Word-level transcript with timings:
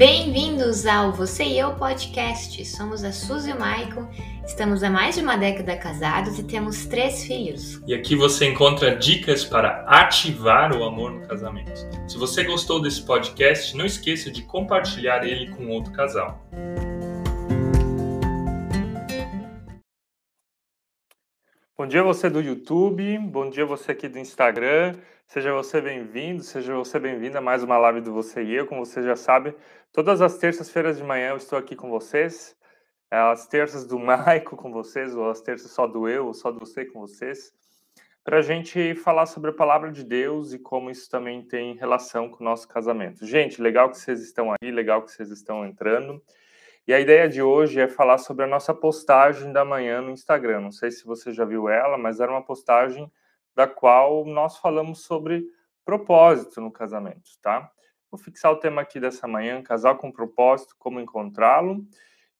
Bem-vindos 0.00 0.86
ao 0.86 1.12
Você 1.12 1.44
e 1.44 1.58
Eu 1.58 1.74
Podcast. 1.74 2.64
Somos 2.64 3.04
a 3.04 3.12
Suzy 3.12 3.50
e 3.50 3.52
o 3.52 3.60
Maicon, 3.60 4.08
estamos 4.46 4.82
há 4.82 4.88
mais 4.88 5.16
de 5.16 5.20
uma 5.20 5.36
década 5.36 5.76
casados 5.76 6.38
e 6.38 6.42
temos 6.42 6.86
três 6.86 7.22
filhos. 7.22 7.82
E 7.86 7.92
aqui 7.92 8.16
você 8.16 8.46
encontra 8.46 8.96
dicas 8.96 9.44
para 9.44 9.84
ativar 9.86 10.74
o 10.74 10.84
amor 10.84 11.10
no 11.10 11.28
casamento. 11.28 11.86
Se 12.08 12.16
você 12.16 12.44
gostou 12.44 12.80
desse 12.80 13.04
podcast, 13.04 13.76
não 13.76 13.84
esqueça 13.84 14.30
de 14.30 14.40
compartilhar 14.40 15.22
ele 15.22 15.50
com 15.50 15.68
outro 15.68 15.92
casal. 15.92 16.40
Bom 21.76 21.86
dia 21.86 22.02
você 22.02 22.30
do 22.30 22.40
YouTube, 22.40 23.18
bom 23.18 23.50
dia 23.50 23.66
você 23.66 23.92
aqui 23.92 24.08
do 24.08 24.18
Instagram. 24.18 24.94
Seja 25.30 25.52
você 25.52 25.80
bem-vindo, 25.80 26.42
seja 26.42 26.74
você 26.74 26.98
bem-vinda 26.98 27.38
a 27.38 27.40
mais 27.40 27.62
uma 27.62 27.78
live 27.78 28.00
do 28.00 28.12
Você 28.12 28.42
e 28.42 28.52
Eu. 28.52 28.66
Como 28.66 28.84
você 28.84 29.00
já 29.00 29.14
sabe, 29.14 29.54
todas 29.92 30.20
as 30.20 30.38
terças-feiras 30.38 30.96
de 30.96 31.04
manhã 31.04 31.30
eu 31.30 31.36
estou 31.36 31.58
aqui 31.58 31.74
com 31.74 31.90
vocês. 31.90 32.56
É, 33.10 33.16
as 33.16 33.46
terças 33.46 33.86
do 33.86 33.98
Maico 34.00 34.56
com 34.56 34.70
vocês, 34.70 35.14
ou 35.14 35.30
as 35.30 35.40
terças 35.40 35.72
só 35.72 35.86
do 35.86 36.08
eu, 36.08 36.26
ou 36.26 36.34
só 36.34 36.50
do 36.50 36.60
você 36.60 36.84
com 36.84 37.00
vocês, 37.00 37.52
para 38.22 38.38
a 38.38 38.42
gente 38.42 38.94
falar 38.94 39.26
sobre 39.26 39.50
a 39.50 39.54
palavra 39.54 39.90
de 39.90 40.04
Deus 40.04 40.52
e 40.52 40.58
como 40.58 40.90
isso 40.90 41.10
também 41.10 41.42
tem 41.42 41.74
relação 41.74 42.28
com 42.28 42.42
o 42.42 42.44
nosso 42.44 42.68
casamento. 42.68 43.26
Gente, 43.26 43.60
legal 43.60 43.90
que 43.90 43.98
vocês 43.98 44.20
estão 44.22 44.52
aí, 44.52 44.70
legal 44.70 45.02
que 45.02 45.10
vocês 45.10 45.30
estão 45.30 45.66
entrando. 45.66 46.22
E 46.86 46.92
a 46.92 47.00
ideia 47.00 47.28
de 47.28 47.42
hoje 47.42 47.80
é 47.80 47.88
falar 47.88 48.18
sobre 48.18 48.44
a 48.44 48.48
nossa 48.48 48.74
postagem 48.74 49.52
da 49.52 49.64
manhã 49.64 50.00
no 50.00 50.10
Instagram. 50.10 50.60
Não 50.60 50.72
sei 50.72 50.90
se 50.90 51.04
você 51.04 51.32
já 51.32 51.44
viu 51.44 51.68
ela, 51.68 51.96
mas 51.98 52.20
era 52.20 52.30
uma 52.30 52.44
postagem 52.44 53.10
da 53.54 53.66
qual 53.66 54.24
nós 54.24 54.58
falamos 54.58 55.02
sobre 55.02 55.44
propósito 55.84 56.60
no 56.60 56.70
casamento, 56.70 57.30
tá? 57.42 57.70
Vou 58.10 58.18
fixar 58.18 58.52
o 58.52 58.56
tema 58.56 58.82
aqui 58.82 58.98
dessa 58.98 59.28
manhã, 59.28 59.62
casal 59.62 59.96
com 59.96 60.10
propósito, 60.10 60.74
como 60.78 61.00
encontrá-lo. 61.00 61.86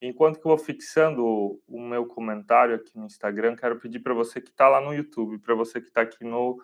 Enquanto 0.02 0.40
que 0.40 0.46
eu 0.46 0.56
vou 0.56 0.58
fixando 0.58 1.60
o 1.66 1.80
meu 1.80 2.06
comentário 2.06 2.74
aqui 2.74 2.98
no 2.98 3.06
Instagram, 3.06 3.54
quero 3.54 3.78
pedir 3.78 4.00
para 4.00 4.14
você 4.14 4.40
que 4.40 4.50
está 4.50 4.68
lá 4.68 4.80
no 4.80 4.94
YouTube, 4.94 5.38
para 5.38 5.54
você 5.54 5.80
que 5.80 5.88
está 5.88 6.00
aqui 6.00 6.24
no, 6.24 6.60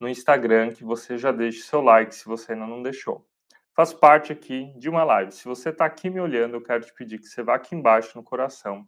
no 0.00 0.08
Instagram, 0.08 0.72
que 0.72 0.84
você 0.84 1.18
já 1.18 1.32
deixe 1.32 1.62
seu 1.62 1.82
like 1.82 2.14
se 2.14 2.24
você 2.24 2.52
ainda 2.52 2.66
não 2.66 2.82
deixou. 2.82 3.26
Faz 3.74 3.92
parte 3.92 4.32
aqui 4.32 4.72
de 4.78 4.88
uma 4.88 5.04
live. 5.04 5.32
Se 5.32 5.44
você 5.44 5.70
está 5.70 5.84
aqui 5.84 6.08
me 6.08 6.20
olhando, 6.20 6.54
eu 6.54 6.62
quero 6.62 6.84
te 6.84 6.94
pedir 6.94 7.18
que 7.18 7.26
você 7.26 7.42
vá 7.42 7.56
aqui 7.56 7.74
embaixo 7.74 8.16
no 8.16 8.24
coração 8.24 8.86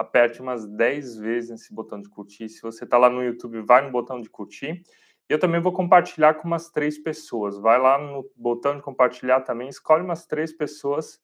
aperte 0.00 0.40
umas 0.40 0.66
10 0.66 1.16
vezes 1.18 1.50
nesse 1.50 1.74
botão 1.74 2.00
de 2.00 2.08
curtir. 2.08 2.48
Se 2.48 2.62
você 2.62 2.84
está 2.84 2.96
lá 2.96 3.10
no 3.10 3.22
YouTube, 3.22 3.60
vai 3.60 3.82
no 3.82 3.90
botão 3.90 4.20
de 4.20 4.30
curtir. 4.30 4.82
Eu 5.30 5.38
também 5.38 5.60
vou 5.60 5.72
compartilhar 5.72 6.34
com 6.34 6.48
umas 6.48 6.70
três 6.70 6.98
pessoas. 6.98 7.56
Vai 7.56 7.78
lá 7.78 7.96
no 7.96 8.28
botão 8.34 8.74
de 8.74 8.82
compartilhar 8.82 9.42
também, 9.42 9.68
escolhe 9.68 10.02
umas 10.02 10.26
três 10.26 10.52
pessoas 10.52 11.20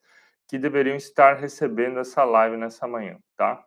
que 0.47 0.57
deveriam 0.57 0.95
estar 0.95 1.33
recebendo 1.33 1.99
essa 1.99 2.23
live 2.23 2.55
nessa 2.55 2.87
manhã, 2.87 3.19
tá? 3.35 3.61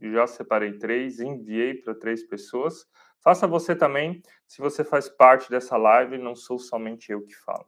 Já 0.00 0.26
separei 0.26 0.78
três, 0.78 1.20
enviei 1.20 1.74
para 1.74 1.94
três 1.94 2.24
pessoas. 2.24 2.84
Faça 3.20 3.46
você 3.46 3.76
também, 3.76 4.20
se 4.48 4.60
você 4.60 4.82
faz 4.82 5.08
parte 5.08 5.48
dessa 5.48 5.76
live, 5.76 6.18
não 6.18 6.34
sou 6.34 6.58
somente 6.58 7.12
eu 7.12 7.22
que 7.22 7.36
falo. 7.36 7.66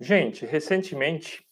Gente, 0.00 0.44
recentemente 0.44 1.46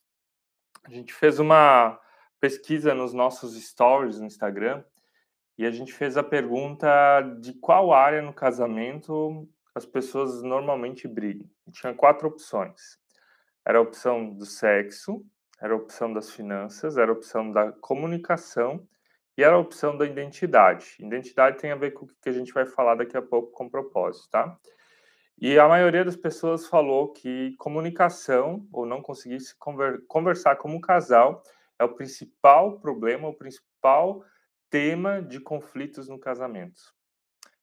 a 0.83 0.91
gente 0.91 1.15
fez 1.15 1.39
uma 1.39 2.01
pesquisa 2.41 2.97
nos 2.97 3.15
nossos 3.15 3.55
stories 3.55 4.19
no 4.19 4.27
Instagram 4.27 4.83
e 5.57 5.67
a 5.67 5.71
gente 5.71 5.93
fez 5.93 6.17
a 6.17 6.23
pergunta 6.23 7.21
de 7.41 7.55
qual 7.55 7.93
área 7.93 8.23
no 8.23 8.33
casamento 8.33 9.49
as 9.75 9.87
pessoas 9.87 10.43
normalmente 10.43 11.09
brigam. 11.09 11.49
E 11.67 11.71
tinha 11.71 11.95
quatro 11.95 12.29
opções. 12.29 12.99
Era 13.65 13.79
a 13.79 13.83
opção 13.83 14.35
do 14.35 14.45
sexo, 14.45 15.25
era 15.61 15.73
a 15.73 15.77
opção 15.77 16.13
das 16.13 16.31
finanças, 16.31 16.97
era 16.97 17.11
a 17.11 17.15
opção 17.15 17.53
da 17.53 17.73
comunicação 17.73 18.87
e 19.37 19.43
era 19.43 19.55
a 19.55 19.59
opção 19.59 19.97
da 19.97 20.05
identidade. 20.05 20.97
Identidade 20.99 21.59
tem 21.59 21.71
a 21.71 21.77
ver 21.77 21.93
com 21.93 22.05
o 22.05 22.09
que 22.21 22.29
a 22.29 22.33
gente 22.33 22.53
vai 22.53 22.67
falar 22.67 22.97
daqui 22.97 23.17
a 23.17 23.23
pouco 23.23 23.53
com 23.53 23.69
propósito, 23.69 24.29
tá? 24.31 24.59
E 25.41 25.59
a 25.59 25.67
maioria 25.67 26.05
das 26.05 26.17
pessoas 26.17 26.67
falou 26.67 27.13
que 27.13 27.55
comunicação, 27.57 28.67
ou 28.73 28.85
não 28.85 29.01
conseguir 29.01 29.41
se 29.41 29.55
conversar 30.07 30.57
como 30.57 30.77
um 30.77 30.81
casal, 30.81 31.43
é 31.79 31.85
o 31.85 31.95
principal 31.95 32.79
problema, 32.79 33.29
o 33.29 33.35
principal 33.35 34.23
tema 34.73 35.21
de 35.21 35.39
conflitos 35.39 36.09
no 36.09 36.19
casamento. 36.19 36.81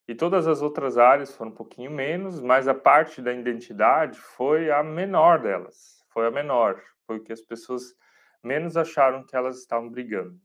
E 0.08 0.14
todas 0.14 0.48
as 0.48 0.62
outras 0.62 0.96
áreas 0.96 1.36
foram 1.36 1.50
um 1.50 1.56
pouquinho 1.56 1.90
menos, 1.90 2.40
mas 2.40 2.68
a 2.68 2.74
parte 2.76 3.20
da 3.20 3.34
identidade 3.34 4.20
foi 4.20 4.70
a 4.70 4.84
menor 4.84 5.42
delas. 5.42 6.06
Foi 6.14 6.28
a 6.28 6.32
menor. 6.32 6.80
Foi 7.08 7.18
o 7.18 7.24
que 7.24 7.34
as 7.34 7.42
pessoas 7.42 7.96
menos 8.44 8.78
acharam 8.78 9.26
que 9.26 9.36
elas 9.36 9.58
estavam 9.58 9.90
brigando. 9.90 10.40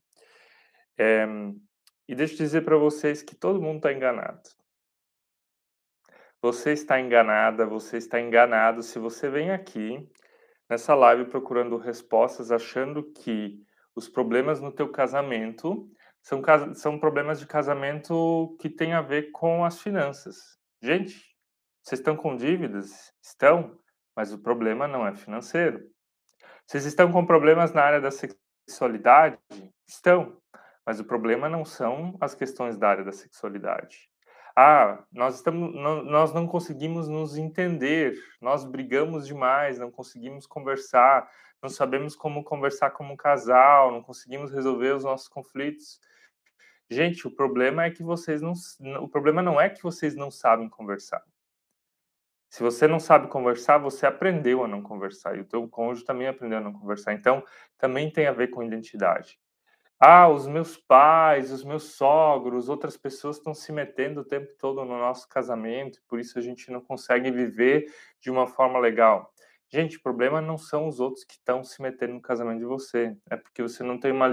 É, 0.97 1.27
e 2.09 2.15
deixa 2.15 2.33
eu 2.33 2.39
dizer 2.39 2.65
para 2.65 2.79
vocês 2.79 3.23
que 3.23 3.35
todo 3.35 3.61
mundo 3.61 3.77
está 3.77 3.93
enganado. 3.93 4.41
Você 6.41 6.73
está 6.73 6.99
enganada, 6.99 7.67
você 7.67 7.99
está 7.99 8.19
enganado 8.19 8.83
se 8.83 8.99
você 8.99 9.29
vem 9.29 9.51
aqui 9.51 10.09
nessa 10.69 10.95
live 10.95 11.27
procurando 11.27 11.77
respostas, 11.77 12.51
achando 12.51 13.03
que 13.03 13.63
os 13.95 14.09
problemas 14.09 14.63
no 14.63 14.73
teu 14.73 14.91
casamento 14.91 15.91
são, 16.25 16.43
são 16.75 16.99
problemas 16.99 17.39
de 17.39 17.47
casamento 17.47 18.57
que 18.61 18.69
têm 18.69 18.93
a 18.95 19.01
ver 19.01 19.31
com 19.31 19.65
as 19.65 19.81
finanças. 19.81 20.59
Gente, 20.83 21.15
vocês 21.81 22.01
estão 22.01 22.17
com 22.17 22.35
dívidas? 22.35 23.13
Estão, 23.23 23.79
mas 24.17 24.33
o 24.33 24.39
problema 24.39 24.89
não 24.89 25.07
é 25.07 25.15
financeiro. 25.15 25.89
Vocês 26.67 26.85
estão 26.85 27.13
com 27.13 27.25
problemas 27.25 27.73
na 27.73 27.83
área 27.83 28.01
da 28.01 28.11
sexualidade? 28.11 29.39
Estão, 29.87 30.37
mas 30.85 30.99
o 30.99 31.05
problema 31.05 31.49
não 31.49 31.65
são 31.65 32.17
as 32.21 32.35
questões 32.35 32.77
da 32.77 32.89
área 32.89 33.05
da 33.05 33.13
sexualidade 33.13 34.11
ah, 34.57 35.03
nós, 35.13 35.37
estamos, 35.37 35.75
não, 35.75 36.05
nós 36.05 36.33
não 36.33 36.47
conseguimos 36.47 37.09
nos 37.09 37.37
entender, 37.37 38.17
nós 38.41 38.65
brigamos 38.65 39.27
demais, 39.27 39.79
não 39.79 39.91
conseguimos 39.91 40.47
conversar, 40.47 41.29
não 41.61 41.69
sabemos 41.69 42.15
como 42.15 42.45
conversar 42.45 42.91
como 42.91 43.13
um 43.13 43.17
casal, 43.17 43.91
não 43.91 44.03
conseguimos 44.03 44.53
resolver 44.53 44.95
os 44.95 45.03
nossos 45.03 45.27
conflitos. 45.27 45.99
Gente, 46.91 47.27
o 47.27 47.31
problema 47.31 47.85
é 47.85 47.91
que 47.91 48.03
vocês 48.03 48.43
não. 48.43 48.53
O 49.03 49.09
problema 49.09 49.43
não 49.43 49.61
é 49.61 49.69
que 49.71 49.83
vocês 49.83 50.15
não 50.15 50.31
sabem 50.31 50.69
conversar. 50.69 51.23
Se 52.51 52.63
você 52.63 52.87
não 52.87 53.01
sabe 53.01 53.27
conversar, 53.27 53.79
você 53.79 54.07
aprendeu 54.07 54.63
a 54.63 54.69
não 54.69 54.81
conversar. 54.81 55.37
E 55.37 55.41
o 55.41 55.45
teu 55.45 55.67
cônjuge 55.69 56.05
também 56.05 56.29
aprendeu 56.29 56.59
a 56.59 56.61
não 56.61 56.73
conversar. 56.73 57.13
Então, 57.13 57.43
também 57.77 58.13
tem 58.13 58.29
a 58.29 58.33
ver 58.33 58.49
com 58.49 58.63
identidade. 58.63 59.41
Ah, 59.99 60.29
os 60.29 60.47
meus 60.47 60.77
pais, 60.77 61.51
os 61.51 61.65
meus 61.65 61.95
sogros, 61.95 62.69
outras 62.69 62.97
pessoas 62.97 63.39
estão 63.39 63.55
se 63.55 63.73
metendo 63.73 64.21
o 64.21 64.25
tempo 64.25 64.53
todo 64.57 64.85
no 64.85 64.97
nosso 64.99 65.29
casamento, 65.29 66.01
por 66.07 66.21
isso 66.21 66.39
a 66.39 66.43
gente 66.43 66.71
não 66.71 66.81
consegue 66.81 67.31
viver 67.31 67.93
de 68.21 68.31
uma 68.31 68.47
forma 68.47 68.79
legal. 68.79 69.34
Gente, 69.75 69.97
o 69.97 70.01
problema 70.01 70.41
não 70.41 70.57
são 70.57 70.87
os 70.87 71.01
outros 71.01 71.25
que 71.25 71.33
estão 71.33 71.65
se 71.65 71.83
metendo 71.83 72.15
no 72.15 72.23
casamento 72.23 72.61
de 72.61 72.65
você. 72.65 73.17
É 73.29 73.37
porque 73.37 73.61
você 73.61 73.83
não 73.83 73.99
tem 73.99 74.13
uma, 74.13 74.33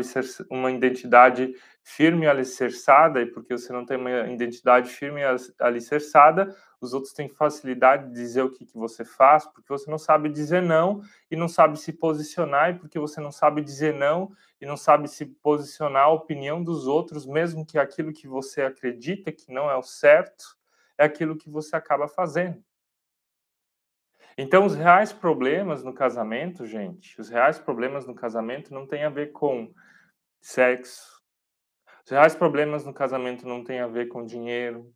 uma 0.51 0.71
identidade 0.71 1.55
firme 1.83 2.27
e 2.27 2.29
alicerçada, 2.29 3.19
e 3.23 3.25
porque 3.25 3.57
você 3.57 3.73
não 3.73 3.83
tem 3.83 3.97
uma 3.97 4.27
identidade 4.27 4.91
firme 4.91 5.21
e 5.21 5.25
alicerçada, 5.57 6.55
os 6.79 6.93
outros 6.93 7.11
têm 7.11 7.27
facilidade 7.27 8.09
de 8.09 8.13
dizer 8.13 8.43
o 8.43 8.51
que, 8.51 8.67
que 8.67 8.77
você 8.77 9.03
faz, 9.03 9.47
porque 9.47 9.67
você 9.69 9.89
não 9.89 9.97
sabe 9.97 10.29
dizer 10.29 10.61
não 10.61 11.01
e 11.31 11.35
não 11.35 11.47
sabe 11.47 11.79
se 11.79 11.91
posicionar, 11.91 12.69
e 12.69 12.77
porque 12.77 12.99
você 12.99 13.19
não 13.19 13.31
sabe 13.31 13.63
dizer 13.63 13.95
não 13.95 14.31
e 14.61 14.65
não 14.67 14.77
sabe 14.77 15.07
se 15.07 15.25
posicionar 15.25 16.03
a 16.03 16.13
opinião 16.13 16.63
dos 16.63 16.85
outros, 16.85 17.25
mesmo 17.25 17.65
que 17.65 17.79
aquilo 17.79 18.13
que 18.13 18.27
você 18.27 18.61
acredita 18.61 19.31
que 19.31 19.51
não 19.51 19.71
é 19.71 19.75
o 19.75 19.81
certo, 19.81 20.55
é 20.99 21.05
aquilo 21.05 21.35
que 21.35 21.49
você 21.49 21.75
acaba 21.75 22.07
fazendo. 22.07 22.63
Então, 24.37 24.65
os 24.65 24.75
reais 24.75 25.11
problemas 25.11 25.83
no 25.83 25.93
casamento, 25.93 26.65
gente, 26.65 27.19
os 27.19 27.29
reais 27.29 27.59
problemas 27.59 28.05
no 28.05 28.15
casamento 28.15 28.73
não 28.73 28.87
tem 28.87 29.03
a 29.03 29.09
ver 29.09 29.31
com 29.31 29.73
sexo. 30.39 31.21
Os 32.05 32.11
reais 32.11 32.35
problemas 32.35 32.85
no 32.85 32.93
casamento 32.93 33.47
não 33.47 33.63
tem 33.63 33.79
a 33.79 33.87
ver 33.87 34.07
com 34.07 34.25
dinheiro. 34.25 34.93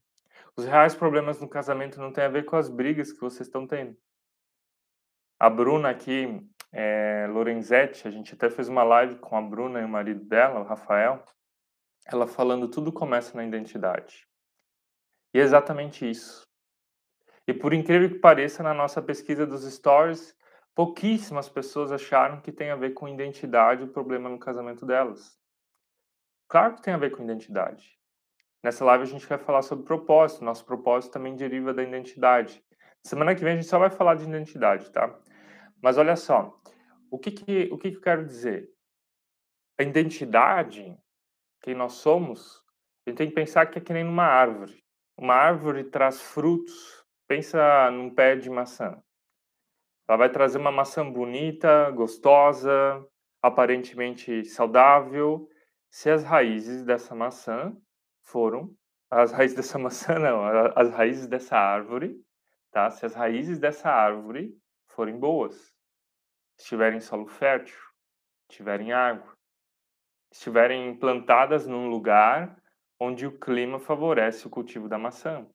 Os 0.55 0.65
reais 0.65 0.95
problemas 0.95 1.39
no 1.39 1.49
casamento 1.49 1.99
não 1.99 2.11
tem 2.11 2.23
a 2.23 2.29
ver 2.29 2.45
com 2.45 2.55
as 2.55 2.69
brigas 2.69 3.11
que 3.11 3.19
vocês 3.19 3.47
estão 3.47 3.67
tendo. 3.67 3.95
A 5.37 5.49
Bruna 5.49 5.89
aqui, 5.89 6.41
é, 6.71 7.27
Lorenzetti, 7.29 8.07
a 8.07 8.11
gente 8.11 8.33
até 8.33 8.49
fez 8.49 8.69
uma 8.69 8.83
live 8.83 9.17
com 9.19 9.37
a 9.37 9.41
Bruna 9.41 9.81
e 9.81 9.85
o 9.85 9.89
marido 9.89 10.23
dela, 10.23 10.61
o 10.61 10.63
Rafael, 10.63 11.23
ela 12.05 12.25
falando 12.25 12.69
tudo 12.69 12.91
começa 12.91 13.35
na 13.35 13.45
identidade. 13.45 14.27
E 15.33 15.39
é 15.39 15.41
exatamente 15.41 16.09
isso. 16.09 16.44
E 17.47 17.53
por 17.53 17.73
incrível 17.73 18.09
que 18.09 18.19
pareça, 18.19 18.63
na 18.63 18.73
nossa 18.73 19.01
pesquisa 19.01 19.45
dos 19.45 19.63
stories, 19.71 20.35
pouquíssimas 20.73 21.47
pessoas 21.47 21.91
acharam 21.91 22.41
que 22.41 22.51
tem 22.51 22.71
a 22.71 22.75
ver 22.75 22.91
com 22.91 23.07
identidade 23.07 23.83
o 23.83 23.87
problema 23.87 24.29
no 24.29 24.39
casamento 24.39 24.85
delas. 24.85 25.39
Claro 26.47 26.75
que 26.75 26.81
tem 26.81 26.93
a 26.93 26.97
ver 26.97 27.11
com 27.11 27.23
identidade. 27.23 27.97
Nessa 28.63 28.83
live 28.83 29.03
a 29.03 29.07
gente 29.07 29.27
vai 29.27 29.37
falar 29.37 29.61
sobre 29.61 29.85
propósito. 29.85 30.43
Nosso 30.43 30.65
propósito 30.65 31.13
também 31.13 31.35
deriva 31.35 31.73
da 31.73 31.83
identidade. 31.83 32.63
Semana 33.03 33.35
que 33.35 33.43
vem 33.43 33.53
a 33.53 33.55
gente 33.55 33.67
só 33.67 33.77
vai 33.77 33.91
falar 33.91 34.15
de 34.15 34.23
identidade, 34.23 34.91
tá? 34.91 35.15
Mas 35.81 35.99
olha 35.99 36.15
só, 36.15 36.59
o 37.11 37.19
que 37.19 37.31
que, 37.31 37.69
o 37.71 37.77
que 37.77 37.91
que 37.91 37.97
eu 37.97 38.01
quero 38.01 38.25
dizer? 38.25 38.67
A 39.79 39.83
identidade, 39.83 40.97
quem 41.61 41.75
nós 41.75 41.93
somos, 41.93 42.63
a 43.05 43.09
gente 43.11 43.17
tem 43.17 43.29
que 43.29 43.35
pensar 43.35 43.67
que 43.67 43.77
é 43.77 43.81
que 43.81 43.93
nem 43.93 44.03
numa 44.03 44.25
árvore. 44.25 44.83
Uma 45.15 45.35
árvore 45.35 45.83
traz 45.83 46.19
frutos. 46.19 47.04
Pensa 47.27 47.89
num 47.91 48.13
pé 48.13 48.35
de 48.35 48.49
maçã. 48.49 49.01
Ela 50.07 50.17
vai 50.17 50.29
trazer 50.29 50.59
uma 50.59 50.71
maçã 50.71 51.09
bonita, 51.09 51.89
gostosa, 51.91 53.03
aparentemente 53.41 54.45
saudável, 54.45 55.49
se 55.89 56.09
as 56.09 56.23
raízes 56.23 56.83
dessa 56.83 57.15
maçã 57.15 57.75
foram 58.21 58.75
as 59.09 59.31
raízes 59.31 59.55
dessa 59.57 59.79
maçã 59.79 60.19
não, 60.19 60.43
as 60.75 60.91
raízes 60.91 61.27
dessa 61.27 61.57
árvore, 61.57 62.21
tá? 62.71 62.89
Se 62.89 63.05
as 63.05 63.13
raízes 63.13 63.59
dessa 63.59 63.89
árvore 63.89 64.57
forem 64.87 65.17
boas, 65.17 65.73
estiverem 66.57 66.97
em 66.97 67.01
solo 67.01 67.27
fértil, 67.27 67.79
tiverem 68.49 68.91
água, 68.91 69.33
estiverem 70.31 70.97
plantadas 70.97 71.65
num 71.65 71.87
lugar 71.87 72.61
onde 72.99 73.25
o 73.25 73.39
clima 73.39 73.79
favorece 73.79 74.47
o 74.47 74.49
cultivo 74.49 74.87
da 74.87 74.97
maçã. 74.97 75.47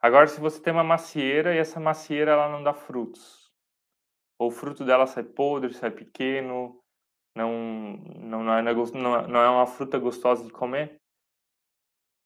Agora, 0.00 0.26
se 0.26 0.40
você 0.40 0.60
tem 0.60 0.72
uma 0.72 0.84
macieira 0.84 1.54
e 1.54 1.58
essa 1.58 1.80
macieira 1.80 2.32
ela 2.32 2.48
não 2.48 2.62
dá 2.62 2.72
frutos, 2.72 3.52
ou 4.38 4.48
o 4.48 4.52
fruto 4.52 4.84
dela 4.84 5.06
sai 5.06 5.24
podre, 5.24 5.74
sai 5.74 5.90
pequeno, 5.90 6.80
não, 7.34 7.52
não, 8.16 8.44
não, 8.44 8.54
é, 8.54 9.26
não 9.26 9.40
é 9.40 9.50
uma 9.50 9.66
fruta 9.66 9.98
gostosa 9.98 10.44
de 10.44 10.52
comer, 10.52 11.00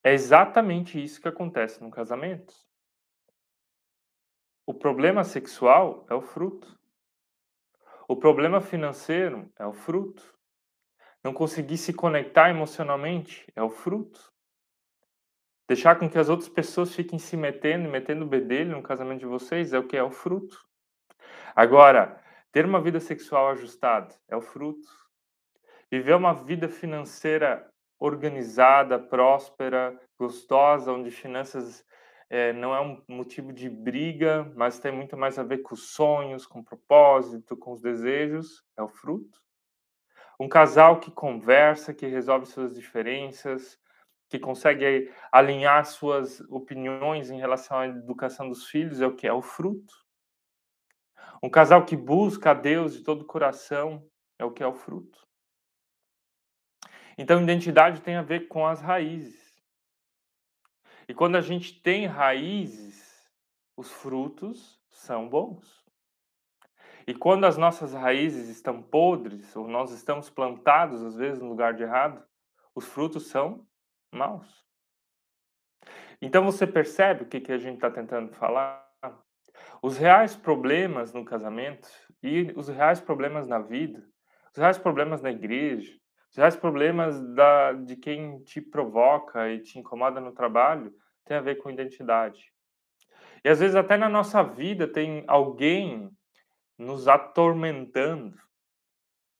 é 0.04 0.12
exatamente 0.12 1.02
isso 1.02 1.20
que 1.20 1.28
acontece 1.28 1.82
no 1.82 1.90
casamento. 1.90 2.54
O 4.66 4.74
problema 4.74 5.22
sexual 5.22 6.06
é 6.10 6.14
o 6.14 6.20
fruto. 6.20 6.78
O 8.08 8.16
problema 8.16 8.60
financeiro 8.60 9.50
é 9.58 9.66
o 9.66 9.72
fruto. 9.72 10.36
Não 11.22 11.32
conseguir 11.32 11.78
se 11.78 11.92
conectar 11.92 12.50
emocionalmente 12.50 13.46
é 13.54 13.62
o 13.62 13.70
fruto. 13.70 14.31
Deixar 15.68 15.96
com 15.96 16.08
que 16.08 16.18
as 16.18 16.28
outras 16.28 16.48
pessoas 16.48 16.94
fiquem 16.94 17.18
se 17.18 17.36
metendo 17.36 17.88
metendo 17.88 18.24
o 18.24 18.28
bedelho 18.28 18.76
no 18.76 18.82
casamento 18.82 19.20
de 19.20 19.26
vocês 19.26 19.72
é 19.72 19.78
o 19.78 19.86
que 19.86 19.96
é 19.96 20.02
o 20.02 20.10
fruto. 20.10 20.58
Agora, 21.54 22.20
ter 22.50 22.64
uma 22.64 22.80
vida 22.80 23.00
sexual 23.00 23.50
ajustada 23.50 24.14
é 24.28 24.36
o 24.36 24.40
fruto. 24.40 24.88
Viver 25.90 26.14
uma 26.14 26.34
vida 26.34 26.68
financeira 26.68 27.70
organizada, 27.98 28.98
próspera, 28.98 29.98
gostosa, 30.18 30.92
onde 30.92 31.10
finanças 31.10 31.84
é, 32.28 32.52
não 32.52 32.74
é 32.74 32.80
um 32.80 33.02
motivo 33.06 33.52
de 33.52 33.68
briga, 33.68 34.50
mas 34.56 34.80
tem 34.80 34.90
muito 34.90 35.16
mais 35.16 35.38
a 35.38 35.42
ver 35.42 35.58
com 35.58 35.74
os 35.74 35.92
sonhos, 35.92 36.46
com 36.46 36.64
propósito, 36.64 37.56
com 37.56 37.72
os 37.72 37.82
desejos, 37.82 38.64
é 38.76 38.82
o 38.82 38.88
fruto. 38.88 39.38
Um 40.40 40.48
casal 40.48 40.98
que 40.98 41.10
conversa, 41.10 41.94
que 41.94 42.06
resolve 42.06 42.46
suas 42.46 42.74
diferenças, 42.74 43.78
que 44.32 44.38
consegue 44.38 45.12
alinhar 45.30 45.84
suas 45.84 46.40
opiniões 46.48 47.30
em 47.30 47.38
relação 47.38 47.78
à 47.78 47.86
educação 47.86 48.48
dos 48.48 48.66
filhos, 48.66 49.02
é 49.02 49.06
o 49.06 49.14
que 49.14 49.26
é 49.26 49.32
o 49.32 49.42
fruto. 49.42 49.94
Um 51.42 51.50
casal 51.50 51.84
que 51.84 51.94
busca 51.94 52.52
a 52.52 52.54
Deus 52.54 52.94
de 52.94 53.02
todo 53.02 53.20
o 53.22 53.26
coração, 53.26 54.08
é 54.38 54.44
o 54.44 54.50
que 54.50 54.62
é 54.62 54.66
o 54.66 54.72
fruto. 54.72 55.20
Então, 57.18 57.42
identidade 57.42 58.00
tem 58.00 58.16
a 58.16 58.22
ver 58.22 58.48
com 58.48 58.66
as 58.66 58.80
raízes. 58.80 59.62
E 61.06 61.12
quando 61.12 61.36
a 61.36 61.42
gente 61.42 61.82
tem 61.82 62.06
raízes, 62.06 63.30
os 63.76 63.92
frutos 63.92 64.80
são 64.88 65.28
bons. 65.28 65.84
E 67.06 67.14
quando 67.14 67.44
as 67.44 67.58
nossas 67.58 67.92
raízes 67.92 68.48
estão 68.48 68.82
podres, 68.82 69.54
ou 69.54 69.68
nós 69.68 69.90
estamos 69.90 70.30
plantados, 70.30 71.02
às 71.02 71.16
vezes, 71.16 71.42
no 71.42 71.50
lugar 71.50 71.74
de 71.74 71.82
errado, 71.82 72.24
os 72.74 72.86
frutos 72.86 73.26
são 73.26 73.66
maus. 74.12 74.62
Então 76.20 76.44
você 76.44 76.66
percebe 76.66 77.24
o 77.24 77.26
que, 77.26 77.40
que 77.40 77.52
a 77.52 77.58
gente 77.58 77.76
está 77.76 77.90
tentando 77.90 78.32
falar? 78.32 78.80
Os 79.82 79.98
reais 79.98 80.36
problemas 80.36 81.12
no 81.12 81.24
casamento 81.24 81.88
e 82.22 82.52
os 82.54 82.68
reais 82.68 83.00
problemas 83.00 83.48
na 83.48 83.58
vida, 83.58 84.06
os 84.52 84.58
reais 84.58 84.78
problemas 84.78 85.20
na 85.20 85.30
igreja, 85.30 85.92
os 86.30 86.56
problemas 86.56 87.20
da, 87.34 87.72
de 87.72 87.96
quem 87.96 88.42
te 88.42 88.60
provoca 88.60 89.50
e 89.50 89.60
te 89.60 89.78
incomoda 89.78 90.20
no 90.20 90.32
trabalho 90.32 90.94
tem 91.24 91.36
a 91.36 91.42
ver 91.42 91.56
com 91.56 91.70
identidade. 91.70 92.52
E 93.44 93.48
às 93.48 93.60
vezes 93.60 93.76
até 93.76 93.96
na 93.96 94.08
nossa 94.08 94.42
vida 94.42 94.86
tem 94.86 95.24
alguém 95.26 96.10
nos 96.78 97.08
atormentando, 97.08 98.36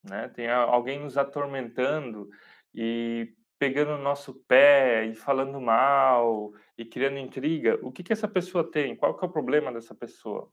né? 0.05 0.29
Tem 0.29 0.51
alguém 0.51 1.01
nos 1.01 1.17
atormentando 1.17 2.29
e 2.75 3.33
pegando 3.62 3.93
no 3.97 4.03
nosso 4.03 4.35
pé 4.49 5.05
e 5.05 5.14
falando 5.14 5.61
mal 5.61 6.53
e 6.76 6.85
criando 6.85 7.19
intriga. 7.19 7.79
O 7.81 7.93
que 7.93 8.03
que 8.03 8.12
essa 8.12 8.26
pessoa 8.26 8.69
tem? 8.69 8.97
Qual 8.97 9.17
que 9.17 9.25
é 9.25 9.29
o 9.29 9.32
problema 9.32 9.73
dessa 9.73 9.94
pessoa? 9.94 10.50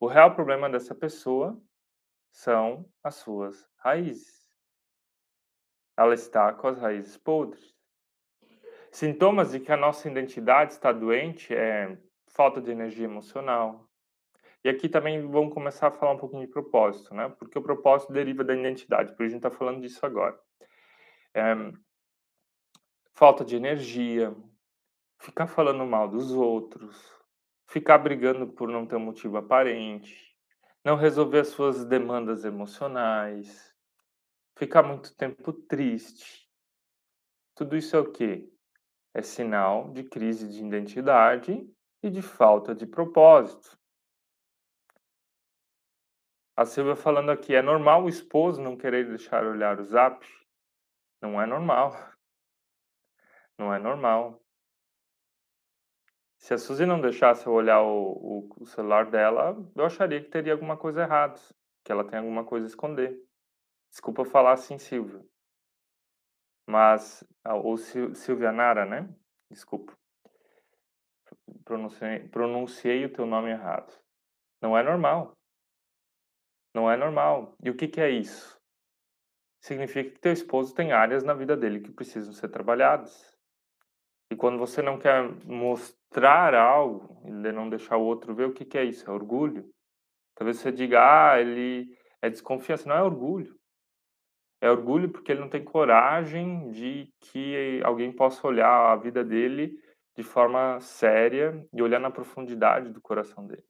O 0.00 0.08
real 0.08 0.34
problema 0.34 0.68
dessa 0.68 0.96
pessoa 0.96 1.56
são 2.32 2.84
as 3.04 3.14
suas 3.14 3.68
raízes 3.76 4.44
ela 5.96 6.14
está 6.14 6.52
com 6.52 6.66
as 6.66 6.78
raízes 6.78 7.16
podres. 7.16 7.72
Sintomas 8.90 9.52
de 9.52 9.60
que 9.60 9.70
a 9.72 9.76
nossa 9.76 10.08
identidade 10.08 10.72
está 10.72 10.90
doente 10.92 11.54
é 11.54 11.96
falta 12.26 12.60
de 12.60 12.70
energia 12.70 13.04
emocional. 13.04 13.88
E 14.64 14.68
aqui 14.68 14.88
também 14.88 15.24
vamos 15.28 15.52
começar 15.52 15.88
a 15.88 15.92
falar 15.92 16.12
um 16.12 16.18
pouquinho 16.18 16.46
de 16.46 16.52
propósito, 16.52 17.14
né? 17.14 17.28
Porque 17.38 17.56
o 17.56 17.62
propósito 17.62 18.12
deriva 18.12 18.42
da 18.42 18.54
identidade, 18.54 19.14
por 19.14 19.24
isso 19.24 19.36
a 19.36 19.38
gente 19.38 19.46
está 19.46 19.50
falando 19.50 19.80
disso 19.80 20.04
agora. 20.04 20.36
É, 21.34 21.54
falta 23.14 23.44
de 23.44 23.54
energia, 23.54 24.34
ficar 25.20 25.46
falando 25.46 25.86
mal 25.86 26.08
dos 26.08 26.32
outros, 26.32 27.14
ficar 27.68 27.98
brigando 27.98 28.48
por 28.48 28.68
não 28.68 28.86
ter 28.86 28.98
motivo 28.98 29.36
aparente, 29.36 30.36
não 30.84 30.96
resolver 30.96 31.40
as 31.40 31.48
suas 31.48 31.84
demandas 31.84 32.44
emocionais, 32.44 33.72
ficar 34.58 34.82
muito 34.82 35.14
tempo 35.16 35.52
triste. 35.52 36.50
Tudo 37.54 37.76
isso 37.76 37.96
é 37.96 38.00
o 38.00 38.10
quê? 38.10 38.50
É 39.14 39.22
sinal 39.22 39.92
de 39.92 40.02
crise 40.02 40.48
de 40.48 40.64
identidade 40.64 41.72
e 42.02 42.10
de 42.10 42.20
falta 42.20 42.74
de 42.74 42.84
propósito. 42.84 43.78
A 46.56 46.64
Silvia 46.64 46.96
falando 46.96 47.30
aqui, 47.30 47.54
é 47.54 47.62
normal 47.62 48.04
o 48.04 48.08
esposo 48.08 48.60
não 48.60 48.76
querer 48.76 49.08
deixar 49.08 49.44
olhar 49.44 49.78
o 49.78 49.84
zap? 49.84 50.26
Não 51.20 51.40
é 51.40 51.46
normal. 51.46 52.13
Não 53.58 53.72
é 53.72 53.78
normal. 53.78 54.40
Se 56.38 56.52
a 56.52 56.58
Suzy 56.58 56.84
não 56.84 57.00
deixasse 57.00 57.46
eu 57.46 57.52
olhar 57.52 57.82
o, 57.82 58.50
o, 58.58 58.66
celular 58.66 59.10
dela, 59.10 59.56
eu 59.74 59.84
acharia 59.84 60.22
que 60.22 60.28
teria 60.28 60.52
alguma 60.52 60.76
coisa 60.76 61.02
errada, 61.02 61.40
que 61.82 61.90
ela 61.90 62.04
tem 62.04 62.18
alguma 62.18 62.44
coisa 62.44 62.66
a 62.66 62.68
esconder. 62.68 63.18
Desculpa 63.90 64.24
falar 64.24 64.52
assim, 64.52 64.76
Silvio. 64.76 65.26
Mas, 66.66 67.24
ou 67.44 67.76
Silvia 67.78 68.52
Nara, 68.52 68.84
né? 68.84 69.08
Desculpa. 69.50 69.96
Pronunciei, 71.64 72.28
pronunciei 72.28 73.04
o 73.04 73.12
teu 73.12 73.24
nome 73.24 73.50
errado. 73.50 73.92
Não 74.60 74.76
é 74.76 74.82
normal. 74.82 75.36
Não 76.74 76.90
é 76.90 76.96
normal. 76.96 77.56
E 77.62 77.70
o 77.70 77.76
que, 77.76 77.88
que 77.88 78.00
é 78.00 78.10
isso? 78.10 78.60
Significa 79.60 80.10
que 80.10 80.20
teu 80.20 80.32
esposo 80.32 80.74
tem 80.74 80.92
áreas 80.92 81.24
na 81.24 81.32
vida 81.32 81.56
dele 81.56 81.80
que 81.80 81.90
precisam 81.90 82.34
ser 82.34 82.48
trabalhadas. 82.48 83.33
E 84.30 84.36
quando 84.36 84.58
você 84.58 84.82
não 84.82 84.98
quer 84.98 85.30
mostrar 85.44 86.54
algo, 86.54 87.22
e 87.26 87.30
não 87.30 87.68
deixar 87.68 87.96
o 87.96 88.04
outro 88.04 88.34
ver, 88.34 88.46
o 88.46 88.52
que, 88.52 88.64
que 88.64 88.78
é 88.78 88.84
isso? 88.84 89.08
É 89.08 89.12
orgulho. 89.12 89.68
Talvez 90.34 90.58
você 90.58 90.72
diga, 90.72 91.00
ah, 91.00 91.40
ele 91.40 91.96
é 92.20 92.28
desconfiança. 92.28 92.88
Não 92.88 92.96
é 92.96 93.02
orgulho. 93.02 93.54
É 94.60 94.70
orgulho 94.70 95.10
porque 95.10 95.30
ele 95.30 95.40
não 95.40 95.48
tem 95.48 95.62
coragem 95.62 96.70
de 96.70 97.12
que 97.20 97.80
alguém 97.84 98.10
possa 98.10 98.46
olhar 98.46 98.92
a 98.92 98.96
vida 98.96 99.22
dele 99.22 99.78
de 100.16 100.22
forma 100.22 100.80
séria 100.80 101.66
e 101.72 101.82
olhar 101.82 102.00
na 102.00 102.10
profundidade 102.10 102.90
do 102.90 103.00
coração 103.00 103.46
dele. 103.46 103.64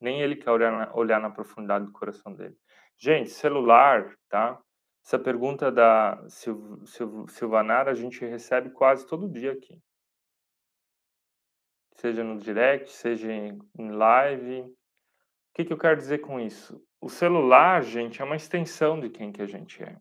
Nem 0.00 0.20
ele 0.20 0.36
quer 0.36 0.50
olhar 0.50 0.72
na, 0.72 0.94
olhar 0.94 1.20
na 1.20 1.30
profundidade 1.30 1.86
do 1.86 1.92
coração 1.92 2.34
dele. 2.34 2.56
Gente, 2.98 3.30
celular, 3.30 4.14
tá? 4.28 4.60
Essa 5.04 5.18
pergunta 5.18 5.72
da 5.72 6.22
Sil, 6.28 6.56
Sil, 6.86 7.26
Silvanara 7.28 7.90
a 7.90 7.94
gente 7.94 8.24
recebe 8.24 8.70
quase 8.70 9.06
todo 9.06 9.28
dia 9.28 9.52
aqui. 9.52 9.80
Seja 11.96 12.24
no 12.24 12.38
direct, 12.38 12.90
seja 12.90 13.30
em, 13.30 13.90
live. 13.90 14.62
O 14.62 14.74
que, 15.54 15.64
que 15.64 15.72
eu 15.72 15.78
quero 15.78 15.96
dizer 15.96 16.18
com 16.18 16.40
isso? 16.40 16.82
O 17.00 17.08
celular, 17.08 17.82
gente, 17.82 18.22
é 18.22 18.24
uma 18.24 18.36
extensão 18.36 18.98
de 19.00 19.10
quem 19.10 19.32
que 19.32 19.42
a 19.42 19.46
gente 19.46 19.82
é. 19.82 19.96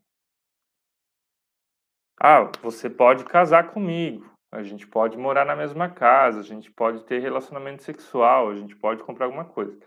Ah, 2.21 2.51
você 2.61 2.89
pode 2.89 3.23
casar 3.25 3.71
comigo, 3.71 4.29
a 4.51 4.61
gente 4.61 4.85
pode 4.87 5.17
morar 5.17 5.45
na 5.45 5.55
mesma 5.55 5.89
casa, 5.89 6.39
a 6.39 6.43
gente 6.43 6.71
pode 6.71 7.05
ter 7.05 7.19
relacionamento 7.19 7.83
sexual, 7.83 8.49
a 8.49 8.55
gente 8.55 8.75
pode 8.75 9.03
comprar 9.03 9.25
alguma 9.25 9.45
coisa. 9.45 9.77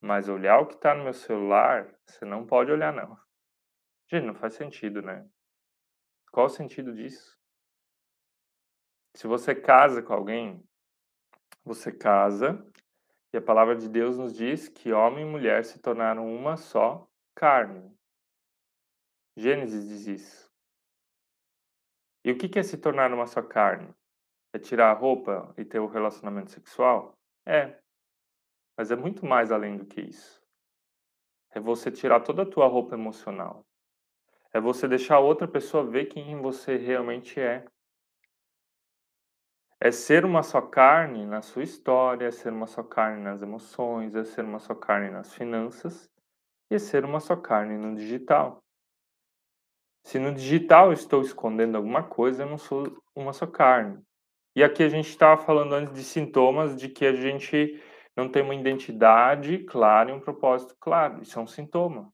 Mas 0.00 0.28
olhar 0.28 0.58
o 0.60 0.66
que 0.66 0.74
está 0.74 0.94
no 0.94 1.04
meu 1.04 1.12
celular, 1.12 1.88
você 2.04 2.24
não 2.24 2.44
pode 2.44 2.70
olhar, 2.70 2.92
não. 2.92 3.16
Gente, 4.08 4.26
não 4.26 4.34
faz 4.34 4.54
sentido, 4.54 5.02
né? 5.02 5.28
Qual 6.30 6.46
o 6.46 6.50
sentido 6.50 6.94
disso? 6.94 7.36
Se 9.16 9.26
você 9.26 9.54
casa 9.54 10.02
com 10.02 10.12
alguém, 10.12 10.62
você 11.64 11.90
casa 11.90 12.64
e 13.32 13.36
a 13.36 13.42
palavra 13.42 13.74
de 13.74 13.88
Deus 13.88 14.16
nos 14.16 14.32
diz 14.32 14.68
que 14.68 14.92
homem 14.92 15.26
e 15.26 15.28
mulher 15.28 15.64
se 15.64 15.80
tornaram 15.80 16.32
uma 16.32 16.56
só 16.56 17.08
carne. 17.34 17.92
Gênesis 19.36 19.88
diz 19.88 20.06
isso. 20.06 20.52
E 22.24 22.30
o 22.30 22.38
que 22.38 22.58
é 22.58 22.62
se 22.62 22.78
tornar 22.78 23.12
uma 23.12 23.26
só 23.26 23.42
carne? 23.42 23.92
É 24.52 24.58
tirar 24.58 24.90
a 24.90 24.94
roupa 24.94 25.52
e 25.58 25.64
ter 25.64 25.80
o 25.80 25.84
um 25.84 25.90
relacionamento 25.90 26.52
sexual? 26.52 27.18
É. 27.44 27.80
Mas 28.78 28.90
é 28.90 28.96
muito 28.96 29.26
mais 29.26 29.50
além 29.50 29.76
do 29.76 29.84
que 29.84 30.00
isso. 30.00 30.40
É 31.50 31.58
você 31.58 31.90
tirar 31.90 32.20
toda 32.20 32.42
a 32.42 32.50
tua 32.50 32.68
roupa 32.68 32.94
emocional. 32.94 33.65
É 34.56 34.60
você 34.60 34.88
deixar 34.88 35.18
outra 35.18 35.46
pessoa 35.46 35.84
ver 35.84 36.06
quem 36.06 36.40
você 36.40 36.78
realmente 36.78 37.38
é. 37.38 37.66
É 39.78 39.90
ser 39.92 40.24
uma 40.24 40.42
só 40.42 40.62
carne 40.62 41.26
na 41.26 41.42
sua 41.42 41.62
história, 41.62 42.28
é 42.28 42.30
ser 42.30 42.54
uma 42.54 42.66
só 42.66 42.82
carne 42.82 43.22
nas 43.22 43.42
emoções, 43.42 44.14
é 44.14 44.24
ser 44.24 44.46
uma 44.46 44.58
só 44.58 44.74
carne 44.74 45.10
nas 45.10 45.34
finanças 45.34 46.10
e 46.70 46.76
é 46.76 46.78
ser 46.78 47.04
uma 47.04 47.20
só 47.20 47.36
carne 47.36 47.76
no 47.76 47.94
digital. 47.94 48.64
Se 50.06 50.18
no 50.18 50.32
digital 50.32 50.86
eu 50.86 50.94
estou 50.94 51.20
escondendo 51.20 51.76
alguma 51.76 52.02
coisa, 52.02 52.44
eu 52.44 52.48
não 52.48 52.56
sou 52.56 52.96
uma 53.14 53.34
só 53.34 53.46
carne. 53.46 54.02
E 54.54 54.64
aqui 54.64 54.82
a 54.82 54.88
gente 54.88 55.10
estava 55.10 55.36
falando 55.36 55.74
antes 55.74 55.92
de 55.92 56.02
sintomas 56.02 56.74
de 56.74 56.88
que 56.88 57.04
a 57.04 57.12
gente 57.12 57.78
não 58.16 58.26
tem 58.26 58.42
uma 58.42 58.54
identidade 58.54 59.58
clara 59.64 60.10
e 60.10 60.14
um 60.14 60.20
propósito 60.20 60.74
claro. 60.80 61.20
Isso 61.20 61.38
é 61.38 61.42
um 61.42 61.46
sintoma 61.46 62.10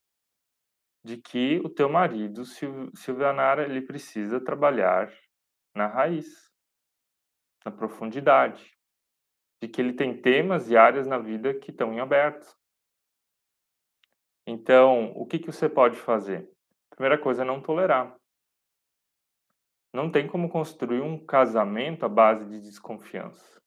de 1.04 1.16
que 1.16 1.61
o 1.64 1.68
teu 1.68 1.88
marido, 1.88 2.44
Silvanara, 2.94 3.64
ele 3.64 3.82
precisa 3.82 4.40
trabalhar 4.40 5.12
na 5.75 5.87
raiz, 5.87 6.50
na 7.64 7.73
profundidade, 7.73 8.76
de 9.61 9.68
que 9.68 9.80
ele 9.80 9.92
tem 9.92 10.21
temas 10.21 10.71
e 10.71 10.76
áreas 10.76 11.06
na 11.06 11.18
vida 11.18 11.54
que 11.54 11.71
estão 11.71 11.92
em 11.92 12.00
aberto. 12.00 12.56
Então, 14.47 15.12
o 15.16 15.26
que, 15.26 15.38
que 15.38 15.47
você 15.47 15.68
pode 15.68 15.97
fazer? 15.97 16.49
Primeira 16.90 17.18
coisa 17.18 17.42
é 17.42 17.44
não 17.44 17.62
tolerar. 17.62 18.16
Não 19.92 20.11
tem 20.11 20.26
como 20.26 20.49
construir 20.49 21.00
um 21.00 21.25
casamento 21.25 22.04
à 22.04 22.09
base 22.09 22.47
de 22.47 22.61
desconfiança. 22.61 23.61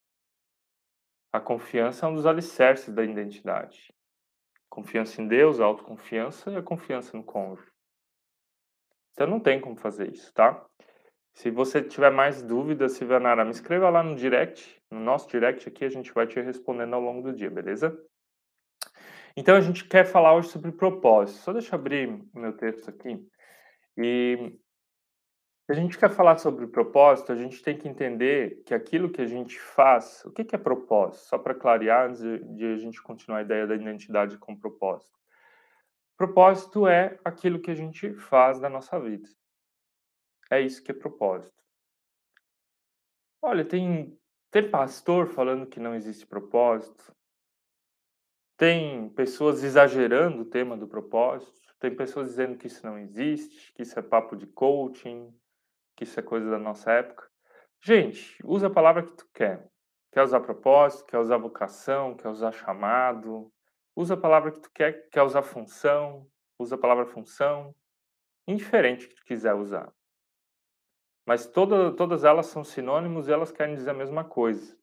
A 1.31 1.39
confiança 1.39 2.05
é 2.05 2.09
um 2.09 2.15
dos 2.15 2.25
alicerces 2.25 2.93
da 2.93 3.03
identidade. 3.03 3.93
Confiança 4.75 5.21
em 5.21 5.27
Deus, 5.29 5.61
a 5.61 5.63
autoconfiança 5.63 6.51
e 6.51 6.57
a 6.57 6.61
confiança 6.61 7.15
no 7.15 7.23
cônjuge. 7.23 7.71
Então 9.13 9.25
não 9.25 9.39
tem 9.39 9.61
como 9.61 9.77
fazer 9.77 10.11
isso, 10.11 10.33
tá? 10.33 10.65
Se 11.33 11.49
você 11.49 11.81
tiver 11.81 12.11
mais 12.11 12.41
dúvidas, 12.43 12.91
Silvanara, 12.91 13.45
me 13.45 13.51
escreva 13.51 13.89
lá 13.89 14.03
no 14.03 14.17
direct, 14.17 14.77
no 14.91 14.99
nosso 14.99 15.29
direct 15.29 15.69
aqui, 15.69 15.85
a 15.85 15.89
gente 15.89 16.13
vai 16.13 16.27
te 16.27 16.41
respondendo 16.41 16.93
ao 16.93 16.99
longo 16.99 17.21
do 17.21 17.33
dia, 17.33 17.49
beleza? 17.49 17.97
Então 19.37 19.55
a 19.55 19.61
gente 19.61 19.87
quer 19.87 20.05
falar 20.05 20.35
hoje 20.35 20.49
sobre 20.49 20.73
propósito. 20.73 21.39
Só 21.39 21.53
deixa 21.53 21.73
eu 21.73 21.79
abrir 21.79 22.21
meu 22.33 22.51
texto 22.51 22.89
aqui. 22.89 23.25
E 23.97 24.59
se 25.65 25.71
a 25.71 25.75
gente 25.75 25.97
quer 25.97 26.11
falar 26.11 26.37
sobre 26.37 26.67
propósito, 26.67 27.31
a 27.31 27.35
gente 27.35 27.59
tem 27.63 27.75
que 27.75 27.87
entender 27.87 28.61
que 28.67 28.73
aquilo 28.73 29.09
que 29.09 29.19
a 29.19 29.25
gente 29.25 29.59
faz, 29.59 30.23
o 30.23 30.31
que, 30.31 30.55
é 30.55 30.59
propósito? 30.59 31.25
Só 31.25 31.39
para 31.39 31.55
clarear, 31.55 32.07
antes 32.07 32.21
de 32.55 32.65
a 32.65 32.77
gente 32.77 33.01
continuar 33.01 33.39
a 33.39 33.41
ideia 33.41 33.65
da 33.65 33.75
identidade 33.75 34.37
com 34.37 34.55
propósito. 34.55 35.17
Propósito 36.15 36.87
é 36.87 37.19
aquilo 37.25 37.59
que 37.59 37.71
a 37.71 37.75
gente 37.75 38.13
faz 38.13 38.59
da 38.59 38.69
nossa 38.69 38.99
vida. 38.99 39.27
É 40.51 40.61
isso 40.61 40.83
que 40.83 40.91
é 40.91 40.93
propósito. 40.93 41.63
Olha, 43.41 43.65
tem, 43.65 44.15
tem 44.51 44.69
pastor 44.69 45.29
falando 45.29 45.65
que 45.65 45.79
não 45.79 45.95
existe 45.95 46.27
propósito. 46.27 47.11
Tem 48.55 49.09
pessoas 49.09 49.63
exagerando 49.63 50.43
o 50.43 50.45
tema 50.45 50.77
do 50.77 50.87
propósito. 50.87 51.73
Tem 51.79 51.93
pessoas 51.93 52.27
dizendo 52.27 52.55
que 52.55 52.67
isso 52.67 52.85
não 52.85 52.99
existe, 52.99 53.73
que 53.73 53.81
isso 53.81 53.97
é 53.97 54.01
papo 54.03 54.35
de 54.35 54.45
coaching, 54.45 55.33
que 55.95 56.03
isso 56.03 56.19
é 56.19 56.23
coisa 56.23 56.49
da 56.49 56.59
nossa 56.59 56.91
época. 56.91 57.29
Gente, 57.81 58.37
usa 58.43 58.67
a 58.67 58.69
palavra 58.69 59.03
que 59.03 59.13
tu 59.13 59.27
quer. 59.33 59.69
Quer 60.11 60.23
usar 60.23 60.39
propósito, 60.39 61.05
quer 61.05 61.19
usar 61.19 61.37
vocação, 61.37 62.15
quer 62.15 62.29
usar 62.29 62.51
chamado. 62.51 63.51
Usa 63.95 64.15
a 64.15 64.17
palavra 64.17 64.51
que 64.51 64.59
tu 64.59 64.71
quer, 64.73 65.09
quer 65.09 65.23
usar 65.23 65.41
função, 65.41 66.29
usa 66.59 66.75
a 66.75 66.77
palavra 66.77 67.05
função. 67.05 67.75
Indiferente 68.47 69.07
que 69.07 69.15
tu 69.15 69.23
quiser 69.23 69.53
usar. 69.53 69.93
Mas 71.25 71.47
toda, 71.47 71.95
todas 71.95 72.23
elas 72.23 72.45
são 72.47 72.63
sinônimos 72.63 73.27
e 73.27 73.31
elas 73.31 73.51
querem 73.51 73.75
dizer 73.75 73.89
a 73.89 73.95
mesma 73.95 74.23
coisa. 74.23 74.77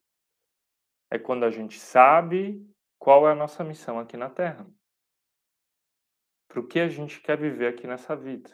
É 1.09 1.17
quando 1.17 1.45
a 1.45 1.49
gente 1.49 1.79
sabe 1.79 2.67
qual 2.99 3.27
é 3.27 3.31
a 3.31 3.35
nossa 3.35 3.63
missão 3.63 3.99
aqui 3.99 4.17
na 4.17 4.29
Terra. 4.29 4.67
Para 6.47 6.59
o 6.59 6.67
que 6.67 6.79
a 6.79 6.89
gente 6.89 7.21
quer 7.21 7.37
viver 7.37 7.67
aqui 7.67 7.87
nessa 7.87 8.15
vida. 8.15 8.49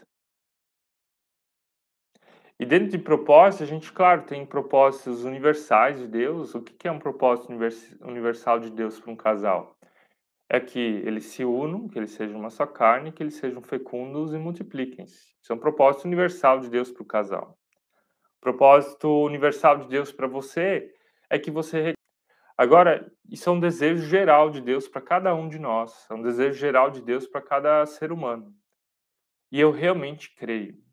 E 2.60 2.66
dentro 2.66 2.89
de 2.89 2.98
propósito, 2.98 3.63
a 3.63 3.66
gente, 3.66 3.89
claro, 3.94 4.24
tem 4.24 4.46
propósitos 4.46 5.24
universais 5.24 5.98
de 5.98 6.06
Deus. 6.06 6.54
O 6.54 6.62
que 6.62 6.89
é 6.89 6.92
um 6.92 7.00
propósito 7.00 7.54
universal 8.01 8.60
de 8.60 8.70
Deus 8.70 9.00
para 9.00 9.12
um 9.13 9.16
casal? 9.16 9.78
É 10.50 10.60
que 10.60 10.78
eles 10.78 11.28
se 11.28 11.46
unam, 11.46 11.88
que 11.88 11.98
eles 11.98 12.12
sejam 12.12 12.38
uma 12.38 12.50
só 12.50 12.66
carne, 12.66 13.13
que 13.13 13.24
eles 13.24 13.36
sejam 13.36 13.62
fecundos 13.62 14.34
e 14.34 14.38
multipliquem-se. 14.38 15.34
Isso 15.42 15.54
é 15.54 15.56
um 15.56 15.60
propósito 15.60 16.04
universal 16.04 16.60
de 16.60 16.70
Deus 16.70 16.92
para 16.92 17.01
o 17.01 17.06
casal. 17.06 17.58
O 18.39 18.42
propósito 18.42 19.08
universal 19.24 19.78
de 19.78 19.88
Deus 19.88 20.12
para 20.12 20.28
você 20.28 20.94
é 21.30 21.39
que 21.39 21.50
você. 21.50 21.94
Agora, 22.58 23.10
isso 23.30 23.50
é 23.50 23.54
um 23.54 23.60
desejo 23.60 24.06
geral 24.06 24.50
de 24.50 24.60
Deus 24.60 24.86
para 24.86 25.01
cada 25.01 25.34
um 25.34 25.48
de 25.48 25.60
nós. 25.60 26.06
É 26.12 26.13
um 26.13 26.22
desejo 26.22 26.60
geral 26.60 26.92
de 26.92 27.01
Deus 27.01 27.25
para 27.25 27.42
cada 27.42 27.86
ser 27.86 28.12
humano. 28.12 28.54
E 29.50 29.62
eu 29.62 29.72
realmente 29.72 30.36
creio 30.36 30.88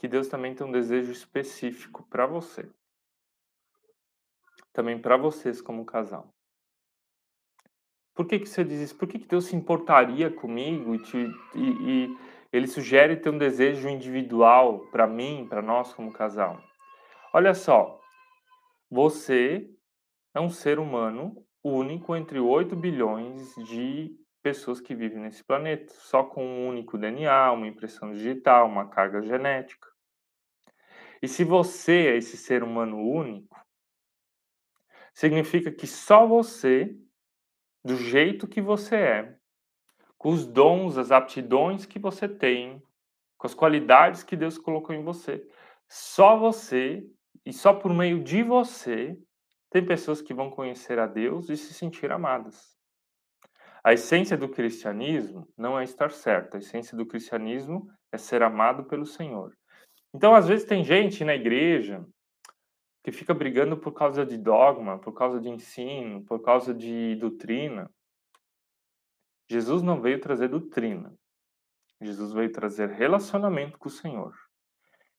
que 0.00 0.08
Deus 0.08 0.28
também 0.28 0.54
tem 0.54 0.66
um 0.66 0.72
desejo 0.72 1.12
específico 1.12 2.02
para 2.08 2.24
você. 2.24 2.66
Também 4.72 4.98
para 4.98 5.18
vocês 5.18 5.60
como 5.60 5.84
casal. 5.84 6.34
Por 8.14 8.26
que, 8.26 8.38
que 8.38 8.48
você 8.48 8.64
diz 8.64 8.80
isso? 8.80 8.96
Por 8.96 9.06
que, 9.06 9.18
que 9.18 9.28
Deus 9.28 9.44
se 9.44 9.54
importaria 9.54 10.30
comigo 10.30 10.94
e, 10.94 11.02
te, 11.02 11.18
e, 11.54 11.68
e 12.06 12.18
ele 12.50 12.66
sugere 12.66 13.14
ter 13.14 13.28
um 13.28 13.36
desejo 13.36 13.90
individual 13.90 14.86
para 14.90 15.06
mim, 15.06 15.46
para 15.46 15.60
nós 15.60 15.92
como 15.92 16.10
casal? 16.10 16.58
Olha 17.34 17.52
só, 17.52 18.00
você 18.90 19.68
é 20.32 20.40
um 20.40 20.48
ser 20.48 20.78
humano 20.78 21.44
único 21.62 22.16
entre 22.16 22.40
8 22.40 22.74
bilhões 22.74 23.54
de 23.66 24.16
pessoas 24.42 24.80
que 24.80 24.94
vivem 24.94 25.18
nesse 25.18 25.44
planeta, 25.44 25.92
só 25.92 26.24
com 26.24 26.42
um 26.42 26.68
único 26.68 26.96
DNA, 26.96 27.52
uma 27.52 27.68
impressão 27.68 28.14
digital, 28.14 28.66
uma 28.66 28.88
carga 28.88 29.20
genética. 29.20 29.89
E 31.22 31.28
se 31.28 31.44
você 31.44 32.08
é 32.08 32.16
esse 32.16 32.36
ser 32.36 32.62
humano 32.62 32.98
único, 32.98 33.54
significa 35.12 35.70
que 35.70 35.86
só 35.86 36.26
você, 36.26 36.96
do 37.84 37.96
jeito 37.96 38.48
que 38.48 38.60
você 38.60 38.96
é, 38.96 39.36
com 40.16 40.30
os 40.30 40.46
dons, 40.46 40.96
as 40.96 41.10
aptidões 41.10 41.86
que 41.86 41.98
você 41.98 42.28
tem, 42.28 42.82
com 43.36 43.46
as 43.46 43.54
qualidades 43.54 44.22
que 44.22 44.36
Deus 44.36 44.58
colocou 44.58 44.94
em 44.94 45.02
você, 45.02 45.46
só 45.88 46.36
você 46.38 47.06
e 47.44 47.52
só 47.52 47.72
por 47.72 47.92
meio 47.92 48.22
de 48.22 48.42
você 48.42 49.18
tem 49.70 49.84
pessoas 49.84 50.20
que 50.20 50.34
vão 50.34 50.50
conhecer 50.50 50.98
a 50.98 51.06
Deus 51.06 51.48
e 51.48 51.56
se 51.56 51.72
sentir 51.72 52.10
amadas. 52.12 52.76
A 53.82 53.92
essência 53.92 54.36
do 54.36 54.48
cristianismo 54.48 55.48
não 55.56 55.78
é 55.78 55.84
estar 55.84 56.10
certo, 56.10 56.56
a 56.56 56.58
essência 56.58 56.96
do 56.96 57.06
cristianismo 57.06 57.90
é 58.12 58.18
ser 58.18 58.42
amado 58.42 58.84
pelo 58.84 59.06
Senhor. 59.06 59.56
Então, 60.14 60.34
às 60.34 60.48
vezes, 60.48 60.66
tem 60.66 60.82
gente 60.84 61.24
na 61.24 61.34
igreja 61.34 62.04
que 63.02 63.12
fica 63.12 63.32
brigando 63.32 63.76
por 63.76 63.92
causa 63.92 64.26
de 64.26 64.36
dogma, 64.36 64.98
por 64.98 65.12
causa 65.12 65.40
de 65.40 65.48
ensino, 65.48 66.24
por 66.24 66.40
causa 66.40 66.74
de 66.74 67.16
doutrina. 67.16 67.90
Jesus 69.48 69.82
não 69.82 70.00
veio 70.00 70.20
trazer 70.20 70.48
doutrina. 70.48 71.14
Jesus 72.00 72.32
veio 72.32 72.52
trazer 72.52 72.88
relacionamento 72.90 73.78
com 73.78 73.88
o 73.88 73.92
Senhor. 73.92 74.32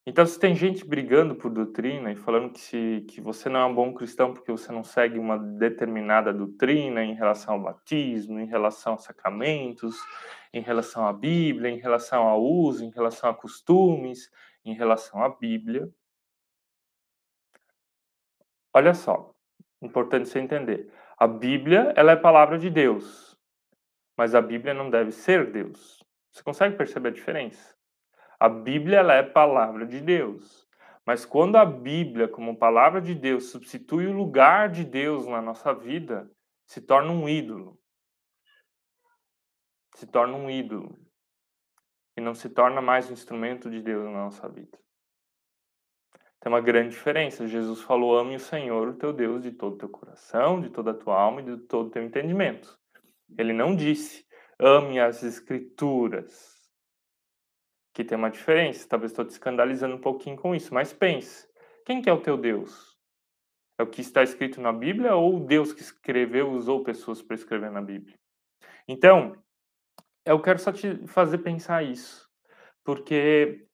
Então, 0.04 0.26
se 0.26 0.36
tem 0.36 0.52
gente 0.56 0.84
brigando 0.84 1.36
por 1.36 1.48
doutrina 1.48 2.10
e 2.10 2.16
falando 2.16 2.52
que, 2.52 2.60
se, 2.60 3.06
que 3.08 3.20
você 3.20 3.48
não 3.48 3.60
é 3.60 3.64
um 3.66 3.74
bom 3.74 3.94
cristão 3.94 4.34
porque 4.34 4.50
você 4.50 4.72
não 4.72 4.82
segue 4.82 5.16
uma 5.16 5.38
determinada 5.38 6.32
doutrina 6.32 7.04
em 7.04 7.14
relação 7.14 7.54
ao 7.54 7.62
batismo, 7.62 8.40
em 8.40 8.46
relação 8.46 8.94
a 8.94 8.98
sacramentos, 8.98 9.96
em 10.52 10.60
relação 10.60 11.06
à 11.06 11.12
Bíblia, 11.12 11.70
em 11.70 11.78
relação 11.78 12.26
ao 12.26 12.42
uso, 12.42 12.84
em 12.84 12.90
relação 12.90 13.30
a 13.30 13.34
costumes, 13.34 14.28
em 14.64 14.74
relação 14.74 15.22
à 15.22 15.28
Bíblia. 15.28 15.88
Olha 18.74 18.94
só, 18.94 19.34
importante 19.80 20.28
você 20.28 20.38
entender. 20.38 20.92
A 21.18 21.26
Bíblia, 21.26 21.92
ela 21.96 22.12
é 22.12 22.16
palavra 22.16 22.58
de 22.58 22.70
Deus, 22.70 23.38
mas 24.16 24.34
a 24.34 24.40
Bíblia 24.40 24.72
não 24.72 24.90
deve 24.90 25.12
ser 25.12 25.50
Deus. 25.50 26.02
Você 26.30 26.42
consegue 26.42 26.76
perceber 26.76 27.08
a 27.08 27.12
diferença? 27.12 27.76
A 28.40 28.48
Bíblia, 28.48 28.98
ela 28.98 29.14
é 29.14 29.22
palavra 29.22 29.86
de 29.86 30.00
Deus, 30.00 30.66
mas 31.04 31.24
quando 31.24 31.56
a 31.56 31.64
Bíblia, 31.64 32.28
como 32.28 32.56
palavra 32.56 33.00
de 33.00 33.14
Deus, 33.14 33.50
substitui 33.50 34.06
o 34.06 34.12
lugar 34.12 34.70
de 34.70 34.84
Deus 34.84 35.26
na 35.26 35.42
nossa 35.42 35.74
vida, 35.74 36.30
se 36.66 36.80
torna 36.80 37.10
um 37.10 37.28
ídolo. 37.28 37.78
Se 39.96 40.06
torna 40.06 40.34
um 40.36 40.48
ídolo. 40.48 40.98
E 42.16 42.20
não 42.20 42.34
se 42.34 42.48
torna 42.48 42.80
mais 42.80 43.08
um 43.08 43.12
instrumento 43.12 43.70
de 43.70 43.80
Deus 43.80 44.04
na 44.04 44.24
nossa 44.24 44.48
vida. 44.48 44.78
Tem 46.40 46.52
uma 46.52 46.60
grande 46.60 46.90
diferença. 46.90 47.46
Jesus 47.46 47.80
falou: 47.82 48.18
ame 48.18 48.34
o 48.34 48.40
Senhor, 48.40 48.88
o 48.88 48.94
teu 48.94 49.12
Deus, 49.12 49.42
de 49.42 49.52
todo 49.52 49.74
o 49.74 49.78
teu 49.78 49.88
coração, 49.88 50.60
de 50.60 50.70
toda 50.70 50.90
a 50.90 50.94
tua 50.94 51.18
alma 51.18 51.40
e 51.40 51.44
de 51.44 51.56
todo 51.56 51.86
o 51.86 51.90
teu 51.90 52.02
entendimento. 52.02 52.78
Ele 53.38 53.52
não 53.52 53.76
disse: 53.76 54.26
ame 54.58 54.98
as 54.98 55.22
Escrituras. 55.22 56.60
Que 57.94 58.04
tem 58.04 58.18
uma 58.18 58.30
diferença. 58.30 58.88
Talvez 58.88 59.12
estou 59.12 59.24
te 59.24 59.30
escandalizando 59.30 59.94
um 59.94 60.00
pouquinho 60.00 60.36
com 60.36 60.54
isso, 60.54 60.74
mas 60.74 60.92
pense: 60.92 61.48
quem 61.86 62.02
que 62.02 62.10
é 62.10 62.12
o 62.12 62.20
teu 62.20 62.36
Deus? 62.36 62.92
É 63.78 63.82
o 63.82 63.86
que 63.86 64.00
está 64.00 64.22
escrito 64.22 64.60
na 64.60 64.72
Bíblia 64.72 65.14
ou 65.14 65.36
o 65.36 65.46
Deus 65.46 65.72
que 65.72 65.80
escreveu 65.80 66.50
usou 66.50 66.82
pessoas 66.82 67.22
para 67.22 67.36
escrever 67.36 67.70
na 67.70 67.80
Bíblia? 67.80 68.18
Então, 68.86 69.36
eu 70.24 70.40
quero 70.40 70.58
só 70.58 70.72
te 70.72 71.06
fazer 71.06 71.38
pensar 71.38 71.82
isso, 71.82 72.28
porque 72.84 73.66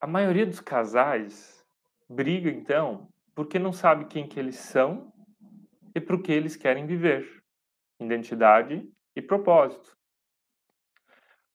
a 0.00 0.06
maioria 0.06 0.46
dos 0.46 0.60
casais 0.60 1.64
briga, 2.08 2.50
então, 2.50 3.08
porque 3.34 3.58
não 3.58 3.72
sabe 3.72 4.06
quem 4.06 4.28
que 4.28 4.38
eles 4.38 4.56
são 4.56 5.12
e 5.94 6.00
para 6.00 6.16
o 6.16 6.22
que 6.22 6.32
eles 6.32 6.56
querem 6.56 6.86
viver. 6.86 7.42
Identidade 8.00 8.88
e 9.14 9.22
propósito. 9.22 9.96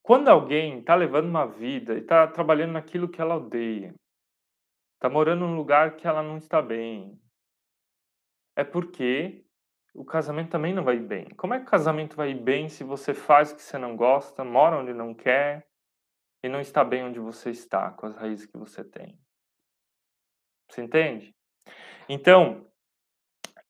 Quando 0.02 0.30
alguém 0.30 0.80
está 0.80 0.96
levando 0.96 1.30
uma 1.30 1.46
vida 1.46 1.94
e 1.94 2.00
está 2.00 2.28
trabalhando 2.28 2.72
naquilo 2.72 3.08
que 3.08 3.22
ela 3.22 3.38
odeia, 3.38 3.94
está 4.96 5.10
morando 5.10 5.48
num 5.48 5.56
lugar 5.56 5.96
que 5.96 6.08
ela 6.08 6.24
não 6.24 6.38
está 6.38 6.62
bem, 6.62 7.20
é 8.56 8.64
porque 8.64 9.46
o 9.94 10.06
casamento 10.06 10.52
também 10.52 10.74
não 10.74 10.84
vai 10.84 10.98
bem. 10.98 11.26
Como 11.36 11.54
é 11.54 11.60
que 11.60 11.66
o 11.66 11.70
casamento 11.70 12.16
vai 12.16 12.34
bem 12.34 12.70
se 12.70 12.84
você 12.84 13.14
faz 13.14 13.52
o 13.52 13.56
que 13.56 13.62
você 13.62 13.78
não 13.78 13.96
gosta, 13.96 14.44
mora 14.44 14.78
onde 14.78 14.94
não 14.94 15.14
quer, 15.14 15.68
e 16.44 16.50
não 16.50 16.60
está 16.60 16.84
bem 16.84 17.04
onde 17.04 17.20
você 17.20 17.52
está, 17.52 17.92
com 17.92 18.08
as 18.08 18.16
raízes 18.16 18.46
que 18.46 18.58
você 18.58 18.84
tem. 18.84 19.20
Você 20.70 20.82
entende? 20.82 21.36
Então, 22.10 22.66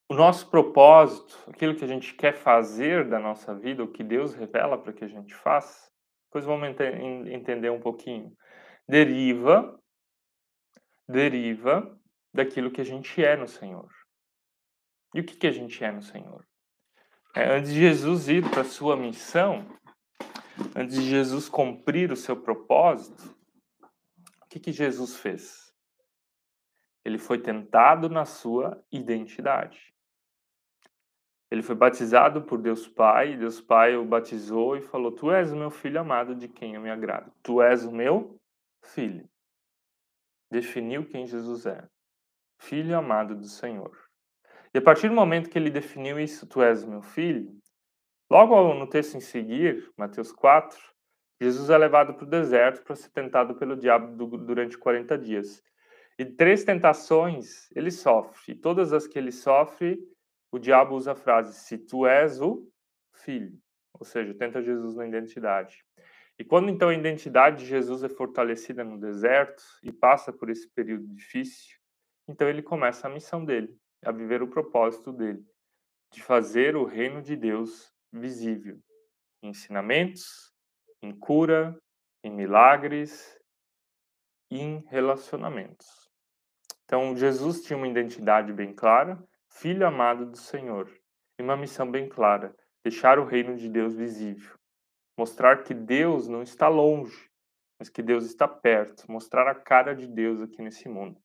o 0.10 0.14
nosso 0.14 0.50
propósito, 0.50 1.38
aquilo 1.48 1.76
que 1.76 1.84
a 1.84 1.88
gente 1.88 2.14
quer 2.14 2.34
fazer 2.34 3.08
da 3.08 3.20
nossa 3.20 3.56
vida, 3.56 3.84
o 3.84 3.92
que 3.92 4.04
Deus 4.04 4.34
revela 4.34 4.78
para 4.78 4.94
que 4.94 5.04
a 5.04 5.08
gente 5.08 5.34
faça, 5.34 5.90
depois 6.28 6.46
vamos 6.46 6.68
ent 6.70 6.80
entender 7.28 7.70
um 7.70 7.80
pouquinho, 7.80 8.36
deriva, 8.88 9.78
deriva 11.08 12.00
daquilo 12.34 12.72
que 12.72 12.82
a 12.82 12.86
gente 12.86 13.24
é 13.24 13.36
no 13.36 13.48
Senhor. 13.48 13.90
E 15.14 15.20
o 15.20 15.24
que, 15.24 15.36
que 15.36 15.48
a 15.48 15.52
gente 15.52 15.84
é 15.84 15.92
no 15.92 16.02
Senhor? 16.02 16.46
É, 17.36 17.56
antes 17.56 17.74
de 17.74 17.80
Jesus 17.80 18.28
ir 18.28 18.50
para 18.50 18.62
a 18.62 18.66
sua 18.66 18.96
missão, 18.96 19.66
antes 20.76 20.96
de 20.96 21.10
Jesus 21.10 21.48
cumprir 21.48 22.12
o 22.12 22.16
seu 22.16 22.36
propósito, 22.36 23.36
o 24.42 24.48
que, 24.50 24.60
que 24.60 24.72
Jesus 24.72 25.16
fez? 25.18 25.74
Ele 27.04 27.18
foi 27.18 27.40
tentado 27.40 28.10
na 28.10 28.26
sua 28.26 28.84
identidade. 28.92 29.92
Ele 31.50 31.62
foi 31.62 31.76
batizado 31.76 32.44
por 32.44 32.62
Deus 32.62 32.88
Pai, 32.88 33.36
Deus 33.36 33.60
Pai 33.60 33.98
o 33.98 34.06
batizou 34.06 34.78
e 34.78 34.82
falou: 34.82 35.12
Tu 35.12 35.32
és 35.32 35.52
o 35.52 35.56
meu 35.56 35.70
filho 35.70 36.00
amado 36.00 36.34
de 36.34 36.48
quem 36.48 36.76
eu 36.76 36.82
me 36.82 36.90
agrado. 36.90 37.32
Tu 37.44 37.62
és 37.62 37.84
o 37.86 37.92
meu 37.92 38.40
filho. 38.82 39.30
Definiu 40.50 41.06
quem 41.06 41.28
Jesus 41.28 41.66
é. 41.66 41.86
Filho 42.58 42.98
amado 42.98 43.36
do 43.36 43.48
Senhor. 43.48 44.01
E 44.74 44.78
a 44.78 44.82
partir 44.82 45.10
do 45.10 45.16
momento 45.16 45.50
que 45.50 45.58
ele 45.58 45.70
definiu 45.70 46.20
isso, 46.20 46.48
tu 46.48 46.62
és 46.62 46.84
meu 46.84 47.02
filho, 47.02 47.62
Logo 48.32 48.74
no 48.74 48.88
texto 48.88 49.18
em 49.18 49.20
seguir, 49.20 49.92
Mateus 49.98 50.32
4, 50.32 50.80
Jesus 51.42 51.70
é 51.70 51.78
levado 51.78 52.14
para 52.14 52.24
o 52.24 52.30
deserto 52.30 52.82
para 52.82 52.96
ser 52.96 53.10
tentado 53.10 53.56
pelo 53.56 53.76
diabo 53.76 54.26
durante 54.38 54.78
40 54.78 55.18
dias. 55.18 55.62
E 56.18 56.24
três 56.24 56.64
tentações 56.64 57.70
ele 57.76 57.92
sofre. 57.92 58.54
E 58.54 58.56
todas 58.56 58.94
as 58.94 59.06
que 59.06 59.20
ele 59.20 59.34
sofre, 59.34 60.00
o 60.50 60.58
diabo 60.58 60.96
usa 60.96 61.12
a 61.12 61.16
frase: 61.16 61.60
Se 61.60 61.78
tu 61.78 62.08
és 62.08 62.40
o 62.40 62.72
filho. 63.14 63.60
Ou 64.00 64.06
seja, 64.06 64.34
tenta 64.34 64.64
Jesus 64.64 64.96
na 64.96 65.06
identidade. 65.06 65.84
E 66.40 66.46
quando 66.46 66.70
então 66.70 66.88
a 66.88 66.94
identidade 66.94 67.64
de 67.64 67.66
Jesus 67.66 68.02
é 68.02 68.08
fortalecida 68.08 68.82
no 68.82 68.98
deserto 68.98 69.62
e 69.84 69.92
passa 69.92 70.32
por 70.32 70.50
esse 70.50 70.70
período 70.70 71.06
difícil, 71.08 71.78
então 72.30 72.48
ele 72.48 72.62
começa 72.62 73.08
a 73.08 73.12
missão 73.12 73.44
dele, 73.44 73.78
a 74.04 74.12
viver 74.12 74.42
o 74.42 74.50
propósito 74.50 75.12
dele, 75.12 75.46
de 76.12 76.22
fazer 76.22 76.76
o 76.76 76.86
reino 76.86 77.22
de 77.22 77.36
Deus 77.36 77.94
visível 78.12 78.80
em 79.42 79.50
ensinamentos, 79.50 80.54
em 81.02 81.12
cura, 81.12 81.78
em 82.24 82.32
milagres 82.32 83.40
em 84.52 84.84
relacionamentos. 84.90 86.12
Então, 86.84 87.16
Jesus 87.16 87.62
tinha 87.64 87.78
uma 87.78 87.88
identidade 87.88 88.52
bem 88.52 88.74
clara, 88.74 89.24
filho 89.48 89.88
amado 89.88 90.26
do 90.26 90.38
Senhor, 90.38 90.92
e 91.40 91.42
uma 91.42 91.56
missão 91.56 91.90
bem 91.90 92.10
clara: 92.10 92.54
deixar 92.84 93.18
o 93.18 93.26
reino 93.26 93.56
de 93.56 93.70
Deus 93.70 93.96
visível, 93.96 94.58
mostrar 95.18 95.64
que 95.64 95.74
Deus 95.74 96.28
não 96.28 96.44
está 96.44 96.68
longe, 96.68 97.32
mas 97.80 97.88
que 97.88 98.02
Deus 98.02 98.26
está 98.26 98.48
perto, 98.48 99.10
mostrar 99.10 99.48
a 99.48 99.56
cara 99.56 99.96
de 99.96 100.06
Deus 100.06 100.42
aqui 100.42 100.62
nesse 100.62 100.90
mundo. 100.90 101.20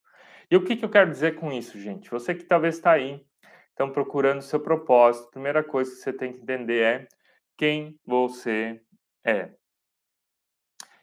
E 0.49 0.55
o 0.55 0.63
que, 0.63 0.75
que 0.75 0.85
eu 0.85 0.89
quero 0.89 1.11
dizer 1.11 1.35
com 1.35 1.51
isso, 1.51 1.79
gente? 1.79 2.09
Você 2.09 2.33
que 2.33 2.43
talvez 2.43 2.75
está 2.75 2.91
aí 2.91 3.25
então, 3.77 3.91
procurando 3.91 4.41
seu 4.41 4.59
propósito, 4.59 5.29
primeira 5.29 5.63
coisa 5.63 5.91
que 5.91 5.97
você 5.97 6.11
tem 6.11 6.33
que 6.33 6.41
entender 6.41 6.81
é 6.81 7.07
quem 7.55 7.95
você 8.03 8.81
é. 9.23 9.53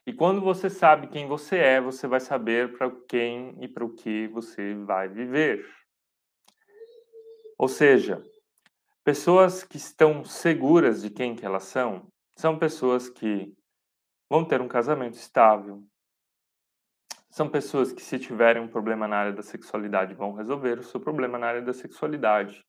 E 0.04 0.12
quando 0.12 0.40
você 0.40 0.68
sabe 0.68 1.06
quem 1.06 1.28
você 1.28 1.56
é, 1.56 1.80
você 1.80 2.08
vai 2.08 2.18
saber 2.18 2.76
para 2.76 2.90
quem 3.08 3.56
e 3.62 3.68
para 3.68 3.84
o 3.84 3.94
que 3.94 4.26
você 4.26 4.74
vai 4.74 5.08
viver. 5.08 5.64
Ou 7.56 7.68
seja, 7.68 8.20
pessoas 9.04 9.62
que 9.62 9.76
estão 9.76 10.24
seguras 10.24 11.00
de 11.00 11.10
quem 11.10 11.36
que 11.36 11.46
elas 11.46 11.64
são, 11.64 12.08
são 12.36 12.58
pessoas 12.58 13.08
que 13.08 13.54
vão 14.28 14.44
ter 14.44 14.60
um 14.60 14.66
casamento 14.66 15.14
estável. 15.14 15.80
São 17.34 17.48
pessoas 17.48 17.92
que, 17.92 18.00
se 18.00 18.16
tiverem 18.16 18.62
um 18.62 18.68
problema 18.68 19.08
na 19.08 19.16
área 19.16 19.32
da 19.32 19.42
sexualidade, 19.42 20.14
vão 20.14 20.34
resolver 20.34 20.78
o 20.78 20.84
seu 20.84 21.00
problema 21.00 21.36
na 21.36 21.48
área 21.48 21.62
da 21.62 21.72
sexualidade. 21.72 22.64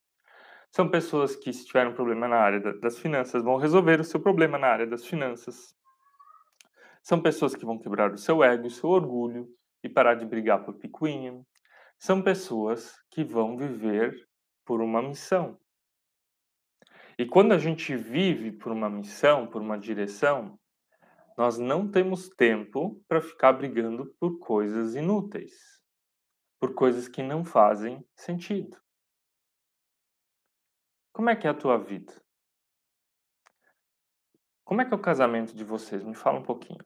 São 0.71 0.89
pessoas 0.89 1.35
que, 1.35 1.53
se 1.53 1.67
tiverem 1.67 1.91
um 1.91 1.95
problema 1.95 2.27
na 2.27 2.37
área 2.37 2.59
das 2.59 2.97
finanças, 2.97 3.43
vão 3.43 3.57
resolver 3.57 3.99
o 3.99 4.03
seu 4.03 4.19
problema 4.19 4.57
na 4.57 4.65
área 4.65 4.87
das 4.87 5.05
finanças. 5.05 5.75
São 7.03 7.21
pessoas 7.21 7.53
que 7.53 7.63
vão 7.63 7.77
quebrar 7.77 8.11
o 8.11 8.17
seu 8.17 8.43
ego, 8.43 8.65
o 8.65 8.71
seu 8.71 8.89
orgulho 8.89 9.47
e 9.83 9.87
parar 9.87 10.15
de 10.15 10.25
brigar 10.25 10.65
por 10.65 10.73
picuinha. 10.73 11.45
São 11.99 12.23
pessoas 12.23 12.95
que 13.11 13.23
vão 13.23 13.55
viver 13.55 14.15
por 14.65 14.81
uma 14.81 14.99
missão. 14.99 15.59
E 17.19 17.25
quando 17.27 17.51
a 17.51 17.59
gente 17.59 17.95
vive 17.95 18.51
por 18.51 18.71
uma 18.71 18.89
missão, 18.89 19.45
por 19.45 19.61
uma 19.61 19.77
direção, 19.77 20.57
nós 21.37 21.57
não 21.57 21.89
temos 21.89 22.29
tempo 22.29 23.03
para 23.07 23.21
ficar 23.21 23.53
brigando 23.53 24.13
por 24.19 24.39
coisas 24.39 24.95
inúteis, 24.95 25.53
por 26.59 26.73
coisas 26.73 27.07
que 27.07 27.21
não 27.21 27.43
fazem 27.43 28.05
sentido. 28.15 28.81
Como 31.13 31.29
é 31.29 31.35
que 31.35 31.47
é 31.47 31.49
a 31.49 31.53
tua 31.53 31.77
vida? 31.77 32.13
Como 34.63 34.81
é 34.81 34.85
que 34.85 34.93
é 34.93 34.97
o 34.97 35.01
casamento 35.01 35.55
de 35.55 35.63
vocês? 35.63 36.03
Me 36.03 36.15
fala 36.15 36.39
um 36.39 36.43
pouquinho. 36.43 36.83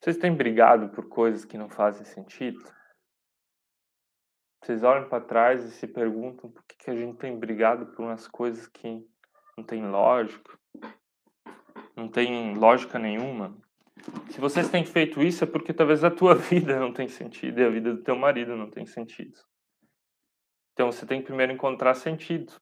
Vocês 0.00 0.16
têm 0.16 0.34
brigado 0.34 0.88
por 0.90 1.08
coisas 1.08 1.44
que 1.44 1.58
não 1.58 1.68
fazem 1.68 2.04
sentido? 2.04 2.64
Vocês 4.62 4.82
olham 4.82 5.08
para 5.08 5.24
trás 5.24 5.62
e 5.62 5.70
se 5.70 5.86
perguntam 5.86 6.50
por 6.50 6.64
que, 6.64 6.76
que 6.76 6.90
a 6.90 6.96
gente 6.96 7.18
tem 7.18 7.38
brigado 7.38 7.86
por 7.92 8.04
umas 8.04 8.26
coisas 8.26 8.66
que 8.66 9.06
não 9.56 9.64
tem 9.64 9.86
lógica, 9.88 10.58
não 11.96 12.08
tem 12.08 12.54
lógica 12.54 12.98
nenhuma. 12.98 13.56
Se 14.30 14.40
vocês 14.40 14.68
têm 14.70 14.84
feito 14.84 15.22
isso 15.22 15.44
é 15.44 15.46
porque 15.46 15.72
talvez 15.72 16.02
a 16.02 16.10
tua 16.10 16.34
vida 16.36 16.78
não 16.78 16.92
tem 16.92 17.08
sentido 17.08 17.60
e 17.60 17.64
a 17.64 17.70
vida 17.70 17.94
do 17.94 18.02
teu 18.02 18.16
marido 18.16 18.56
não 18.56 18.70
tem 18.70 18.86
sentido. 18.86 19.38
Então 20.72 20.90
você 20.90 21.04
tem 21.04 21.20
que 21.20 21.26
primeiro 21.26 21.52
encontrar 21.52 21.94
sentido 21.94 22.54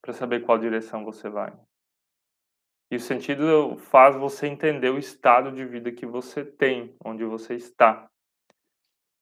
para 0.00 0.12
saber 0.12 0.40
qual 0.40 0.58
direção 0.58 1.04
você 1.04 1.28
vai. 1.28 1.52
E 2.90 2.96
o 2.96 3.00
sentido 3.00 3.76
faz 3.76 4.16
você 4.16 4.46
entender 4.46 4.88
o 4.88 4.98
estado 4.98 5.52
de 5.52 5.64
vida 5.66 5.92
que 5.92 6.06
você 6.06 6.42
tem, 6.42 6.96
onde 7.04 7.22
você 7.24 7.54
está. 7.54 8.08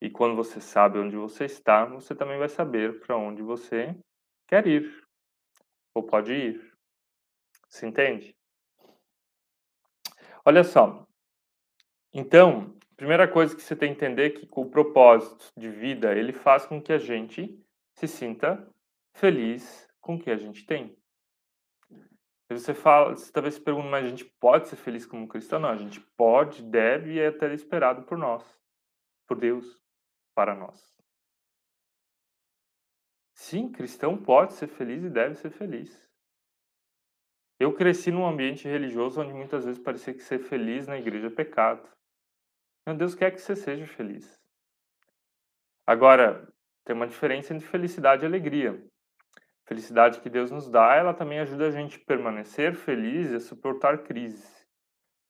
E 0.01 0.09
quando 0.09 0.37
você 0.37 0.61
sabe 0.61 0.99
onde 0.99 1.17
você 1.17 1.47
está, 1.47 1.85
você 1.85 2.15
também 2.15 2.39
vai 2.39 2.49
saber 2.49 3.01
para 3.01 3.17
onde 3.17 3.43
você 3.43 3.97
quer 4.47 4.67
ir 4.67 5.05
ou 5.95 6.05
pode 6.05 6.33
ir. 6.33 6.73
Se 7.69 7.87
entende? 7.87 8.36
Olha 10.49 10.63
só. 10.63 11.05
Então, 12.15 12.79
primeira 12.97 13.27
coisa 13.27 13.57
que 13.57 13.61
você 13.61 13.75
tem 13.75 13.93
que 13.93 14.05
entender 14.05 14.27
é 14.27 14.31
que 14.31 14.49
o 14.49 14.71
propósito 14.71 15.53
de 15.57 15.69
vida, 15.69 16.17
ele 16.17 16.33
faz 16.33 16.65
com 16.65 16.81
que 16.81 16.93
a 16.93 16.99
gente 16.99 17.61
se 17.95 18.07
sinta 18.07 18.65
feliz 19.13 19.89
com 20.01 20.15
o 20.15 20.19
que 20.21 20.31
a 20.31 20.37
gente 20.37 20.65
tem. 20.65 20.97
E 22.49 22.55
você 22.55 22.73
fala, 22.73 23.17
você 23.17 23.33
talvez 23.33 23.55
se 23.55 23.61
pergunte, 23.61 23.89
mas 23.89 24.05
a 24.05 24.09
gente 24.09 24.25
pode 24.25 24.69
ser 24.69 24.77
feliz 24.77 25.05
como 25.05 25.27
cristão? 25.27 25.59
Não, 25.59 25.69
a 25.69 25.77
gente 25.77 26.01
pode, 26.17 26.63
deve 26.63 27.15
e 27.15 27.19
é 27.19 27.27
até 27.27 27.53
esperado 27.53 28.05
por 28.05 28.17
nós, 28.17 28.45
por 29.27 29.37
Deus, 29.37 29.83
para 30.33 30.55
nós. 30.55 30.95
Sim, 33.35 33.69
cristão 33.73 34.17
pode 34.17 34.53
ser 34.53 34.69
feliz 34.69 35.03
e 35.03 35.11
deve 35.11 35.35
ser 35.35 35.51
feliz. 35.51 36.06
Eu 37.59 37.73
cresci 37.73 38.11
num 38.11 38.27
ambiente 38.27 38.69
religioso 38.69 39.21
onde 39.21 39.33
muitas 39.33 39.65
vezes 39.65 39.81
parecia 39.81 40.13
que 40.13 40.23
ser 40.23 40.39
feliz 40.39 40.87
na 40.87 40.99
igreja 40.99 41.29
é 41.29 41.31
pecado. 41.31 41.89
Meu 42.87 42.97
Deus 42.97 43.15
quer 43.15 43.31
que 43.31 43.41
você 43.41 43.57
seja 43.57 43.87
feliz. 43.87 44.41
Agora, 45.87 46.47
tem 46.85 46.95
uma 46.95 47.07
diferença 47.07 47.55
entre 47.55 47.67
felicidade 47.67 48.25
e 48.25 48.27
alegria 48.27 48.81
felicidade 49.67 50.21
que 50.21 50.31
Deus 50.31 50.51
nos 50.51 50.71
dá, 50.71 50.95
ela 50.95 51.13
também 51.13 51.41
ajuda 51.41 51.67
a 51.67 51.71
gente 51.71 51.99
a 51.99 52.07
permanecer 52.07 52.75
feliz 52.75 53.33
e 53.33 53.37
a 53.37 53.41
suportar 53.41 54.05
crises. 54.05 54.65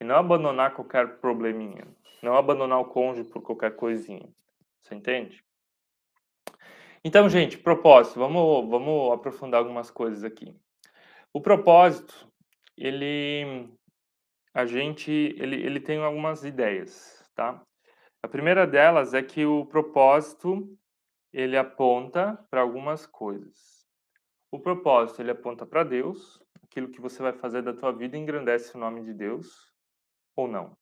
E 0.00 0.04
não 0.04 0.16
abandonar 0.16 0.74
qualquer 0.74 1.18
probleminha. 1.18 1.88
Não 2.22 2.36
abandonar 2.36 2.78
o 2.78 2.84
cônjuge 2.84 3.30
por 3.30 3.42
qualquer 3.42 3.74
coisinha. 3.74 4.28
Você 4.82 4.94
entende? 4.94 5.42
Então, 7.02 7.28
gente, 7.28 7.56
propósito. 7.56 8.18
Vamos, 8.18 8.68
vamos 8.68 9.12
aprofundar 9.12 9.60
algumas 9.60 9.90
coisas 9.90 10.22
aqui. 10.22 10.54
O 11.36 11.40
propósito, 11.42 12.26
ele, 12.78 13.70
a 14.54 14.64
gente, 14.64 15.12
ele, 15.12 15.56
ele 15.56 15.78
tem 15.78 16.02
algumas 16.02 16.44
ideias, 16.44 17.22
tá? 17.34 17.62
A 18.22 18.26
primeira 18.26 18.66
delas 18.66 19.12
é 19.12 19.22
que 19.22 19.44
o 19.44 19.66
propósito, 19.66 20.66
ele 21.30 21.54
aponta 21.54 22.42
para 22.48 22.62
algumas 22.62 23.04
coisas. 23.06 23.86
O 24.50 24.58
propósito, 24.58 25.20
ele 25.20 25.30
aponta 25.30 25.66
para 25.66 25.84
Deus, 25.84 26.42
aquilo 26.62 26.88
que 26.88 27.02
você 27.02 27.20
vai 27.20 27.34
fazer 27.34 27.60
da 27.60 27.74
tua 27.74 27.92
vida 27.92 28.16
engrandece 28.16 28.74
o 28.74 28.80
nome 28.80 29.04
de 29.04 29.12
Deus 29.12 29.70
ou 30.34 30.48
não. 30.48 30.74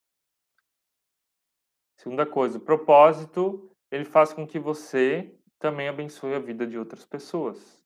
Segunda 1.99 2.25
coisa, 2.25 2.59
o 2.59 2.65
propósito, 2.65 3.73
ele 3.91 4.05
faz 4.05 4.33
com 4.33 4.47
que 4.47 4.61
você 4.61 5.37
também 5.59 5.89
abençoe 5.89 6.33
a 6.33 6.39
vida 6.39 6.65
de 6.65 6.79
outras 6.79 7.05
pessoas. 7.05 7.84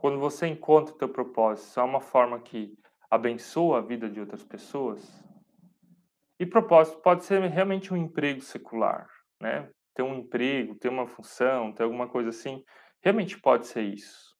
Quando 0.00 0.18
você 0.18 0.46
encontra 0.46 0.94
o 0.94 0.96
teu 0.96 1.10
propósito, 1.10 1.78
é 1.78 1.82
uma 1.82 2.00
forma 2.00 2.40
que 2.40 2.72
abençoa 3.10 3.78
a 3.78 3.82
vida 3.82 4.08
de 4.08 4.18
outras 4.18 4.42
pessoas. 4.42 5.06
E 6.38 6.46
propósito 6.46 7.02
pode 7.02 7.22
ser 7.22 7.38
realmente 7.42 7.92
um 7.92 7.96
emprego 7.98 8.40
secular, 8.40 9.10
né? 9.38 9.68
Ter 9.94 10.02
um 10.02 10.14
emprego, 10.14 10.74
ter 10.74 10.88
uma 10.88 11.06
função, 11.06 11.70
ter 11.74 11.82
alguma 11.82 12.08
coisa 12.08 12.30
assim, 12.30 12.64
realmente 13.02 13.38
pode 13.38 13.66
ser 13.66 13.82
isso. 13.82 14.34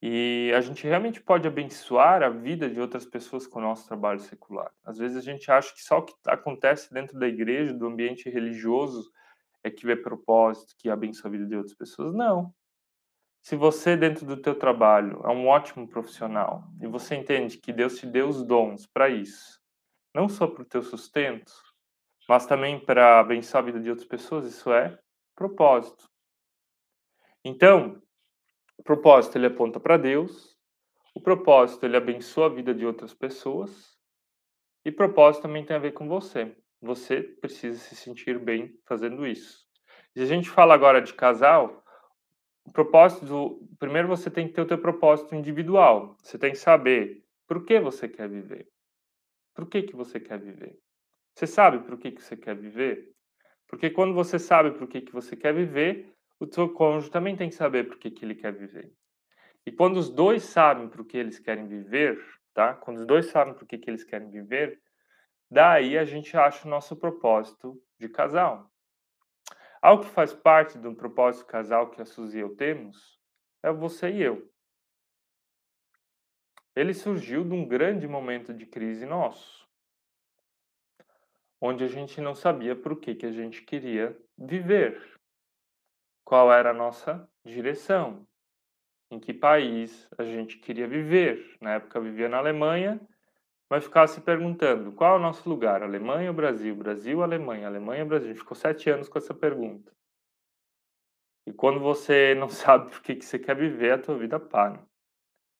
E 0.00 0.52
a 0.54 0.60
gente 0.60 0.86
realmente 0.86 1.20
pode 1.20 1.48
abençoar 1.48 2.22
a 2.22 2.28
vida 2.28 2.70
de 2.70 2.80
outras 2.80 3.04
pessoas 3.04 3.48
com 3.48 3.58
o 3.58 3.62
nosso 3.62 3.88
trabalho 3.88 4.20
secular. 4.20 4.70
Às 4.84 4.98
vezes 4.98 5.16
a 5.16 5.20
gente 5.20 5.50
acha 5.50 5.74
que 5.74 5.82
só 5.82 5.98
o 5.98 6.02
que 6.02 6.14
acontece 6.28 6.94
dentro 6.94 7.18
da 7.18 7.26
igreja, 7.26 7.74
do 7.74 7.88
ambiente 7.88 8.30
religioso, 8.30 9.10
é 9.64 9.70
que 9.70 9.84
vê 9.84 9.96
propósito, 9.96 10.76
que 10.78 10.88
abençoa 10.88 11.28
a 11.28 11.32
vida 11.32 11.44
de 11.44 11.56
outras 11.56 11.74
pessoas. 11.74 12.14
Não. 12.14 12.54
Se 13.44 13.56
você, 13.56 13.94
dentro 13.94 14.24
do 14.24 14.38
teu 14.38 14.58
trabalho, 14.58 15.20
é 15.22 15.28
um 15.28 15.48
ótimo 15.48 15.86
profissional 15.86 16.64
e 16.80 16.86
você 16.86 17.14
entende 17.14 17.58
que 17.58 17.74
Deus 17.74 17.98
te 17.98 18.06
deu 18.06 18.26
os 18.26 18.42
dons 18.42 18.86
para 18.86 19.10
isso, 19.10 19.60
não 20.14 20.30
só 20.30 20.46
para 20.46 20.62
o 20.62 20.64
teu 20.64 20.82
sustento, 20.82 21.52
mas 22.26 22.46
também 22.46 22.82
para 22.82 23.20
abençoar 23.20 23.62
a 23.62 23.66
vida 23.66 23.78
de 23.78 23.90
outras 23.90 24.08
pessoas, 24.08 24.46
isso 24.46 24.72
é 24.72 24.98
propósito. 25.36 26.08
Então, 27.44 28.02
o 28.78 28.82
propósito 28.82 29.36
ele 29.36 29.48
aponta 29.48 29.78
para 29.78 29.98
Deus, 29.98 30.56
o 31.14 31.20
propósito 31.20 31.84
ele 31.84 31.98
abençoa 31.98 32.46
a 32.46 32.54
vida 32.54 32.72
de 32.72 32.86
outras 32.86 33.12
pessoas 33.12 33.94
e 34.86 34.90
propósito 34.90 35.42
também 35.42 35.66
tem 35.66 35.76
a 35.76 35.80
ver 35.80 35.92
com 35.92 36.08
você. 36.08 36.56
Você 36.80 37.20
precisa 37.22 37.78
se 37.78 37.94
sentir 37.94 38.38
bem 38.38 38.74
fazendo 38.86 39.26
isso. 39.26 39.66
Se 40.14 40.22
a 40.22 40.26
gente 40.26 40.48
fala 40.48 40.72
agora 40.72 41.02
de 41.02 41.12
casal, 41.12 41.83
propósito, 42.72 43.60
primeiro 43.78 44.08
você 44.08 44.30
tem 44.30 44.48
que 44.48 44.54
ter 44.54 44.62
o 44.62 44.66
teu 44.66 44.78
propósito 44.78 45.34
individual. 45.34 46.16
Você 46.22 46.38
tem 46.38 46.52
que 46.52 46.58
saber 46.58 47.24
por 47.46 47.64
que 47.64 47.78
você 47.78 48.08
quer 48.08 48.28
viver. 48.28 48.68
Por 49.54 49.68
que 49.68 49.82
que 49.82 49.94
você 49.94 50.18
quer 50.18 50.38
viver? 50.38 50.78
Você 51.34 51.46
sabe 51.46 51.78
por 51.80 51.98
que 51.98 52.12
que 52.12 52.22
você 52.22 52.36
quer 52.36 52.56
viver? 52.56 53.12
Porque 53.68 53.90
quando 53.90 54.14
você 54.14 54.38
sabe 54.38 54.72
por 54.72 54.86
que 54.88 55.00
que 55.00 55.12
você 55.12 55.36
quer 55.36 55.52
viver, 55.52 56.14
o 56.38 56.46
teu 56.46 56.68
cônjuge 56.72 57.10
também 57.10 57.36
tem 57.36 57.48
que 57.48 57.54
saber 57.54 57.84
por 57.84 57.98
que, 57.98 58.10
que 58.10 58.24
ele 58.24 58.34
quer 58.34 58.52
viver. 58.52 58.92
E 59.66 59.72
quando 59.72 59.96
os 59.96 60.10
dois 60.10 60.42
sabem 60.42 60.88
por 60.88 61.04
que 61.04 61.16
eles 61.16 61.38
querem 61.38 61.66
viver, 61.66 62.22
tá? 62.52 62.74
Quando 62.74 62.98
os 62.98 63.06
dois 63.06 63.26
sabem 63.26 63.54
por 63.54 63.66
que, 63.66 63.78
que 63.78 63.88
eles 63.88 64.04
querem 64.04 64.30
viver, 64.30 64.80
daí 65.50 65.96
a 65.96 66.04
gente 66.04 66.36
acha 66.36 66.66
o 66.66 66.70
nosso 66.70 66.96
propósito 66.96 67.80
de 67.98 68.08
casal. 68.08 68.70
Algo 69.84 70.04
que 70.04 70.10
faz 70.12 70.32
parte 70.32 70.78
do 70.78 70.94
propósito 70.94 71.44
casal 71.44 71.90
que 71.90 72.00
a 72.00 72.06
Suzy 72.06 72.38
e 72.38 72.40
eu 72.40 72.56
temos 72.56 73.20
é 73.62 73.70
você 73.70 74.10
e 74.10 74.22
eu. 74.22 74.50
Ele 76.74 76.94
surgiu 76.94 77.44
de 77.44 77.52
um 77.52 77.68
grande 77.68 78.08
momento 78.08 78.54
de 78.54 78.64
crise 78.64 79.04
nosso, 79.04 79.68
onde 81.60 81.84
a 81.84 81.86
gente 81.86 82.18
não 82.18 82.34
sabia 82.34 82.74
por 82.74 82.98
que, 82.98 83.14
que 83.14 83.26
a 83.26 83.30
gente 83.30 83.60
queria 83.60 84.18
viver 84.38 85.20
qual 86.24 86.50
era 86.50 86.70
a 86.70 86.74
nossa 86.74 87.30
direção, 87.44 88.26
em 89.10 89.20
que 89.20 89.34
país 89.34 90.08
a 90.16 90.24
gente 90.24 90.60
queria 90.60 90.88
viver. 90.88 91.58
Na 91.60 91.74
época 91.74 91.98
eu 91.98 92.04
vivia 92.04 92.30
na 92.30 92.38
Alemanha, 92.38 92.98
mas 93.74 93.82
ficava 93.82 94.06
se 94.06 94.20
perguntando 94.20 94.92
qual 94.92 95.16
é 95.16 95.18
o 95.18 95.20
nosso 95.20 95.48
lugar, 95.48 95.82
Alemanha 95.82 96.30
ou 96.30 96.36
Brasil? 96.36 96.76
Brasil, 96.76 97.24
Alemanha, 97.24 97.66
Alemanha, 97.66 98.04
Brasil. 98.04 98.30
A 98.30 98.32
gente 98.32 98.38
ficou 98.38 98.56
sete 98.56 98.88
anos 98.88 99.08
com 99.08 99.18
essa 99.18 99.34
pergunta. 99.34 99.92
E 101.44 101.52
quando 101.52 101.80
você 101.80 102.36
não 102.38 102.48
sabe 102.48 102.88
por 102.92 103.02
que, 103.02 103.16
que 103.16 103.24
você 103.24 103.36
quer 103.36 103.56
viver, 103.56 103.90
a 103.90 103.98
tua 103.98 104.16
vida 104.16 104.38
para. 104.38 104.80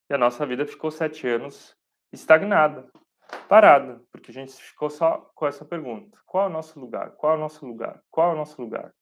E 0.09 0.14
a 0.14 0.16
nossa 0.16 0.46
vida 0.46 0.64
ficou 0.64 0.92
sete 0.92 1.27
anos 1.27 1.77
estagnada, 2.12 2.88
parada, 3.48 4.00
porque 4.12 4.31
a 4.31 4.35
gente 4.35 4.53
ficou 4.53 4.88
só 4.88 5.18
com 5.35 5.48
essa 5.48 5.64
pergunta: 5.64 6.16
qual 6.24 6.44
é 6.44 6.46
o 6.46 6.53
nosso 6.53 6.79
lugar? 6.79 7.11
Qual 7.16 7.33
é 7.33 7.37
o 7.37 7.40
nosso 7.40 7.66
lugar? 7.66 8.00
Qual 8.12 8.31
é 8.31 8.35
o 8.35 8.37
nosso 8.37 8.62
lugar? 8.62 8.94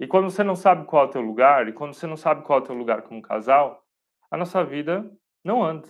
E 0.00 0.06
quando 0.08 0.32
você 0.32 0.42
não 0.42 0.56
sabe 0.56 0.84
qual 0.84 1.04
é 1.04 1.06
o 1.06 1.10
teu 1.12 1.20
lugar, 1.20 1.68
e 1.68 1.72
quando 1.72 1.94
você 1.94 2.08
não 2.08 2.16
sabe 2.16 2.42
qual 2.42 2.58
é 2.58 2.62
o 2.62 2.64
teu 2.64 2.74
lugar 2.74 3.02
como 3.02 3.22
casal, 3.22 3.86
a 4.28 4.36
nossa 4.36 4.64
vida 4.64 5.08
não 5.44 5.62
anda. 5.62 5.88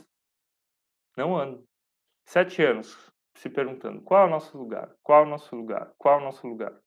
Não 1.16 1.35
anda. 1.35 1.66
Sete 2.29 2.62
anos 2.62 3.11
se 3.35 3.49
perguntando 3.49 4.03
qual 4.03 4.25
é 4.25 4.27
o 4.27 4.31
nosso 4.31 4.59
lugar, 4.59 4.95
qual 5.03 5.23
é 5.23 5.27
o 5.27 5.31
nosso 5.31 5.57
lugar, 5.57 5.95
qual 5.97 6.19
é 6.19 6.21
o 6.21 6.25
nosso 6.27 6.47
lugar. 6.47 6.79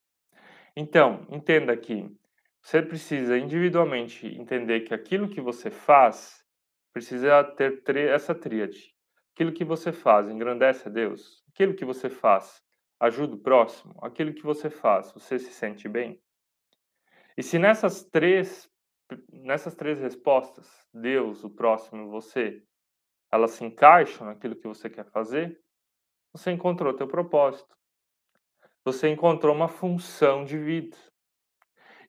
Então, 0.76 1.26
entenda 1.32 1.76
que 1.76 2.16
você 2.62 2.80
precisa 2.80 3.36
individualmente 3.40 4.28
entender 4.28 4.82
que 4.82 4.94
aquilo 4.94 5.28
que 5.28 5.42
você 5.42 5.72
faz 5.72 6.46
precisa 6.94 7.44
ter 7.56 7.98
essa 8.08 8.36
tríade. 8.36 8.96
Aquilo 9.34 9.52
que 9.52 9.66
você 9.66 9.92
faz 9.92 10.30
engrandece 10.30 10.88
a 10.88 10.92
Deus. 10.92 11.44
Aquilo 11.52 11.74
que 11.74 11.86
você 11.86 12.08
faz 12.08 12.62
ajuda 13.00 13.34
o 13.34 13.42
próximo. 13.42 13.96
Aquilo 14.04 14.36
que 14.36 14.44
você 14.44 14.70
faz, 14.70 15.12
você 15.12 15.40
se 15.40 15.52
sente 15.52 15.90
bem. 15.90 16.22
E 17.36 17.42
se 17.42 17.58
nessas 17.58 18.04
três, 18.04 18.70
nessas 19.34 19.74
três 19.74 20.00
respostas, 20.00 20.88
Deus, 20.94 21.44
o 21.44 21.50
próximo 21.50 22.12
você, 22.12 22.62
elas 23.32 23.52
se 23.52 23.64
encaixam 23.64 24.28
naquilo 24.28 24.56
que 24.56 24.68
você 24.68 24.90
quer 24.90 25.06
fazer, 25.06 25.60
você 26.34 26.52
encontrou 26.52 26.94
teu 26.94 27.08
propósito. 27.08 27.76
Você 28.84 29.10
encontrou 29.10 29.56
uma 29.56 29.68
função 29.68 30.44
de 30.44 30.58
vida. 30.58 30.98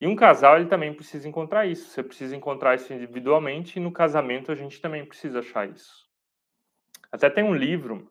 E 0.00 0.06
um 0.06 0.16
casal, 0.16 0.56
ele 0.56 0.68
também 0.68 0.92
precisa 0.92 1.28
encontrar 1.28 1.66
isso. 1.66 1.88
Você 1.90 2.02
precisa 2.02 2.34
encontrar 2.34 2.74
isso 2.74 2.92
individualmente 2.92 3.78
e 3.78 3.82
no 3.82 3.92
casamento 3.92 4.50
a 4.50 4.54
gente 4.54 4.80
também 4.80 5.04
precisa 5.04 5.40
achar 5.40 5.68
isso. 5.68 6.08
Até 7.10 7.28
tem 7.28 7.44
um 7.44 7.54
livro 7.54 8.10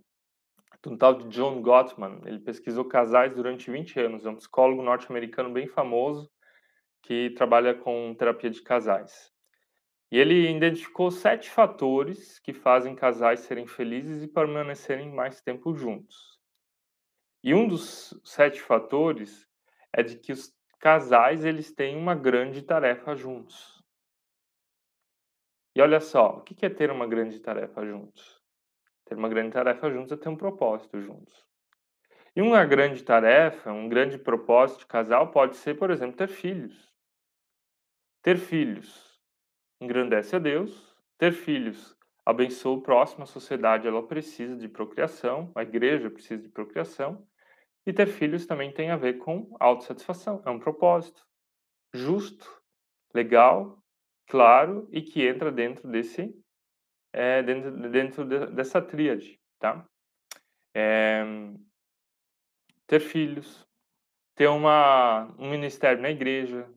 um 0.90 0.98
tal 0.98 1.14
de 1.14 1.28
John 1.28 1.62
Gottman. 1.62 2.22
Ele 2.26 2.40
pesquisou 2.40 2.86
casais 2.86 3.36
durante 3.36 3.70
20 3.70 4.00
anos. 4.00 4.26
É 4.26 4.30
um 4.30 4.36
psicólogo 4.36 4.82
norte-americano 4.82 5.52
bem 5.52 5.68
famoso 5.68 6.32
que 7.04 7.32
trabalha 7.32 7.74
com 7.74 8.16
terapia 8.18 8.50
de 8.50 8.62
casais. 8.62 9.32
E 10.12 10.20
ele 10.20 10.52
identificou 10.52 11.10
sete 11.10 11.50
fatores 11.50 12.38
que 12.40 12.52
fazem 12.52 12.94
casais 12.94 13.40
serem 13.42 13.66
felizes 13.66 14.22
e 14.22 14.28
permanecerem 14.28 15.10
mais 15.10 15.40
tempo 15.42 15.74
juntos. 15.74 16.38
E 17.42 17.54
um 17.54 17.66
dos 17.66 18.14
sete 18.26 18.62
fatores 18.62 19.48
é 19.94 20.04
de 20.04 20.18
que 20.18 20.34
os 20.34 20.54
casais 20.80 21.46
eles 21.46 21.72
têm 21.72 21.96
uma 21.96 22.14
grande 22.14 22.62
tarefa 22.62 23.16
juntos. 23.16 23.82
E 25.74 25.82
olha 25.82 26.02
só, 26.02 26.38
o 26.38 26.42
que 26.42 26.66
é 26.66 26.70
ter 26.70 26.92
uma 26.92 27.08
grande 27.08 27.40
tarefa 27.40 27.86
juntos? 27.86 28.42
Ter 29.06 29.16
uma 29.16 29.30
grande 29.30 29.54
tarefa 29.54 29.90
juntos 29.90 30.12
é 30.12 30.18
ter 30.18 30.28
um 30.28 30.36
propósito 30.36 31.00
juntos. 31.00 31.46
E 32.36 32.42
uma 32.42 32.66
grande 32.66 33.02
tarefa, 33.02 33.72
um 33.72 33.88
grande 33.88 34.18
propósito 34.18 34.80
de 34.80 34.88
casal 34.88 35.32
pode 35.32 35.56
ser, 35.56 35.78
por 35.78 35.90
exemplo, 35.90 36.18
ter 36.18 36.28
filhos. 36.28 36.94
Ter 38.22 38.38
filhos 38.38 39.11
engrandece 39.82 40.36
a 40.36 40.40
Deus, 40.40 40.96
ter 41.18 41.34
filhos 41.34 41.98
abençoa 42.26 42.78
o 42.78 42.82
próximo, 42.82 43.24
a 43.24 43.28
sociedade 43.28 43.88
ela 43.88 44.06
precisa 44.08 44.56
de 44.56 44.70
procriação, 44.70 45.52
a 45.56 45.64
igreja 45.64 46.10
precisa 46.10 46.42
de 46.42 46.50
procriação, 46.50 47.28
e 47.86 47.92
ter 47.92 48.08
filhos 48.08 48.46
também 48.46 48.72
tem 48.72 48.92
a 48.92 48.96
ver 48.96 49.18
com 49.18 49.56
autossatisfação, 49.60 50.42
é 50.46 50.50
um 50.50 50.60
propósito. 50.60 51.26
Justo, 51.94 52.48
legal, 53.14 53.84
claro 54.28 54.88
e 54.92 55.02
que 55.02 55.26
entra 55.26 55.52
dentro 55.52 55.90
desse 55.90 56.34
é, 57.12 57.44
dentro, 57.44 57.90
dentro 57.90 58.26
de, 58.26 58.48
dessa 58.48 58.82
tríade, 58.82 59.38
tá? 59.60 59.86
É, 60.74 61.24
ter 62.88 63.02
filhos, 63.02 63.68
ter 64.36 64.48
uma, 64.48 65.36
um 65.38 65.50
ministério 65.50 66.02
na 66.02 66.10
igreja, 66.10 66.70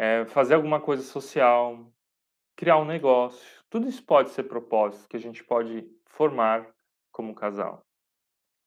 é, 0.00 0.24
fazer 0.24 0.54
alguma 0.54 0.80
coisa 0.80 1.02
social, 1.02 1.86
criar 2.56 2.78
um 2.78 2.86
negócio. 2.86 3.62
Tudo 3.68 3.86
isso 3.86 4.02
pode 4.02 4.30
ser 4.30 4.44
propósito 4.44 5.06
que 5.06 5.16
a 5.16 5.20
gente 5.20 5.44
pode 5.44 5.86
formar 6.06 6.66
como 7.12 7.34
casal. 7.34 7.84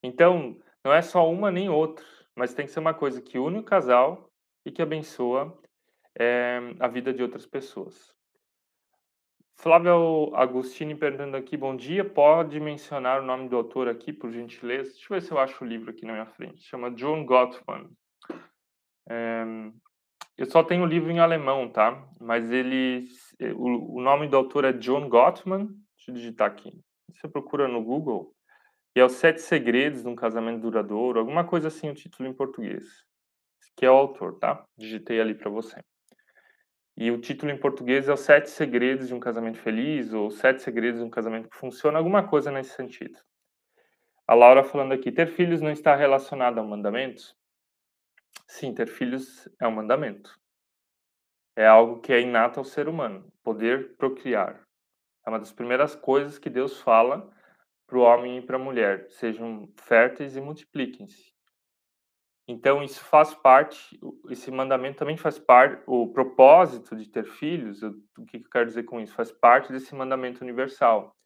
Então, 0.00 0.56
não 0.84 0.92
é 0.92 1.02
só 1.02 1.28
uma 1.28 1.50
nem 1.50 1.68
outra, 1.68 2.06
mas 2.36 2.54
tem 2.54 2.66
que 2.66 2.70
ser 2.70 2.78
uma 2.78 2.94
coisa 2.94 3.20
que 3.20 3.36
une 3.36 3.58
o 3.58 3.64
casal 3.64 4.30
e 4.64 4.70
que 4.70 4.80
abençoa 4.80 5.60
é, 6.16 6.60
a 6.78 6.86
vida 6.86 7.12
de 7.12 7.20
outras 7.20 7.44
pessoas. 7.44 8.14
Flávio 9.56 10.30
Agostini 10.36 10.94
perguntando 10.94 11.36
aqui, 11.36 11.56
bom 11.56 11.74
dia, 11.74 12.04
pode 12.04 12.60
mencionar 12.60 13.20
o 13.20 13.26
nome 13.26 13.48
do 13.48 13.56
autor 13.56 13.88
aqui, 13.88 14.12
por 14.12 14.30
gentileza? 14.30 14.92
Deixa 14.92 15.06
eu 15.12 15.20
ver 15.20 15.22
se 15.22 15.32
eu 15.32 15.38
acho 15.38 15.64
o 15.64 15.66
livro 15.66 15.90
aqui 15.90 16.06
na 16.06 16.12
minha 16.12 16.26
frente. 16.26 16.62
Chama 16.62 16.92
John 16.92 17.26
Gottman. 17.26 17.90
É, 19.08 19.44
eu 20.36 20.46
só 20.46 20.62
tenho 20.64 20.82
o 20.82 20.86
livro 20.86 21.10
em 21.10 21.20
alemão, 21.20 21.68
tá? 21.68 22.06
Mas 22.20 22.50
ele, 22.50 23.06
o, 23.56 23.98
o 23.98 24.00
nome 24.00 24.26
do 24.28 24.36
autor 24.36 24.64
é 24.64 24.72
John 24.72 25.08
Gottman. 25.08 25.66
Deixa 25.96 26.10
eu 26.10 26.14
digitar 26.14 26.50
aqui. 26.50 26.80
Você 27.10 27.28
procura 27.28 27.68
no 27.68 27.82
Google. 27.82 28.34
E 28.96 29.00
é 29.00 29.04
Os 29.04 29.12
Sete 29.12 29.40
Segredos 29.40 30.02
de 30.02 30.08
um 30.08 30.14
Casamento 30.14 30.60
Duradouro, 30.60 31.18
alguma 31.18 31.44
coisa 31.44 31.68
assim, 31.68 31.90
o 31.90 31.94
título 31.94 32.28
em 32.28 32.32
português. 32.32 32.84
Que 33.76 33.86
é 33.86 33.90
o 33.90 33.94
autor, 33.94 34.38
tá? 34.38 34.64
Digitei 34.76 35.20
ali 35.20 35.34
para 35.34 35.50
você. 35.50 35.80
E 36.96 37.10
o 37.10 37.20
título 37.20 37.50
em 37.50 37.58
português 37.58 38.08
é 38.08 38.12
Os 38.12 38.20
Sete 38.20 38.50
Segredos 38.50 39.08
de 39.08 39.14
um 39.14 39.20
Casamento 39.20 39.58
Feliz, 39.58 40.12
ou 40.12 40.30
Sete 40.30 40.62
Segredos 40.62 41.00
de 41.00 41.06
um 41.06 41.10
Casamento 41.10 41.48
que 41.48 41.56
Funciona, 41.56 41.98
alguma 41.98 42.26
coisa 42.26 42.52
nesse 42.52 42.74
sentido. 42.74 43.18
A 44.26 44.34
Laura 44.34 44.62
falando 44.62 44.92
aqui, 44.92 45.10
ter 45.10 45.26
filhos 45.26 45.60
não 45.60 45.70
está 45.70 45.94
relacionado 45.96 46.58
a 46.58 46.62
mandamentos? 46.62 47.36
Sim, 48.48 48.74
ter 48.74 48.86
filhos 48.86 49.48
é 49.60 49.66
um 49.66 49.72
mandamento. 49.72 50.38
É 51.56 51.66
algo 51.66 52.00
que 52.00 52.12
é 52.12 52.20
inato 52.20 52.58
ao 52.58 52.64
ser 52.64 52.88
humano, 52.88 53.32
poder 53.42 53.96
procriar. 53.96 54.66
É 55.26 55.30
uma 55.30 55.38
das 55.38 55.52
primeiras 55.52 55.94
coisas 55.94 56.38
que 56.38 56.50
Deus 56.50 56.80
fala 56.80 57.32
para 57.86 57.98
o 57.98 58.02
homem 58.02 58.38
e 58.38 58.42
para 58.42 58.56
a 58.56 58.58
mulher, 58.58 59.08
sejam 59.10 59.72
férteis 59.76 60.36
e 60.36 60.40
multipliquem-se. 60.40 61.34
Então, 62.46 62.82
isso 62.82 63.02
faz 63.04 63.34
parte, 63.34 63.98
esse 64.28 64.50
mandamento 64.50 64.98
também 64.98 65.16
faz 65.16 65.38
parte, 65.38 65.82
o 65.86 66.12
propósito 66.12 66.94
de 66.94 67.08
ter 67.08 67.24
filhos, 67.24 67.82
o 67.82 68.24
que 68.26 68.36
eu 68.36 68.50
quero 68.50 68.66
dizer 68.66 68.82
com 68.82 69.00
isso? 69.00 69.14
Faz 69.14 69.32
parte 69.32 69.72
desse 69.72 69.94
mandamento 69.94 70.42
universal. 70.42 71.16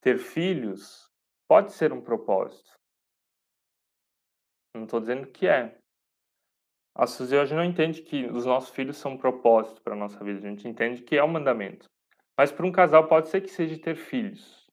Ter 0.00 0.18
filhos 0.18 1.10
pode 1.46 1.72
ser 1.72 1.92
um 1.92 2.00
propósito. 2.00 2.72
Não 4.74 4.84
estou 4.84 5.00
dizendo 5.00 5.26
que 5.30 5.46
é. 5.46 5.78
A 6.94 7.06
Suzy 7.06 7.36
hoje 7.36 7.54
não 7.54 7.64
entende 7.64 8.02
que 8.02 8.26
os 8.26 8.46
nossos 8.46 8.70
filhos 8.70 8.96
são 8.96 9.12
um 9.12 9.18
propósito 9.18 9.82
para 9.82 9.94
a 9.94 9.98
nossa 9.98 10.22
vida. 10.22 10.38
A 10.38 10.50
gente 10.50 10.68
entende 10.68 11.02
que 11.02 11.16
é 11.16 11.24
um 11.24 11.28
mandamento. 11.28 11.90
Mas 12.38 12.52
para 12.52 12.64
um 12.64 12.72
casal 12.72 13.08
pode 13.08 13.28
ser 13.28 13.40
que 13.40 13.48
seja 13.48 13.76
ter 13.78 13.96
filhos. 13.96 14.70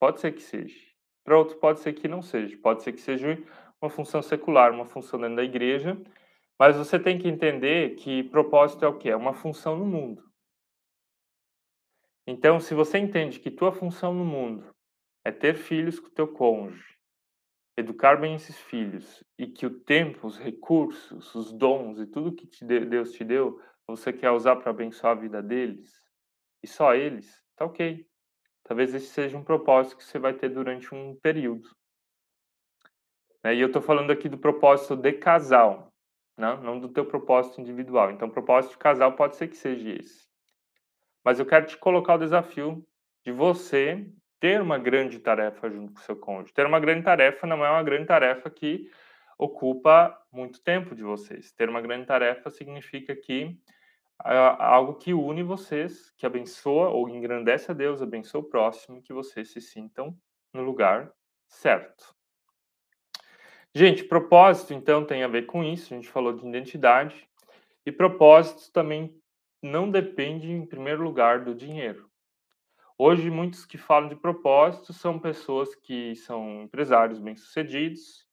Pode 0.00 0.20
ser 0.20 0.32
que 0.32 0.42
seja. 0.42 0.78
Para 1.22 1.38
outro 1.38 1.58
pode 1.58 1.80
ser 1.80 1.92
que 1.92 2.08
não 2.08 2.22
seja. 2.22 2.56
Pode 2.58 2.82
ser 2.82 2.92
que 2.92 3.00
seja 3.00 3.38
uma 3.80 3.90
função 3.90 4.22
secular, 4.22 4.72
uma 4.72 4.86
função 4.86 5.20
dentro 5.20 5.36
da 5.36 5.44
igreja, 5.44 6.00
mas 6.58 6.76
você 6.76 6.98
tem 6.98 7.18
que 7.18 7.28
entender 7.28 7.96
que 7.96 8.22
propósito 8.24 8.84
é 8.84 8.88
o 8.88 8.96
quê? 8.96 9.10
É 9.10 9.16
uma 9.16 9.34
função 9.34 9.76
no 9.76 9.84
mundo. 9.84 10.24
Então, 12.26 12.58
se 12.58 12.74
você 12.74 12.98
entende 12.98 13.38
que 13.38 13.50
tua 13.50 13.70
função 13.70 14.14
no 14.14 14.24
mundo 14.24 14.74
é 15.24 15.30
ter 15.30 15.54
filhos 15.54 16.00
com 16.00 16.08
teu 16.08 16.26
cônjuge, 16.26 16.93
educar 17.76 18.16
bem 18.16 18.34
esses 18.34 18.58
filhos 18.58 19.24
e 19.38 19.46
que 19.46 19.66
o 19.66 19.80
tempo, 19.80 20.26
os 20.26 20.38
recursos, 20.38 21.34
os 21.34 21.52
dons 21.52 21.98
e 21.98 22.06
tudo 22.06 22.34
que 22.34 22.46
te 22.46 22.64
Deus 22.64 23.12
te 23.12 23.24
deu, 23.24 23.60
você 23.86 24.12
quer 24.12 24.30
usar 24.30 24.56
para 24.56 24.70
abençoar 24.70 25.16
a 25.16 25.20
vida 25.20 25.42
deles 25.42 26.04
e 26.62 26.66
só 26.66 26.94
eles, 26.94 27.42
tá 27.56 27.64
ok. 27.64 28.06
Talvez 28.62 28.94
esse 28.94 29.08
seja 29.08 29.36
um 29.36 29.44
propósito 29.44 29.98
que 29.98 30.04
você 30.04 30.18
vai 30.18 30.32
ter 30.32 30.48
durante 30.48 30.94
um 30.94 31.14
período. 31.16 31.68
Né? 33.42 33.54
E 33.56 33.60
eu 33.60 33.66
estou 33.66 33.82
falando 33.82 34.10
aqui 34.10 34.28
do 34.28 34.38
propósito 34.38 34.96
de 34.96 35.12
casal, 35.12 35.92
né? 36.38 36.56
não 36.62 36.80
do 36.80 36.88
teu 36.88 37.04
propósito 37.04 37.60
individual. 37.60 38.10
Então, 38.10 38.30
propósito 38.30 38.72
de 38.72 38.78
casal 38.78 39.14
pode 39.14 39.36
ser 39.36 39.48
que 39.48 39.56
seja 39.56 39.90
esse. 39.90 40.26
Mas 41.22 41.38
eu 41.38 41.44
quero 41.44 41.66
te 41.66 41.76
colocar 41.76 42.14
o 42.14 42.18
desafio 42.18 42.82
de 43.22 43.32
você 43.32 44.10
ter 44.44 44.60
uma 44.60 44.76
grande 44.76 45.18
tarefa 45.18 45.70
junto 45.70 45.94
com 45.94 46.00
o 46.00 46.02
seu 46.02 46.14
cônjuge. 46.14 46.52
Ter 46.52 46.66
uma 46.66 46.78
grande 46.78 47.02
tarefa 47.02 47.46
não 47.46 47.64
é 47.64 47.70
uma 47.70 47.82
grande 47.82 48.04
tarefa 48.04 48.50
que 48.50 48.90
ocupa 49.38 50.14
muito 50.30 50.60
tempo 50.60 50.94
de 50.94 51.02
vocês. 51.02 51.50
Ter 51.52 51.66
uma 51.70 51.80
grande 51.80 52.04
tarefa 52.04 52.50
significa 52.50 53.16
que 53.16 53.58
é 54.22 54.36
algo 54.58 54.96
que 54.96 55.14
une 55.14 55.42
vocês, 55.42 56.10
que 56.18 56.26
abençoa 56.26 56.90
ou 56.90 57.08
engrandece 57.08 57.70
a 57.70 57.74
Deus, 57.74 58.02
abençoa 58.02 58.42
o 58.42 58.44
próximo, 58.44 59.00
que 59.00 59.14
vocês 59.14 59.50
se 59.50 59.62
sintam 59.62 60.14
no 60.52 60.60
lugar 60.60 61.10
certo. 61.48 62.14
Gente, 63.74 64.04
propósito 64.04 64.74
então 64.74 65.06
tem 65.06 65.22
a 65.22 65.28
ver 65.28 65.46
com 65.46 65.64
isso, 65.64 65.94
a 65.94 65.96
gente 65.96 66.10
falou 66.10 66.34
de 66.34 66.46
identidade, 66.46 67.26
e 67.86 67.90
propósitos 67.90 68.68
também 68.68 69.18
não 69.62 69.90
dependem, 69.90 70.52
em 70.52 70.66
primeiro 70.66 71.02
lugar, 71.02 71.42
do 71.42 71.54
dinheiro. 71.54 72.12
Hoje, 72.96 73.28
muitos 73.28 73.66
que 73.66 73.76
falam 73.76 74.08
de 74.08 74.14
propósito 74.14 74.92
são 74.92 75.18
pessoas 75.18 75.74
que 75.74 76.14
são 76.14 76.62
empresários 76.62 77.18
bem-sucedidos 77.18 78.24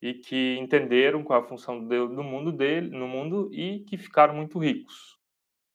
e 0.00 0.14
que 0.14 0.56
entenderam 0.56 1.24
qual 1.24 1.40
é 1.40 1.44
a 1.44 1.48
função 1.48 1.84
do 1.84 2.22
mundo 2.22 2.52
dele, 2.52 2.96
no 2.96 3.08
mundo 3.08 3.52
e 3.52 3.80
que 3.80 3.98
ficaram 3.98 4.36
muito 4.36 4.60
ricos. 4.60 5.18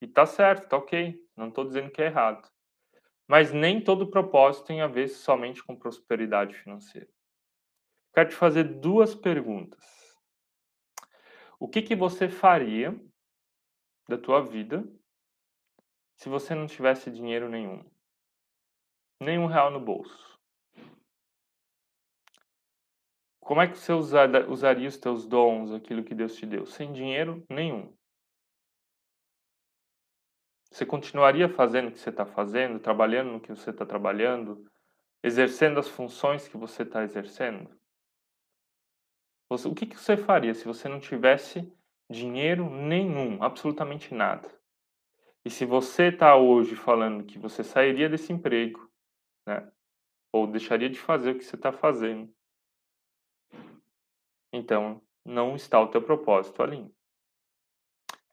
E 0.02 0.08
tá 0.08 0.26
certo, 0.26 0.70
tá 0.70 0.78
ok, 0.78 1.22
não 1.36 1.50
estou 1.50 1.66
dizendo 1.66 1.92
que 1.92 2.02
é 2.02 2.06
errado. 2.06 2.50
Mas 3.28 3.52
nem 3.52 3.84
todo 3.84 4.10
propósito 4.10 4.68
tem 4.68 4.80
a 4.80 4.88
ver 4.88 5.10
somente 5.10 5.62
com 5.62 5.76
prosperidade 5.76 6.56
financeira. 6.56 7.10
Quero 8.14 8.30
te 8.30 8.36
fazer 8.36 8.64
duas 8.64 9.14
perguntas. 9.14 9.84
O 11.60 11.68
que, 11.68 11.82
que 11.82 11.96
você 11.96 12.30
faria 12.30 12.98
da 14.08 14.18
tua 14.18 14.42
vida 14.42 14.90
se 16.16 16.30
você 16.30 16.56
não 16.56 16.68
tivesse 16.68 17.12
dinheiro 17.12 17.50
nenhum? 17.50 17.93
Nenhum 19.24 19.46
real 19.46 19.72
no 19.72 19.80
bolso. 19.80 20.38
Como 23.40 23.62
é 23.62 23.68
que 23.68 23.78
você 23.78 23.92
usaria 23.94 24.88
os 24.88 24.98
teus 24.98 25.26
dons, 25.26 25.72
aquilo 25.72 26.04
que 26.04 26.16
Deus 26.16 26.36
te 26.36 26.46
deu? 26.46 26.66
Sem 26.66 26.94
dinheiro 26.94 27.46
nenhum. 27.50 27.94
Você 30.72 30.86
continuaria 30.86 31.48
fazendo 31.48 31.90
o 31.90 31.92
que 31.92 32.00
você 32.00 32.10
está 32.10 32.26
fazendo, 32.26 32.80
trabalhando 32.80 33.34
no 33.34 33.40
que 33.40 33.50
você 33.50 33.70
está 33.70 33.86
trabalhando, 33.86 34.66
exercendo 35.22 35.80
as 35.80 35.88
funções 35.88 36.48
que 36.48 36.58
você 36.58 36.84
está 36.84 37.04
exercendo? 37.04 37.70
O 39.50 39.76
que, 39.76 39.86
que 39.86 40.00
você 40.00 40.18
faria 40.18 40.54
se 40.54 40.66
você 40.66 40.90
não 40.90 41.00
tivesse 41.00 41.72
dinheiro 42.10 42.70
nenhum, 42.70 43.44
absolutamente 43.44 44.14
nada? 44.14 44.50
E 45.46 45.50
se 45.50 45.64
você 45.64 46.06
está 46.08 46.36
hoje 46.36 46.76
falando 46.76 47.26
que 47.26 47.38
você 47.38 47.64
sairia 47.64 48.10
desse 48.10 48.34
emprego, 48.34 48.92
né? 49.46 49.72
Ou 50.32 50.48
deixaria 50.48 50.90
de 50.90 51.00
fazer 51.00 51.32
o 51.32 51.38
que 51.38 51.44
você 51.44 51.56
está 51.56 51.72
fazendo, 51.72 52.34
então 54.52 55.02
não 55.26 55.56
está 55.56 55.80
o 55.80 55.88
teu 55.88 56.02
propósito 56.02 56.62
ali. 56.62 56.92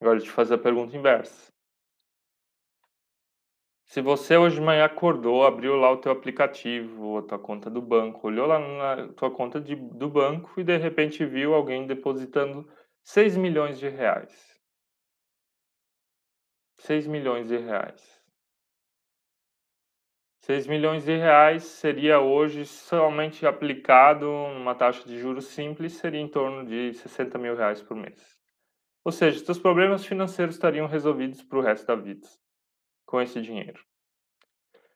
Agora, 0.01 0.19
eu 0.19 0.23
te 0.23 0.31
fazer 0.31 0.55
a 0.55 0.59
pergunta 0.59 0.97
inversa. 0.97 1.53
Se 3.87 4.01
você 4.01 4.37
hoje 4.37 4.55
de 4.55 4.63
manhã 4.63 4.85
acordou, 4.85 5.45
abriu 5.45 5.75
lá 5.75 5.91
o 5.91 5.97
teu 5.97 6.13
aplicativo, 6.13 7.19
a 7.19 7.23
tua 7.23 7.39
conta 7.41 7.69
do 7.69 7.83
banco, 7.83 8.29
olhou 8.29 8.47
lá 8.47 8.59
na 8.59 9.13
tua 9.15 9.33
conta 9.33 9.61
de, 9.61 9.75
do 9.75 10.09
banco 10.09 10.61
e 10.61 10.65
de 10.65 10.77
repente 10.77 11.27
viu 11.27 11.55
alguém 11.55 11.89
depositando 11.89 12.71
6 13.03 13.37
milhões 13.37 13.81
de 13.81 13.89
reais. 13.89 14.61
6 16.79 17.09
milhões 17.09 17.49
de 17.49 17.57
reais. 17.57 18.20
6 20.41 20.67
milhões 20.67 21.05
de 21.05 21.17
reais 21.17 21.65
seria 21.65 22.19
hoje 22.21 22.65
somente 22.65 23.47
aplicado 23.47 24.31
uma 24.31 24.75
taxa 24.75 25.07
de 25.07 25.19
juros 25.19 25.47
simples, 25.47 25.95
seria 25.95 26.21
em 26.21 26.29
torno 26.29 26.65
de 26.67 26.95
60 26.95 27.37
mil 27.39 27.55
reais 27.55 27.83
por 27.83 27.95
mês. 27.95 28.39
Ou 29.05 29.13
seja, 29.13 29.45
seus 29.45 29.59
problemas 29.59 30.05
financeiros 30.05 30.55
estariam 30.55 30.87
resolvidos 30.87 31.43
para 31.43 31.59
o 31.59 31.63
resto 31.63 31.87
da 31.87 31.95
vida 31.95 32.27
com 33.05 33.21
esse 33.21 33.41
dinheiro. 33.41 33.85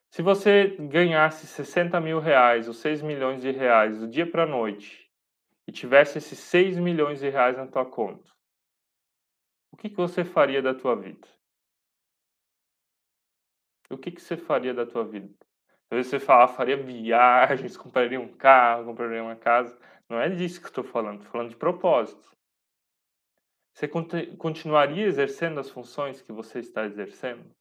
Se 0.09 0.21
você 0.21 0.75
ganhasse 0.79 1.45
60 1.45 1.99
mil 1.99 2.19
reais 2.19 2.67
ou 2.67 2.73
6 2.73 3.01
milhões 3.01 3.41
de 3.41 3.51
reais 3.51 3.99
do 3.99 4.07
dia 4.07 4.29
para 4.29 4.43
a 4.43 4.47
noite 4.47 5.11
e 5.67 5.71
tivesse 5.71 6.17
esses 6.17 6.39
6 6.39 6.77
milhões 6.77 7.19
de 7.19 7.29
reais 7.29 7.57
na 7.57 7.67
tua 7.67 7.85
conta, 7.85 8.31
o 9.71 9.77
que, 9.77 9.89
que 9.89 9.97
você 9.97 10.23
faria 10.23 10.61
da 10.61 10.73
tua 10.73 10.95
vida? 10.95 11.27
O 13.89 13.97
que, 13.97 14.11
que 14.11 14.21
você 14.21 14.35
faria 14.35 14.73
da 14.73 14.85
tua 14.85 15.05
vida? 15.05 15.33
Vezes 15.91 16.09
você 16.09 16.19
fala, 16.19 16.47
faria 16.47 16.75
viagens, 16.75 17.77
compraria 17.77 18.19
um 18.19 18.27
carro, 18.27 18.85
compraria 18.85 19.23
uma 19.23 19.35
casa. 19.35 19.77
Não 20.09 20.19
é 20.19 20.29
disso 20.29 20.59
que 20.59 20.65
eu 20.65 20.69
estou 20.69 20.83
falando, 20.83 21.17
estou 21.17 21.31
falando 21.31 21.49
de 21.49 21.55
propósito. 21.55 22.35
Você 23.73 23.87
continuaria 24.37 25.05
exercendo 25.05 25.59
as 25.59 25.69
funções 25.69 26.21
que 26.21 26.31
você 26.31 26.59
está 26.59 26.85
exercendo? 26.85 27.53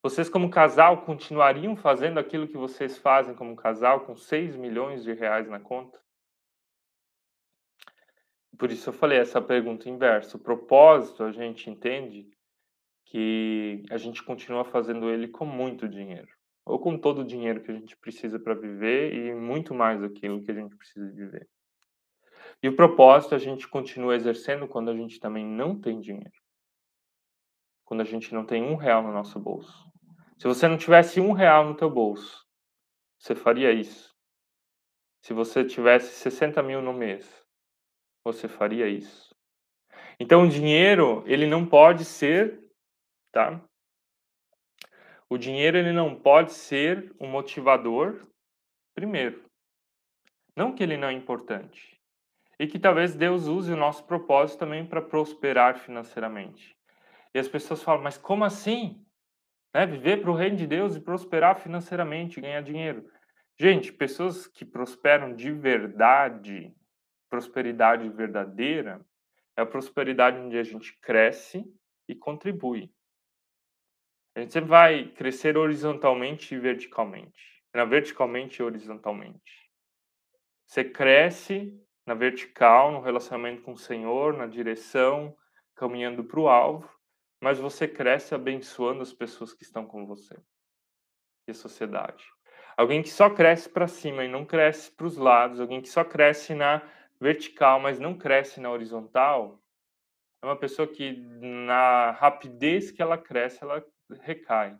Vocês, 0.00 0.28
como 0.28 0.48
casal, 0.48 1.02
continuariam 1.02 1.74
fazendo 1.74 2.20
aquilo 2.20 2.46
que 2.46 2.56
vocês 2.56 2.96
fazem 2.96 3.34
como 3.34 3.56
casal, 3.56 4.06
com 4.06 4.14
6 4.14 4.54
milhões 4.54 5.02
de 5.02 5.12
reais 5.12 5.48
na 5.48 5.58
conta? 5.58 6.00
Por 8.56 8.70
isso 8.70 8.88
eu 8.90 8.92
falei 8.92 9.18
essa 9.18 9.42
pergunta 9.42 9.88
inversa. 9.88 10.36
O 10.36 10.40
propósito, 10.40 11.24
a 11.24 11.32
gente 11.32 11.68
entende 11.68 12.30
que 13.10 13.82
a 13.90 13.96
gente 13.96 14.22
continua 14.22 14.64
fazendo 14.64 15.08
ele 15.08 15.28
com 15.28 15.46
muito 15.46 15.88
dinheiro, 15.88 16.28
ou 16.64 16.78
com 16.78 16.98
todo 16.98 17.20
o 17.20 17.26
dinheiro 17.26 17.62
que 17.62 17.70
a 17.70 17.74
gente 17.74 17.96
precisa 17.96 18.38
para 18.38 18.54
viver 18.54 19.14
e 19.14 19.34
muito 19.34 19.74
mais 19.74 20.00
daquilo 20.00 20.42
que 20.42 20.50
a 20.50 20.54
gente 20.54 20.76
precisa 20.76 21.10
viver. 21.12 21.48
E 22.62 22.68
o 22.68 22.76
propósito 22.76 23.34
a 23.34 23.38
gente 23.38 23.66
continua 23.66 24.14
exercendo 24.14 24.68
quando 24.68 24.90
a 24.90 24.96
gente 24.96 25.18
também 25.18 25.44
não 25.44 25.78
tem 25.78 26.00
dinheiro. 26.00 26.32
Quando 27.84 28.02
a 28.02 28.04
gente 28.04 28.34
não 28.34 28.44
tem 28.44 28.62
um 28.62 28.74
real 28.74 29.02
no 29.02 29.12
nosso 29.12 29.40
bolso. 29.40 29.88
Se 30.36 30.46
você 30.46 30.68
não 30.68 30.76
tivesse 30.76 31.20
um 31.20 31.32
real 31.32 31.64
no 31.64 31.76
teu 31.76 31.90
bolso, 31.90 32.46
você 33.18 33.34
faria 33.34 33.72
isso. 33.72 34.14
Se 35.22 35.32
você 35.32 35.64
tivesse 35.64 36.14
60 36.14 36.62
mil 36.62 36.82
no 36.82 36.92
mês, 36.92 37.44
você 38.22 38.46
faria 38.46 38.86
isso. 38.86 39.34
Então, 40.20 40.44
o 40.44 40.48
dinheiro, 40.48 41.22
ele 41.26 41.46
não 41.46 41.66
pode 41.66 42.04
ser, 42.04 42.67
tá? 43.32 43.60
O 45.28 45.36
dinheiro, 45.36 45.76
ele 45.76 45.92
não 45.92 46.14
pode 46.14 46.52
ser 46.52 47.14
um 47.20 47.28
motivador, 47.28 48.26
primeiro. 48.94 49.44
Não 50.56 50.74
que 50.74 50.82
ele 50.82 50.96
não 50.96 51.08
é 51.08 51.12
importante 51.12 51.98
e 52.58 52.66
que 52.66 52.78
talvez 52.78 53.14
Deus 53.14 53.46
use 53.46 53.72
o 53.72 53.76
nosso 53.76 54.04
propósito 54.04 54.58
também 54.58 54.84
para 54.84 55.00
prosperar 55.00 55.78
financeiramente. 55.78 56.76
E 57.32 57.38
as 57.38 57.46
pessoas 57.46 57.82
falam, 57.82 58.02
mas 58.02 58.18
como 58.18 58.44
assim? 58.44 59.04
Né? 59.72 59.86
Viver 59.86 60.20
para 60.20 60.30
o 60.30 60.34
reino 60.34 60.56
de 60.56 60.66
Deus 60.66 60.96
e 60.96 61.00
prosperar 61.00 61.60
financeiramente, 61.60 62.40
ganhar 62.40 62.62
dinheiro. 62.62 63.08
Gente, 63.56 63.92
pessoas 63.92 64.46
que 64.46 64.64
prosperam 64.64 65.34
de 65.34 65.52
verdade, 65.52 66.74
prosperidade 67.30 68.08
verdadeira, 68.08 69.00
é 69.56 69.62
a 69.62 69.66
prosperidade 69.66 70.38
onde 70.38 70.58
a 70.58 70.62
gente 70.62 70.98
cresce 71.00 71.64
e 72.08 72.14
contribui. 72.14 72.90
A 74.38 74.40
gente 74.40 74.52
sempre 74.52 74.70
vai 74.70 75.08
crescer 75.08 75.56
horizontalmente 75.56 76.54
e 76.54 76.58
verticalmente. 76.60 77.60
Não, 77.74 77.88
verticalmente 77.88 78.62
e 78.62 78.64
horizontalmente. 78.64 79.68
Você 80.64 80.84
cresce 80.84 81.76
na 82.06 82.14
vertical, 82.14 82.92
no 82.92 83.00
relacionamento 83.00 83.62
com 83.62 83.72
o 83.72 83.76
Senhor, 83.76 84.34
na 84.34 84.46
direção, 84.46 85.36
caminhando 85.74 86.22
para 86.22 86.38
o 86.38 86.48
alvo, 86.48 86.88
mas 87.42 87.58
você 87.58 87.88
cresce 87.88 88.32
abençoando 88.32 89.02
as 89.02 89.12
pessoas 89.12 89.52
que 89.52 89.64
estão 89.64 89.84
com 89.84 90.06
você 90.06 90.36
e 91.48 91.50
a 91.50 91.54
sociedade. 91.54 92.24
Alguém 92.76 93.02
que 93.02 93.10
só 93.10 93.28
cresce 93.28 93.68
para 93.68 93.88
cima 93.88 94.24
e 94.24 94.28
não 94.28 94.44
cresce 94.44 94.92
para 94.92 95.08
os 95.08 95.16
lados, 95.16 95.58
alguém 95.58 95.82
que 95.82 95.88
só 95.88 96.04
cresce 96.04 96.54
na 96.54 96.80
vertical, 97.20 97.80
mas 97.80 97.98
não 97.98 98.16
cresce 98.16 98.60
na 98.60 98.70
horizontal, 98.70 99.60
é 100.40 100.46
uma 100.46 100.56
pessoa 100.56 100.86
que, 100.86 101.16
na 101.40 102.12
rapidez 102.12 102.92
que 102.92 103.02
ela 103.02 103.18
cresce, 103.18 103.64
ela 103.64 103.84
recai. 104.20 104.76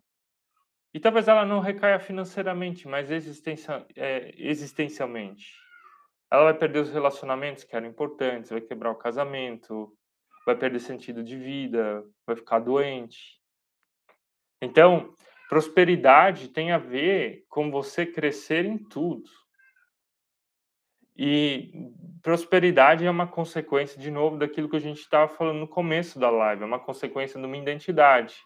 E 0.92 1.00
talvez 1.00 1.28
ela 1.28 1.44
não 1.44 1.60
recaia 1.60 1.98
financeiramente, 1.98 2.88
mas 2.88 3.10
existencia, 3.10 3.86
é, 3.94 4.32
existencialmente 4.36 5.52
ela 6.30 6.44
vai 6.44 6.54
perder 6.54 6.80
os 6.80 6.90
relacionamentos 6.90 7.64
que 7.64 7.74
eram 7.74 7.86
importantes, 7.86 8.50
vai 8.50 8.60
quebrar 8.60 8.90
o 8.90 8.96
casamento, 8.96 9.92
vai 10.44 10.54
perder 10.54 10.80
sentido 10.80 11.22
de 11.22 11.36
vida, 11.36 12.04
vai 12.26 12.36
ficar 12.36 12.58
doente. 12.58 13.40
Então, 14.60 15.14
prosperidade 15.48 16.48
tem 16.48 16.72
a 16.72 16.78
ver 16.78 17.44
com 17.48 17.70
você 17.70 18.04
crescer 18.04 18.66
em 18.66 18.76
tudo. 18.76 19.28
E 21.16 21.72
prosperidade 22.22 23.04
é 23.04 23.10
uma 23.10 23.26
consequência, 23.26 23.98
de 23.98 24.10
novo, 24.10 24.36
daquilo 24.36 24.68
que 24.68 24.76
a 24.76 24.80
gente 24.80 25.00
estava 25.00 25.28
falando 25.28 25.58
no 25.58 25.68
começo 25.68 26.18
da 26.18 26.30
live, 26.30 26.62
é 26.62 26.66
uma 26.66 26.78
consequência 26.78 27.40
de 27.40 27.46
uma 27.46 27.56
identidade. 27.56 28.36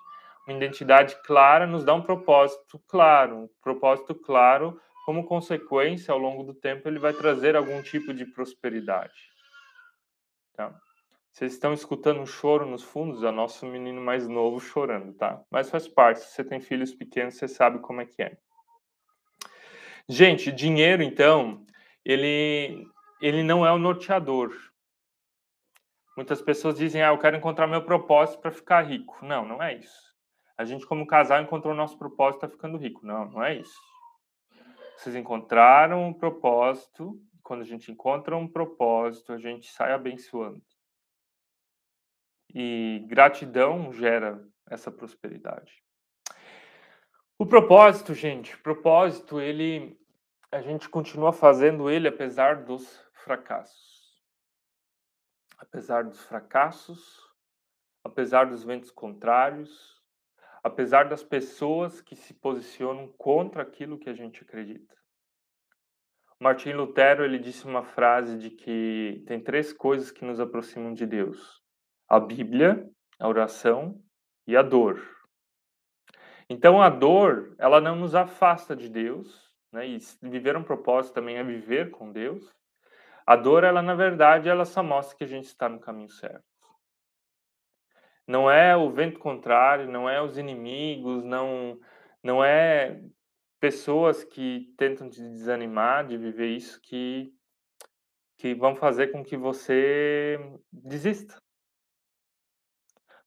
Uma 0.47 0.57
identidade 0.57 1.17
clara 1.23 1.67
nos 1.67 1.85
dá 1.85 1.95
um 1.95 2.03
propósito 2.03 2.81
claro, 2.89 3.37
um 3.37 3.49
propósito 3.63 4.15
claro 4.15 4.81
como 5.05 5.25
consequência, 5.25 6.13
ao 6.13 6.19
longo 6.19 6.45
do 6.45 6.55
tempo, 6.55 6.89
ele 6.89 6.99
vai 6.99 7.13
trazer 7.13 7.57
algum 7.57 7.83
tipo 7.83 8.15
de 8.15 8.25
prosperidade. 8.25 9.31
Tá? 10.55 10.73
Vocês 11.33 11.55
estão 11.55 11.73
escutando 11.73 12.21
um 12.21 12.27
choro 12.27 12.67
nos 12.67 12.83
fundos, 12.83 13.23
é 13.23 13.29
o 13.29 13.33
nosso 13.33 13.67
menino 13.67 14.01
mais 14.01 14.29
novo 14.29 14.61
chorando, 14.61 15.13
tá? 15.15 15.43
Mas 15.51 15.71
faz 15.71 15.89
parte, 15.89 16.21
se 16.21 16.29
você 16.29 16.45
tem 16.45 16.61
filhos 16.61 16.95
pequenos, 16.95 17.35
você 17.35 17.49
sabe 17.49 17.79
como 17.81 18.01
é 18.01 18.07
que 18.07 18.23
é. 18.23 18.37
Gente, 20.09 20.53
dinheiro, 20.53 21.03
então, 21.03 21.65
ele, 22.05 22.87
ele 23.21 23.43
não 23.43 23.67
é 23.67 23.73
o 23.73 23.79
norteador. 23.79 24.53
Muitas 26.17 26.43
pessoas 26.43 26.77
dizem, 26.77 27.03
ah, 27.03 27.09
eu 27.09 27.19
quero 27.19 27.37
encontrar 27.37 27.67
meu 27.67 27.83
propósito 27.83 28.41
para 28.41 28.51
ficar 28.51 28.83
rico. 28.83 29.25
Não, 29.25 29.47
não 29.47 29.63
é 29.63 29.75
isso. 29.75 30.12
A 30.63 30.65
gente, 30.65 30.87
como 30.87 31.05
casal, 31.05 31.43
encontrou 31.43 31.75
o 31.75 31.77
nosso 31.77 31.99
propósito 31.99 32.39
para 32.39 32.49
ficando 32.49 32.79
rico. 32.79 33.05
Não, 33.05 33.29
não 33.29 33.43
é 33.43 33.57
isso. 33.57 33.81
Vocês 34.97 35.17
encontraram 35.17 36.07
um 36.07 36.15
propósito. 36.15 37.21
Quando 37.43 37.63
a 37.63 37.65
gente 37.65 37.91
encontra 37.91 38.37
um 38.37 38.47
propósito, 38.47 39.33
a 39.33 39.39
gente 39.39 39.69
sai 39.73 39.93
abençoando. 39.93 40.63
E 42.55 43.05
gratidão 43.09 43.93
gera 43.93 44.41
essa 44.71 44.89
prosperidade. 44.89 45.83
O 47.37 47.45
propósito, 47.45 48.15
gente, 48.15 48.57
propósito, 48.59 49.41
ele 49.41 49.99
a 50.53 50.61
gente 50.61 50.89
continua 50.89 51.33
fazendo 51.33 51.91
ele 51.91 52.07
apesar 52.07 52.63
dos 52.63 53.05
fracassos. 53.25 54.23
Apesar 55.59 56.05
dos 56.05 56.21
fracassos, 56.21 57.21
apesar 58.05 58.47
dos 58.47 58.63
ventos 58.63 58.93
contrários, 58.93 60.02
apesar 60.63 61.09
das 61.09 61.25
pessoas 61.25 62.01
que 62.01 62.15
se 62.15 62.33
posicionam 62.35 63.09
contra 63.19 63.63
aquilo 63.63 63.99
que 63.99 64.09
a 64.09 64.15
gente 64.15 64.43
acredita. 64.43 64.95
Martim 66.39 66.73
Lutero 66.73 67.25
ele 67.25 67.39
disse 67.39 67.67
uma 67.67 67.85
frase 67.85 68.37
de 68.37 68.51
que 68.51 69.23
tem 69.27 69.41
três 69.41 69.73
coisas 69.73 70.11
que 70.11 70.25
nos 70.25 70.41
aproximam 70.41 70.93
de 70.93 71.07
Deus: 71.07 71.63
a 72.09 72.19
Bíblia, 72.19 72.89
a 73.19 73.29
oração 73.29 74.01
e 74.47 74.57
a 74.57 74.63
dor. 74.63 75.01
Então 76.49 76.83
a 76.83 76.89
dor 76.89 77.55
ela 77.59 77.81
não 77.81 77.97
nos 77.97 78.15
afasta 78.15 78.75
de 78.75 78.89
Deus, 78.89 79.53
né? 79.73 79.87
E 79.87 79.99
viver 80.21 80.57
um 80.57 80.65
propósito 80.65 81.15
também 81.15 81.37
é 81.37 81.45
viver 81.45 81.91
com 81.91 82.11
Deus. 82.11 82.53
A 83.25 83.37
dor 83.37 83.63
ela 83.63 83.81
na 83.81 83.95
verdade 83.95 84.49
ela 84.49 84.65
só 84.65 84.83
mostra 84.83 85.17
que 85.17 85.25
a 85.25 85.29
gente 85.29 85.47
está 85.47 85.69
no 85.69 85.81
caminho 85.81 86.11
certo. 86.11 86.52
Não 88.33 88.51
é 88.51 88.75
o 88.75 88.91
vento 88.91 89.19
contrário, 89.19 89.87
não 89.87 90.09
é 90.09 90.23
os 90.23 90.39
inimigos, 90.39 91.23
não, 91.23 91.79
não 92.23 92.43
é 92.43 92.99
pessoas 93.61 94.25
que 94.25 94.73
tentam 94.79 95.11
te 95.11 95.21
desanimar 95.21 96.07
de 96.07 96.17
viver 96.17 96.49
isso 96.49 96.81
que, 96.81 97.31
que 98.39 98.55
vão 98.55 98.75
fazer 98.75 99.09
com 99.09 99.23
que 99.23 99.37
você 99.37 100.39
desista. 100.73 101.37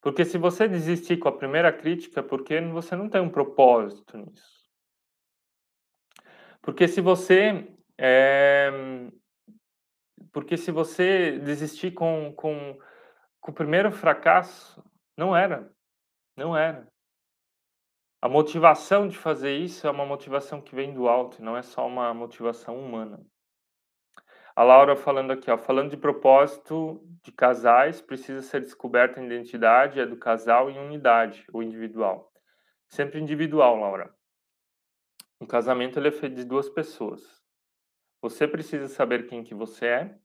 Porque 0.02 0.26
se 0.26 0.40
você 0.40 0.68
desistir 0.68 1.18
com 1.18 1.30
a 1.30 1.38
primeira 1.38 1.72
crítica, 1.72 2.22
é 2.22 2.24
porque 2.24 2.60
você 2.62 2.96
não 2.96 3.08
tem 3.08 3.22
um 3.22 3.30
propósito 3.30 4.18
nisso. 4.18 4.68
Porque 6.64 6.88
se 6.88 7.00
você 7.00 7.72
é, 7.96 8.72
porque 10.34 10.58
se 10.58 10.72
você 10.72 11.38
desistir 11.38 11.92
com, 11.92 12.34
com, 12.36 12.76
com 13.40 13.52
o 13.52 13.54
primeiro 13.54 13.92
fracasso, 13.92 14.84
não 15.18 15.36
era, 15.36 15.72
não 16.36 16.56
era. 16.56 16.88
A 18.22 18.28
motivação 18.28 19.08
de 19.08 19.18
fazer 19.18 19.56
isso 19.56 19.86
é 19.86 19.92
uma 19.92 20.06
motivação 20.06 20.62
que 20.62 20.74
vem 20.74 20.94
do 20.94 21.08
alto, 21.08 21.44
não 21.44 21.56
é 21.56 21.62
só 21.62 21.86
uma 21.86 22.14
motivação 22.14 22.80
humana. 22.80 23.26
A 24.56 24.64
Laura 24.64 24.96
falando 24.96 25.32
aqui, 25.32 25.52
ó, 25.52 25.58
falando 25.58 25.92
de 25.92 25.98
propósito 25.98 27.06
de 27.22 27.32
casais, 27.32 28.02
precisa 28.02 28.42
ser 28.42 28.62
descoberta 28.62 29.20
a 29.20 29.24
identidade 29.24 30.00
é 30.00 30.06
do 30.06 30.18
casal 30.18 30.72
em 30.72 30.80
unidade, 30.80 31.46
ou 31.52 31.62
individual. 31.62 32.32
Sempre 32.88 33.20
individual, 33.20 33.78
Laura. 33.78 34.16
Um 35.42 35.46
casamento 35.46 36.00
ele 36.00 36.08
é 36.08 36.12
feito 36.12 36.36
de 36.36 36.46
duas 36.46 36.70
pessoas. 36.70 37.22
Você 38.22 38.48
precisa 38.48 38.88
saber 38.88 39.28
quem 39.28 39.44
que 39.44 39.54
você 39.54 39.86
é 39.86 40.20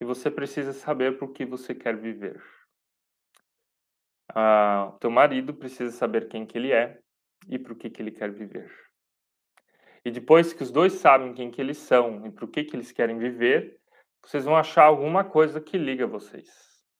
e 0.00 0.04
você 0.04 0.30
precisa 0.30 0.72
saber 0.72 1.18
por 1.18 1.32
que 1.32 1.44
você 1.44 1.74
quer 1.74 1.96
viver. 1.96 2.40
Ah, 4.34 4.96
teu 5.00 5.10
marido 5.10 5.54
precisa 5.54 5.90
saber 5.90 6.28
quem 6.28 6.46
que 6.46 6.56
ele 6.56 6.72
é 6.72 7.00
e 7.48 7.58
por 7.58 7.76
que 7.76 7.90
que 7.90 8.00
ele 8.00 8.10
quer 8.10 8.30
viver. 8.30 8.70
E 10.04 10.10
depois 10.10 10.52
que 10.52 10.62
os 10.62 10.70
dois 10.70 10.94
sabem 10.94 11.34
quem 11.34 11.50
que 11.50 11.60
eles 11.60 11.78
são 11.78 12.24
e 12.26 12.30
por 12.30 12.48
que 12.48 12.64
que 12.64 12.76
eles 12.76 12.92
querem 12.92 13.18
viver, 13.18 13.78
vocês 14.24 14.44
vão 14.44 14.56
achar 14.56 14.84
alguma 14.84 15.24
coisa 15.24 15.60
que 15.60 15.76
liga 15.76 16.06
vocês, 16.06 16.48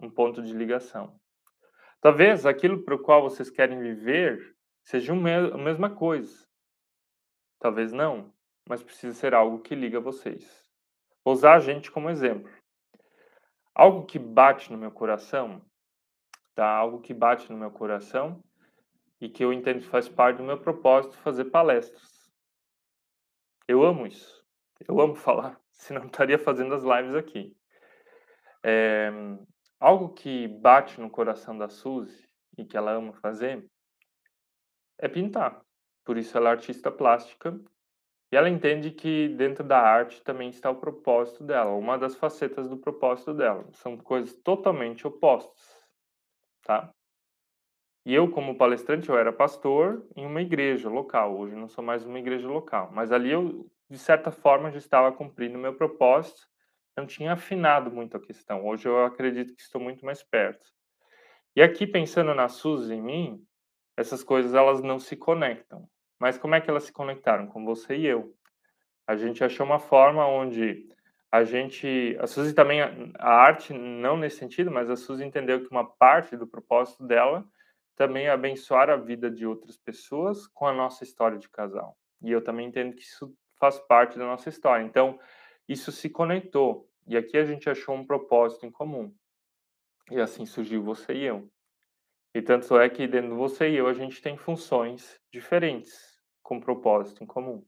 um 0.01 0.11
ponto 0.11 0.43
de 0.43 0.53
ligação. 0.53 1.19
Talvez 2.01 2.47
aquilo 2.47 2.83
para 2.83 2.95
o 2.95 2.99
qual 3.03 3.23
vocês 3.23 3.51
querem 3.51 3.79
viver 3.79 4.57
seja 4.85 5.13
a 5.13 5.59
mesma 5.59 5.91
coisa. 5.91 6.47
Talvez 7.59 7.93
não, 7.93 8.33
mas 8.69 8.83
precisa 8.83 9.15
ser 9.15 9.35
algo 9.35 9.61
que 9.61 9.75
liga 9.75 10.01
vocês. 10.01 10.69
Vou 11.25 11.35
usar 11.35 11.57
a 11.57 11.61
gente 11.61 11.91
como 11.91 12.11
exemplo. 12.11 12.51
Algo 13.75 14.07
que 14.07 14.19
bate 14.19 14.73
no 14.73 14.79
meu 14.79 14.91
coração, 14.91 15.63
tá? 16.61 16.69
Algo 16.69 17.01
que 17.01 17.15
bate 17.15 17.51
no 17.51 17.57
meu 17.57 17.71
coração 17.71 18.45
e 19.19 19.31
que 19.31 19.43
eu 19.43 19.51
entendo 19.51 19.81
que 19.81 19.87
faz 19.87 20.11
parte 20.11 20.37
do 20.37 20.43
meu 20.43 20.61
propósito 20.61 21.17
fazer 21.17 21.47
palestras. 21.47 22.31
Eu 23.67 23.83
amo 23.83 24.07
isso. 24.07 24.45
Eu 24.87 25.01
amo 25.01 25.15
falar, 25.17 25.59
senão 25.71 26.05
estaria 26.05 26.39
fazendo 26.39 26.75
as 26.75 26.83
lives 26.83 27.15
aqui. 27.15 27.57
É, 28.63 29.11
algo 29.79 30.11
que 30.11 30.49
bate 30.49 31.01
no 31.01 31.09
coração 31.09 31.57
da 31.57 31.67
Suzy 31.67 32.29
e 32.59 32.67
que 32.67 32.77
ela 32.77 32.93
ama 32.93 33.15
fazer 33.15 33.67
é 34.99 35.09
pintar. 35.09 35.63
Por 36.05 36.19
isso 36.19 36.37
ela 36.37 36.51
é 36.51 36.53
artista 36.53 36.91
plástica 36.93 37.59
e 38.31 38.37
ela 38.37 38.51
entende 38.51 38.91
que 38.91 39.31
dentro 39.31 39.65
da 39.65 39.81
arte 39.81 40.23
também 40.23 40.51
está 40.51 40.71
o 40.71 40.79
propósito 40.79 41.43
dela, 41.43 41.71
uma 41.71 41.97
das 41.97 42.17
facetas 42.17 42.69
do 42.69 42.77
propósito 42.77 43.33
dela. 43.33 43.67
São 43.73 43.97
coisas 43.97 44.35
totalmente 44.35 45.07
opostas, 45.07 45.70
tá? 46.71 46.95
E 48.07 48.15
eu, 48.15 48.31
como 48.31 48.57
palestrante, 48.57 49.09
eu 49.09 49.19
era 49.19 49.33
pastor 49.33 50.07
em 50.15 50.25
uma 50.25 50.41
igreja 50.41 50.89
local. 50.89 51.37
Hoje 51.37 51.57
não 51.57 51.69
sou 51.69 51.83
mais 51.83 52.05
uma 52.05 52.19
igreja 52.21 52.49
local, 52.49 52.91
mas 52.93 53.11
ali 53.11 53.33
eu, 53.33 53.69
de 53.91 53.99
certa 53.99 54.31
forma, 54.31 54.71
já 54.71 54.79
estava 54.79 55.11
cumprindo 55.11 55.59
meu 55.59 55.75
propósito. 55.75 56.43
Não 56.97 57.07
tinha 57.07 57.33
afinado 57.33 57.91
muito 57.91 58.17
a 58.17 58.21
questão. 58.21 58.65
Hoje 58.65 58.89
eu 58.89 59.05
acredito 59.05 59.53
que 59.53 59.63
estou 59.63 59.81
muito 59.81 60.05
mais 60.05 60.23
perto. 60.23 60.65
E 61.57 61.61
aqui 61.61 61.89
pensando 61.89 62.33
na 62.37 62.49
Suzy 62.49 62.95
em 62.95 63.03
mim, 63.03 63.45
essas 63.97 64.23
coisas 64.23 64.55
elas 64.55 64.81
não 64.81 65.01
se 65.01 65.17
conectam. 65.17 65.89
Mas 66.21 66.39
como 66.39 66.55
é 66.55 66.61
que 66.61 66.71
elas 66.71 66.85
se 66.85 66.93
conectaram? 66.93 67.49
Com 67.49 67.65
você 67.65 67.97
e 67.97 68.07
eu. 68.07 68.33
A 69.09 69.17
gente 69.17 69.43
achou 69.43 69.67
uma 69.67 69.81
forma 69.81 70.25
onde 70.25 70.89
a 71.33 71.45
gente, 71.45 72.17
a 72.19 72.27
Suzy 72.27 72.53
também, 72.53 72.81
a 72.83 73.31
arte 73.31 73.73
não 73.73 74.17
nesse 74.17 74.39
sentido, 74.39 74.71
mas 74.71 74.91
a 74.91 74.97
Suzy 74.97 75.25
entendeu 75.25 75.63
que 75.63 75.71
uma 75.71 75.85
parte 75.85 76.37
do 76.37 76.47
propósito 76.47 77.07
dela 77.07 77.47
também 77.95 78.27
é 78.27 78.31
abençoar 78.31 78.91
a 78.91 78.97
vida 78.97 79.31
de 79.31 79.47
outras 79.47 79.77
pessoas 79.77 80.47
com 80.49 80.67
a 80.67 80.73
nossa 80.73 81.05
história 81.05 81.39
de 81.39 81.49
casal. 81.49 81.97
E 82.21 82.33
eu 82.33 82.43
também 82.43 82.67
entendo 82.67 82.95
que 82.95 83.03
isso 83.03 83.33
faz 83.59 83.79
parte 83.79 84.19
da 84.19 84.25
nossa 84.25 84.49
história. 84.49 84.83
Então, 84.83 85.21
isso 85.69 85.93
se 85.93 86.09
conectou. 86.09 86.89
E 87.07 87.17
aqui 87.17 87.37
a 87.37 87.45
gente 87.45 87.71
achou 87.71 87.95
um 87.95 88.05
propósito 88.05 88.67
em 88.67 88.71
comum. 88.71 89.15
E 90.11 90.21
assim 90.21 90.45
surgiu 90.45 90.83
você 90.83 91.13
e 91.13 91.25
eu. 91.25 91.49
E 92.35 92.43
tanto 92.43 92.79
é 92.79 92.89
que 92.89 93.07
dentro 93.07 93.31
de 93.31 93.37
você 93.37 93.71
e 93.71 93.77
eu 93.77 93.87
a 93.87 93.95
gente 93.95 94.21
tem 94.21 94.37
funções 94.37 95.21
diferentes 95.33 96.19
com 96.43 96.61
propósito 96.61 97.23
em 97.23 97.27
comum. 97.27 97.65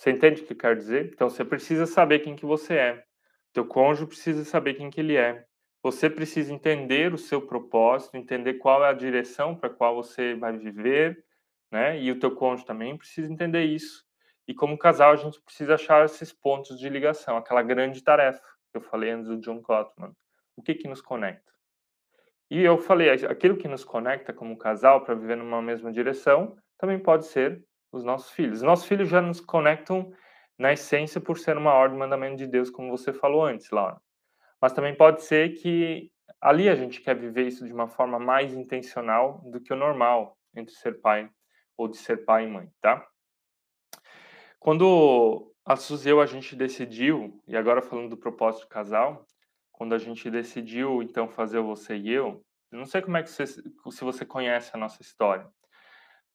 Você 0.00 0.12
entende 0.12 0.40
o 0.40 0.46
que 0.46 0.54
quer 0.54 0.74
dizer? 0.74 1.10
Então 1.12 1.28
você 1.28 1.44
precisa 1.44 1.84
saber 1.84 2.20
quem 2.20 2.34
que 2.34 2.46
você 2.46 2.74
é. 2.74 3.04
Teu 3.52 3.66
cônjuge 3.66 4.06
precisa 4.06 4.46
saber 4.46 4.72
quem 4.72 4.88
que 4.88 4.98
ele 4.98 5.14
é. 5.14 5.44
Você 5.82 6.08
precisa 6.08 6.54
entender 6.54 7.12
o 7.12 7.18
seu 7.18 7.46
propósito, 7.46 8.16
entender 8.16 8.54
qual 8.54 8.82
é 8.82 8.88
a 8.88 8.94
direção 8.94 9.54
para 9.54 9.68
qual 9.68 9.94
você 9.94 10.34
vai 10.34 10.56
viver, 10.56 11.22
né? 11.70 12.00
E 12.00 12.10
o 12.10 12.18
teu 12.18 12.34
cônjuge 12.34 12.64
também 12.64 12.96
precisa 12.96 13.30
entender 13.30 13.64
isso. 13.64 14.02
E 14.48 14.54
como 14.54 14.78
casal 14.78 15.12
a 15.12 15.16
gente 15.16 15.38
precisa 15.42 15.74
achar 15.74 16.02
esses 16.06 16.32
pontos 16.32 16.78
de 16.78 16.88
ligação, 16.88 17.36
aquela 17.36 17.62
grande 17.62 18.02
tarefa 18.02 18.40
que 18.70 18.78
eu 18.78 18.80
falei 18.80 19.10
antes 19.10 19.28
do 19.28 19.38
John 19.38 19.60
Gottman. 19.60 20.16
O 20.56 20.62
que 20.62 20.76
que 20.76 20.88
nos 20.88 21.02
conecta? 21.02 21.52
E 22.50 22.62
eu 22.62 22.78
falei, 22.78 23.10
aquilo 23.10 23.58
que 23.58 23.68
nos 23.68 23.84
conecta 23.84 24.32
como 24.32 24.56
casal 24.56 25.04
para 25.04 25.14
viver 25.14 25.36
numa 25.36 25.60
mesma 25.60 25.92
direção, 25.92 26.56
também 26.78 26.98
pode 26.98 27.26
ser 27.26 27.62
os 27.92 28.04
nossos 28.04 28.30
filhos. 28.30 28.58
Os 28.58 28.62
nossos 28.62 28.86
filhos 28.86 29.08
já 29.08 29.20
nos 29.20 29.40
conectam 29.40 30.12
na 30.58 30.72
essência 30.72 31.20
por 31.20 31.38
ser 31.38 31.56
uma 31.56 31.72
ordem 31.72 31.98
mandamento 31.98 32.36
de 32.36 32.46
Deus, 32.46 32.70
como 32.70 32.90
você 32.90 33.12
falou 33.12 33.44
antes, 33.44 33.70
Laura. 33.70 34.00
Mas 34.60 34.72
também 34.72 34.94
pode 34.94 35.22
ser 35.22 35.54
que 35.54 36.12
ali 36.40 36.68
a 36.68 36.74
gente 36.74 37.00
quer 37.00 37.16
viver 37.16 37.46
isso 37.46 37.64
de 37.66 37.72
uma 37.72 37.88
forma 37.88 38.18
mais 38.18 38.52
intencional 38.52 39.40
do 39.46 39.60
que 39.60 39.72
o 39.72 39.76
normal 39.76 40.36
entre 40.54 40.74
ser 40.74 41.00
pai 41.00 41.30
ou 41.76 41.88
de 41.88 41.96
ser 41.96 42.24
pai 42.24 42.44
e 42.44 42.48
mãe, 42.48 42.70
tá? 42.80 43.06
Quando 44.58 45.50
a 45.64 45.76
Suzy 45.76 46.10
eu 46.10 46.20
a 46.20 46.26
gente 46.26 46.54
decidiu, 46.54 47.42
e 47.46 47.56
agora 47.56 47.80
falando 47.80 48.10
do 48.10 48.16
propósito 48.16 48.68
casal, 48.68 49.26
quando 49.72 49.94
a 49.94 49.98
gente 49.98 50.30
decidiu 50.30 51.02
então 51.02 51.26
fazer 51.26 51.58
o 51.58 51.66
você 51.66 51.96
e 51.96 52.10
eu, 52.10 52.44
não 52.70 52.84
sei 52.84 53.00
como 53.00 53.16
é 53.16 53.22
que 53.22 53.30
você, 53.30 53.46
se 53.46 54.04
você 54.04 54.24
conhece 54.26 54.70
a 54.74 54.78
nossa 54.78 55.00
história, 55.00 55.50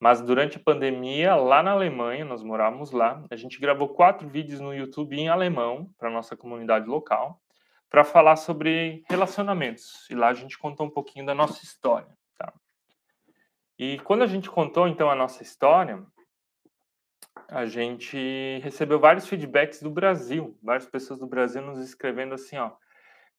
mas 0.06 0.22
durante 0.22 0.58
a 0.58 0.60
pandemia, 0.60 1.34
lá 1.34 1.64
na 1.64 1.72
Alemanha, 1.72 2.24
nós 2.24 2.43
morávamos 2.43 2.91
lá, 2.91 3.26
a 3.28 3.36
gente 3.36 3.60
gravou 3.60 3.89
quatro 3.89 4.30
vídeos 4.30 4.60
no 4.60 4.72
YouTube 4.72 5.18
em 5.18 5.30
alemão 5.30 5.91
para 5.97 6.12
nossa 6.12 6.38
comunidade 6.38 6.88
local, 6.88 7.41
para 7.89 8.03
falar 8.03 8.36
sobre 8.36 9.03
relacionamentos. 9.10 10.08
E 10.08 10.14
lá 10.14 10.28
a 10.28 10.34
gente 10.36 10.60
contou 10.60 10.86
um 10.86 10.91
pouquinho 10.91 11.26
da 11.26 11.34
nossa 11.34 11.64
história. 11.66 12.16
Tá? 12.38 12.53
E 13.80 13.97
quando 14.01 14.22
a 14.22 14.28
gente 14.28 14.47
contou 14.47 14.88
então 14.88 15.10
a 15.10 15.16
nossa 15.16 15.41
história, 15.41 16.06
a 17.47 17.66
gente 17.66 18.60
recebeu 18.62 18.99
vários 18.99 19.28
feedbacks 19.28 19.82
do 19.82 19.89
Brasil, 19.89 20.56
várias 20.62 20.86
pessoas 20.86 21.20
do 21.20 21.26
Brasil 21.26 21.64
nos 21.64 21.80
escrevendo 21.80 22.36
assim, 22.36 22.58
ó, 22.58 22.74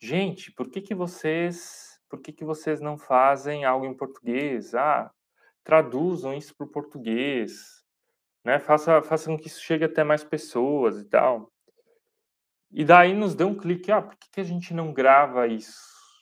gente, 0.01 0.51
por 0.51 0.69
que 0.69 0.81
que 0.81 0.97
vocês, 0.97 2.01
por 2.09 2.21
que 2.21 2.33
que 2.33 2.45
vocês 2.45 2.81
não 2.81 2.99
fazem 2.99 3.65
algo 3.65 3.87
em 3.87 3.95
português? 3.95 4.75
Ah, 4.75 5.13
traduzam 5.67 6.33
isso 6.33 6.55
para 6.57 6.65
o 6.65 6.71
português, 6.71 7.85
né? 8.45 8.61
Faça, 8.61 9.03
façam 9.03 9.37
com 9.37 9.43
que 9.43 9.49
isso 9.49 9.61
chegue 9.61 9.85
até 9.85 10.05
mais 10.05 10.23
pessoas 10.23 11.01
e 11.01 11.05
tal. 11.05 11.53
E 12.71 12.85
daí 12.85 13.13
nos 13.13 13.35
deu 13.35 13.49
um 13.49 13.55
clique, 13.57 13.91
ah, 13.91 14.01
por 14.01 14.17
que, 14.17 14.31
que 14.31 14.41
a 14.41 14.45
gente 14.45 14.73
não 14.73 14.93
grava 14.93 15.49
isso 15.49 15.75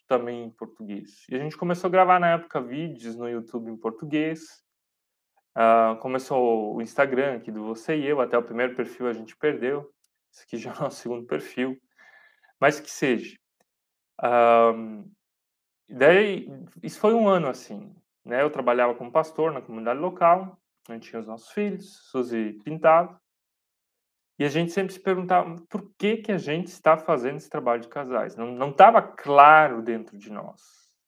também 0.09 0.45
em 0.45 0.51
português? 0.51 1.26
E 1.28 1.36
a 1.36 1.38
gente 1.38 1.59
começou 1.59 1.88
a 1.88 1.90
gravar 1.90 2.18
na 2.18 2.32
época 2.32 2.59
vídeos 2.59 3.16
no 3.16 3.28
YouTube 3.28 3.70
em 3.70 3.76
português. 3.76 4.64
Uh, 5.55 5.99
começou 6.01 6.74
o 6.74 6.80
Instagram 6.80 7.36
aqui 7.36 7.53
do 7.53 7.64
Você 7.64 7.97
e 7.97 8.07
Eu, 8.07 8.22
até 8.22 8.38
o 8.38 8.42
primeiro 8.42 8.74
perfil 8.74 9.07
a 9.07 9.12
gente 9.12 9.36
perdeu. 9.36 9.92
Esse 10.32 10.45
aqui 10.45 10.57
já 10.57 10.70
é 10.70 10.76
o 10.76 10.80
nosso 10.80 11.03
segundo 11.03 11.26
perfil. 11.26 11.78
Mas 12.59 12.80
que 12.80 12.90
seja. 12.90 13.36
Uh, 14.22 15.05
daí, 15.86 16.49
isso 16.82 16.99
foi 16.99 17.12
um 17.12 17.28
ano 17.28 17.49
assim. 17.49 17.95
Né? 18.24 18.42
Eu 18.42 18.50
trabalhava 18.50 18.94
como 18.94 19.12
pastor 19.12 19.52
na 19.52 19.60
comunidade 19.60 20.00
local, 20.00 20.58
a 20.88 20.92
gente 20.92 21.08
tinha 21.08 21.20
os 21.20 21.26
nossos 21.26 21.50
filhos, 21.50 22.08
Suzy 22.10 22.58
pintava, 22.64 23.20
e 24.38 24.44
a 24.44 24.48
gente 24.48 24.72
sempre 24.72 24.92
se 24.92 25.00
perguntava 25.00 25.56
por 25.68 25.92
que, 25.96 26.16
que 26.16 26.32
a 26.32 26.38
gente 26.38 26.66
está 26.66 26.96
fazendo 26.96 27.36
esse 27.36 27.48
trabalho 27.48 27.80
de 27.80 27.88
casais. 27.88 28.34
Não 28.34 28.70
estava 28.70 29.00
claro 29.00 29.80
dentro 29.80 30.18
de 30.18 30.30
nós. 30.30 30.60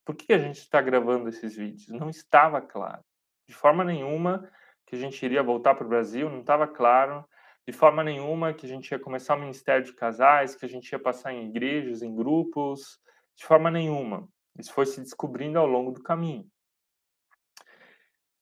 Por 0.04 0.14
que, 0.14 0.26
que 0.26 0.32
a 0.32 0.38
gente 0.38 0.58
está 0.58 0.80
gravando 0.80 1.28
esses 1.28 1.56
vídeos? 1.56 1.88
Não 1.88 2.08
estava 2.08 2.60
claro. 2.60 3.02
De 3.48 3.54
forma 3.54 3.82
nenhuma 3.82 4.48
que 4.86 4.94
a 4.94 4.98
gente 4.98 5.20
iria 5.24 5.42
voltar 5.42 5.74
para 5.74 5.84
o 5.84 5.88
Brasil, 5.88 6.30
não 6.30 6.40
estava 6.40 6.68
claro. 6.68 7.24
De 7.66 7.72
forma 7.72 8.04
nenhuma 8.04 8.54
que 8.54 8.64
a 8.64 8.68
gente 8.68 8.92
ia 8.92 8.98
começar 9.00 9.34
o 9.34 9.40
ministério 9.40 9.84
de 9.84 9.92
casais, 9.92 10.54
que 10.54 10.64
a 10.64 10.68
gente 10.68 10.88
ia 10.92 10.98
passar 10.98 11.32
em 11.32 11.48
igrejas, 11.48 12.02
em 12.02 12.14
grupos. 12.14 13.00
De 13.36 13.44
forma 13.44 13.72
nenhuma. 13.72 14.28
Isso 14.56 14.72
foi 14.72 14.86
se 14.86 15.00
descobrindo 15.00 15.58
ao 15.58 15.66
longo 15.66 15.90
do 15.90 16.00
caminho. 16.00 16.48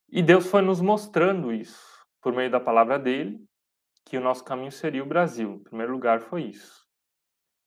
E 0.08 0.22
Deus 0.22 0.46
foi 0.46 0.62
nos 0.62 0.80
mostrando 0.80 1.52
isso 1.52 1.94
por 2.20 2.32
meio 2.32 2.50
da 2.50 2.58
palavra 2.58 2.98
dele, 2.98 3.44
que 4.04 4.16
o 4.16 4.20
nosso 4.20 4.44
caminho 4.44 4.72
seria 4.72 5.02
o 5.02 5.06
Brasil. 5.06 5.54
Em 5.54 5.62
primeiro 5.62 5.92
lugar, 5.92 6.20
foi 6.20 6.44
isso. 6.44 6.84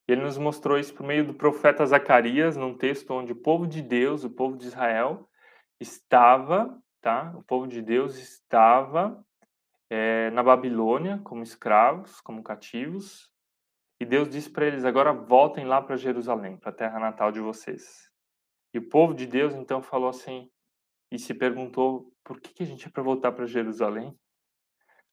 Ele 0.08 0.22
nos 0.22 0.38
mostrou 0.38 0.80
isso 0.80 0.94
por 0.94 1.06
meio 1.06 1.26
do 1.26 1.34
profeta 1.34 1.86
Zacarias, 1.86 2.56
num 2.56 2.76
texto 2.76 3.12
onde 3.12 3.34
o 3.34 3.36
povo 3.36 3.68
de 3.68 3.82
Deus, 3.82 4.24
o 4.24 4.30
povo 4.30 4.58
de 4.58 4.66
Israel, 4.66 5.30
estava, 5.80 6.82
tá? 7.02 7.34
O 7.36 7.44
povo 7.44 7.68
de 7.68 7.82
Deus 7.82 8.18
estava 8.18 9.24
é, 9.90 10.30
na 10.32 10.42
Babilônia 10.42 11.20
como 11.24 11.44
escravos, 11.44 12.22
como 12.22 12.42
cativos, 12.42 13.32
e 14.00 14.06
Deus 14.06 14.30
disse 14.30 14.50
para 14.50 14.66
eles: 14.66 14.86
agora 14.86 15.12
voltem 15.12 15.66
lá 15.66 15.82
para 15.82 15.98
Jerusalém, 15.98 16.58
para 16.58 16.70
a 16.70 16.76
terra 16.76 17.00
natal 17.00 17.32
de 17.32 17.40
vocês. 17.40 18.12
E 18.74 18.80
o 18.80 18.90
povo 18.90 19.14
de 19.14 19.26
Deus 19.26 19.54
então 19.56 19.82
falou 19.82 20.10
assim 20.10 20.50
e 21.12 21.20
se 21.20 21.34
perguntou: 21.34 22.12
por 22.24 22.40
que, 22.40 22.54
que 22.54 22.64
a 22.64 22.66
gente 22.66 22.88
é 22.88 22.90
para 22.90 23.04
voltar 23.04 23.32
para 23.32 23.46
Jerusalém? 23.46 24.18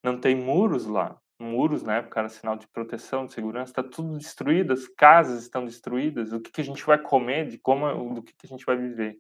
Não 0.03 0.18
tem 0.20 0.34
muros 0.34 0.86
lá 0.86 1.18
muros 1.38 1.82
na 1.82 1.97
época 1.97 2.20
era 2.20 2.28
sinal 2.28 2.57
de 2.57 2.66
proteção, 2.68 3.26
de 3.26 3.32
segurança, 3.32 3.70
está 3.70 3.82
tudo 3.82 4.16
destruído, 4.16 4.72
as 4.72 4.86
casas 4.88 5.42
estão 5.42 5.64
destruídas, 5.64 6.32
o 6.32 6.40
que, 6.40 6.51
que 6.51 6.61
a 6.61 6.64
gente 6.64 6.84
vai 6.84 6.99
comer, 6.99 7.49
de 7.49 7.59
como, 7.59 8.14
do 8.14 8.22
que, 8.22 8.32
que 8.34 8.47
a 8.47 8.49
gente 8.49 8.64
vai 8.64 8.76
viver. 8.76 9.18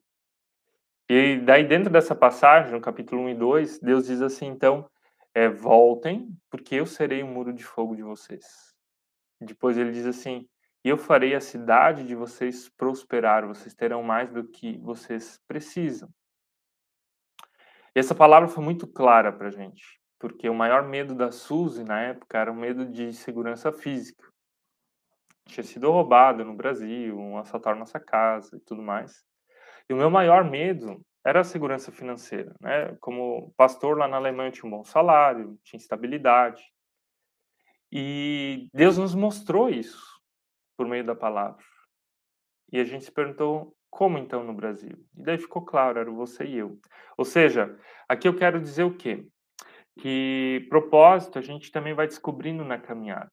E 1.08 1.38
daí 1.40 1.66
dentro 1.66 1.92
dessa 1.92 2.14
passagem, 2.14 2.72
no 2.72 2.80
capítulo 2.80 3.22
1 3.22 3.28
e 3.30 3.34
2, 3.34 3.78
Deus 3.80 4.06
diz 4.06 4.22
assim, 4.22 4.46
então, 4.46 4.88
é, 5.34 5.48
voltem, 5.48 6.28
porque 6.50 6.76
eu 6.76 6.86
serei 6.86 7.22
o 7.22 7.26
muro 7.26 7.52
de 7.52 7.64
fogo 7.64 7.94
de 7.94 8.02
vocês. 8.02 8.44
Depois 9.40 9.76
ele 9.76 9.90
diz 9.90 10.06
assim, 10.06 10.48
eu 10.82 10.96
farei 10.96 11.34
a 11.34 11.40
cidade 11.40 12.04
de 12.06 12.14
vocês 12.14 12.68
prosperar, 12.68 13.46
vocês 13.46 13.74
terão 13.74 14.02
mais 14.02 14.30
do 14.30 14.44
que 14.44 14.78
vocês 14.78 15.40
precisam. 15.46 16.08
E 17.94 18.00
essa 18.00 18.14
palavra 18.14 18.48
foi 18.48 18.62
muito 18.62 18.86
clara 18.86 19.32
para 19.32 19.48
a 19.48 19.50
gente 19.50 20.02
porque 20.24 20.48
o 20.48 20.54
maior 20.54 20.88
medo 20.88 21.14
da 21.14 21.30
Suzy 21.30 21.84
na 21.84 22.00
época 22.00 22.38
era 22.38 22.50
o 22.50 22.56
medo 22.56 22.86
de 22.86 23.12
segurança 23.12 23.70
física. 23.70 24.26
Tinha 25.46 25.62
sido 25.62 25.90
roubado 25.90 26.42
no 26.46 26.54
Brasil, 26.54 27.18
um 27.18 27.36
assaltar 27.36 27.76
nossa 27.76 28.00
casa 28.00 28.56
e 28.56 28.60
tudo 28.60 28.80
mais. 28.80 29.22
E 29.86 29.92
o 29.92 29.98
meu 29.98 30.10
maior 30.10 30.42
medo 30.42 31.04
era 31.22 31.40
a 31.40 31.44
segurança 31.44 31.92
financeira, 31.92 32.54
né? 32.58 32.96
Como 33.02 33.52
pastor 33.54 33.98
lá 33.98 34.08
na 34.08 34.16
Alemanha 34.16 34.48
eu 34.48 34.52
tinha 34.52 34.66
um 34.66 34.70
bom 34.70 34.82
salário, 34.82 35.58
tinha 35.62 35.78
estabilidade. 35.78 36.64
E 37.92 38.70
Deus 38.72 38.96
nos 38.96 39.14
mostrou 39.14 39.68
isso 39.68 40.18
por 40.74 40.88
meio 40.88 41.04
da 41.04 41.14
palavra. 41.14 41.62
E 42.72 42.80
a 42.80 42.84
gente 42.84 43.04
se 43.04 43.12
perguntou 43.12 43.76
como 43.94 44.18
então 44.18 44.42
no 44.44 44.52
Brasil? 44.52 44.96
E 45.16 45.22
daí 45.22 45.38
ficou 45.38 45.64
claro, 45.64 45.98
era 45.98 46.10
você 46.10 46.44
e 46.44 46.58
eu. 46.58 46.78
Ou 47.16 47.24
seja, 47.24 47.78
aqui 48.08 48.28
eu 48.28 48.36
quero 48.36 48.60
dizer 48.60 48.84
o 48.84 48.96
quê? 48.96 49.26
que 50.00 50.66
propósito 50.68 51.38
a 51.38 51.42
gente 51.42 51.70
também 51.70 51.94
vai 51.94 52.06
descobrindo 52.06 52.64
na 52.64 52.78
caminhada. 52.78 53.30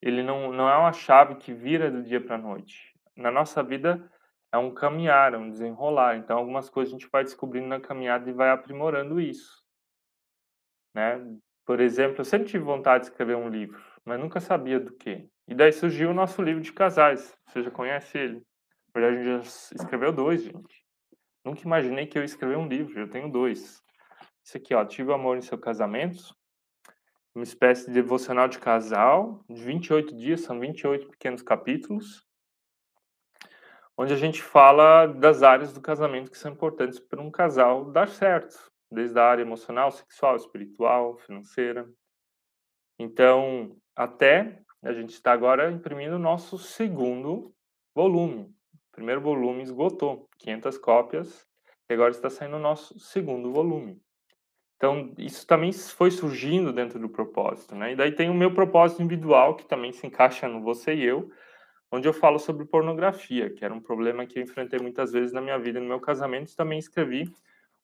Ele 0.00 0.22
não, 0.22 0.52
não 0.52 0.68
é 0.68 0.76
uma 0.76 0.92
chave 0.92 1.36
que 1.36 1.52
vira 1.52 1.90
do 1.90 2.02
dia 2.02 2.20
para 2.20 2.36
a 2.36 2.40
noite. 2.40 2.94
Na 3.16 3.30
nossa 3.30 3.62
vida 3.62 4.10
é 4.52 4.58
um 4.58 4.72
caminhar, 4.72 5.34
é 5.34 5.36
um 5.38 5.50
desenrolar. 5.50 6.16
Então, 6.16 6.38
algumas 6.38 6.70
coisas 6.70 6.94
a 6.94 6.96
gente 6.96 7.10
vai 7.10 7.24
descobrindo 7.24 7.66
na 7.66 7.80
caminhada 7.80 8.30
e 8.30 8.32
vai 8.32 8.50
aprimorando 8.50 9.20
isso. 9.20 9.64
Né? 10.94 11.20
Por 11.66 11.80
exemplo, 11.80 12.20
eu 12.20 12.24
sempre 12.24 12.48
tive 12.48 12.64
vontade 12.64 13.04
de 13.04 13.10
escrever 13.10 13.36
um 13.36 13.48
livro, 13.48 13.82
mas 14.04 14.20
nunca 14.20 14.40
sabia 14.40 14.78
do 14.78 14.94
que. 14.94 15.28
E 15.48 15.54
daí 15.54 15.72
surgiu 15.72 16.10
o 16.10 16.14
nosso 16.14 16.40
livro 16.40 16.62
de 16.62 16.72
casais. 16.72 17.36
Você 17.48 17.62
já 17.62 17.70
conhece 17.70 18.16
ele? 18.16 18.46
Verdade, 18.98 19.16
a 19.16 19.22
gente 19.22 19.44
já 19.44 19.74
escreveu 19.76 20.12
dois, 20.12 20.42
gente. 20.42 20.84
Nunca 21.44 21.62
imaginei 21.62 22.04
que 22.04 22.18
eu 22.18 22.22
ia 22.22 22.26
escrever 22.26 22.58
um 22.58 22.66
livro, 22.66 22.98
eu 22.98 23.08
tenho 23.08 23.30
dois. 23.30 23.80
Isso 24.44 24.56
aqui, 24.56 24.74
ó, 24.74 24.84
Tive 24.84 25.12
Amor 25.12 25.36
em 25.36 25.40
Seu 25.40 25.56
Casamento. 25.56 26.34
Uma 27.32 27.44
espécie 27.44 27.86
de 27.86 27.92
devocional 27.92 28.48
de 28.48 28.58
casal, 28.58 29.44
de 29.48 29.62
28 29.62 30.16
dias, 30.16 30.40
são 30.40 30.58
28 30.58 31.10
pequenos 31.10 31.42
capítulos, 31.42 32.26
onde 33.96 34.12
a 34.12 34.16
gente 34.16 34.42
fala 34.42 35.06
das 35.06 35.44
áreas 35.44 35.72
do 35.72 35.80
casamento 35.80 36.32
que 36.32 36.38
são 36.38 36.50
importantes 36.50 36.98
para 36.98 37.22
um 37.22 37.30
casal 37.30 37.92
dar 37.92 38.08
certo, 38.08 38.68
desde 38.90 39.16
a 39.16 39.22
área 39.22 39.42
emocional, 39.42 39.92
sexual, 39.92 40.34
espiritual, 40.34 41.16
financeira. 41.18 41.88
Então, 42.98 43.76
até 43.94 44.60
a 44.82 44.92
gente 44.92 45.10
está 45.10 45.30
agora 45.30 45.70
imprimindo 45.70 46.16
o 46.16 46.18
nosso 46.18 46.58
segundo 46.58 47.54
volume. 47.94 48.57
Primeiro 48.98 49.20
volume 49.20 49.62
esgotou, 49.62 50.28
500 50.38 50.76
cópias, 50.76 51.46
e 51.88 51.94
agora 51.94 52.10
está 52.10 52.28
saindo 52.28 52.56
o 52.56 52.58
nosso 52.58 52.98
segundo 52.98 53.52
volume. 53.52 54.02
Então, 54.74 55.14
isso 55.16 55.46
também 55.46 55.72
foi 55.72 56.10
surgindo 56.10 56.72
dentro 56.72 56.98
do 56.98 57.08
propósito, 57.08 57.76
né? 57.76 57.92
E 57.92 57.94
daí 57.94 58.10
tem 58.10 58.28
o 58.28 58.34
meu 58.34 58.52
propósito 58.52 59.00
individual, 59.00 59.54
que 59.54 59.64
também 59.64 59.92
se 59.92 60.04
encaixa 60.04 60.48
no 60.48 60.60
você 60.60 60.96
e 60.96 61.04
eu, 61.04 61.30
onde 61.92 62.08
eu 62.08 62.12
falo 62.12 62.40
sobre 62.40 62.64
pornografia, 62.64 63.48
que 63.54 63.64
era 63.64 63.72
um 63.72 63.80
problema 63.80 64.26
que 64.26 64.40
eu 64.40 64.42
enfrentei 64.42 64.80
muitas 64.80 65.12
vezes 65.12 65.32
na 65.32 65.40
minha 65.40 65.60
vida 65.60 65.78
no 65.78 65.86
meu 65.86 66.00
casamento, 66.00 66.56
também 66.56 66.80
escrevi 66.80 67.32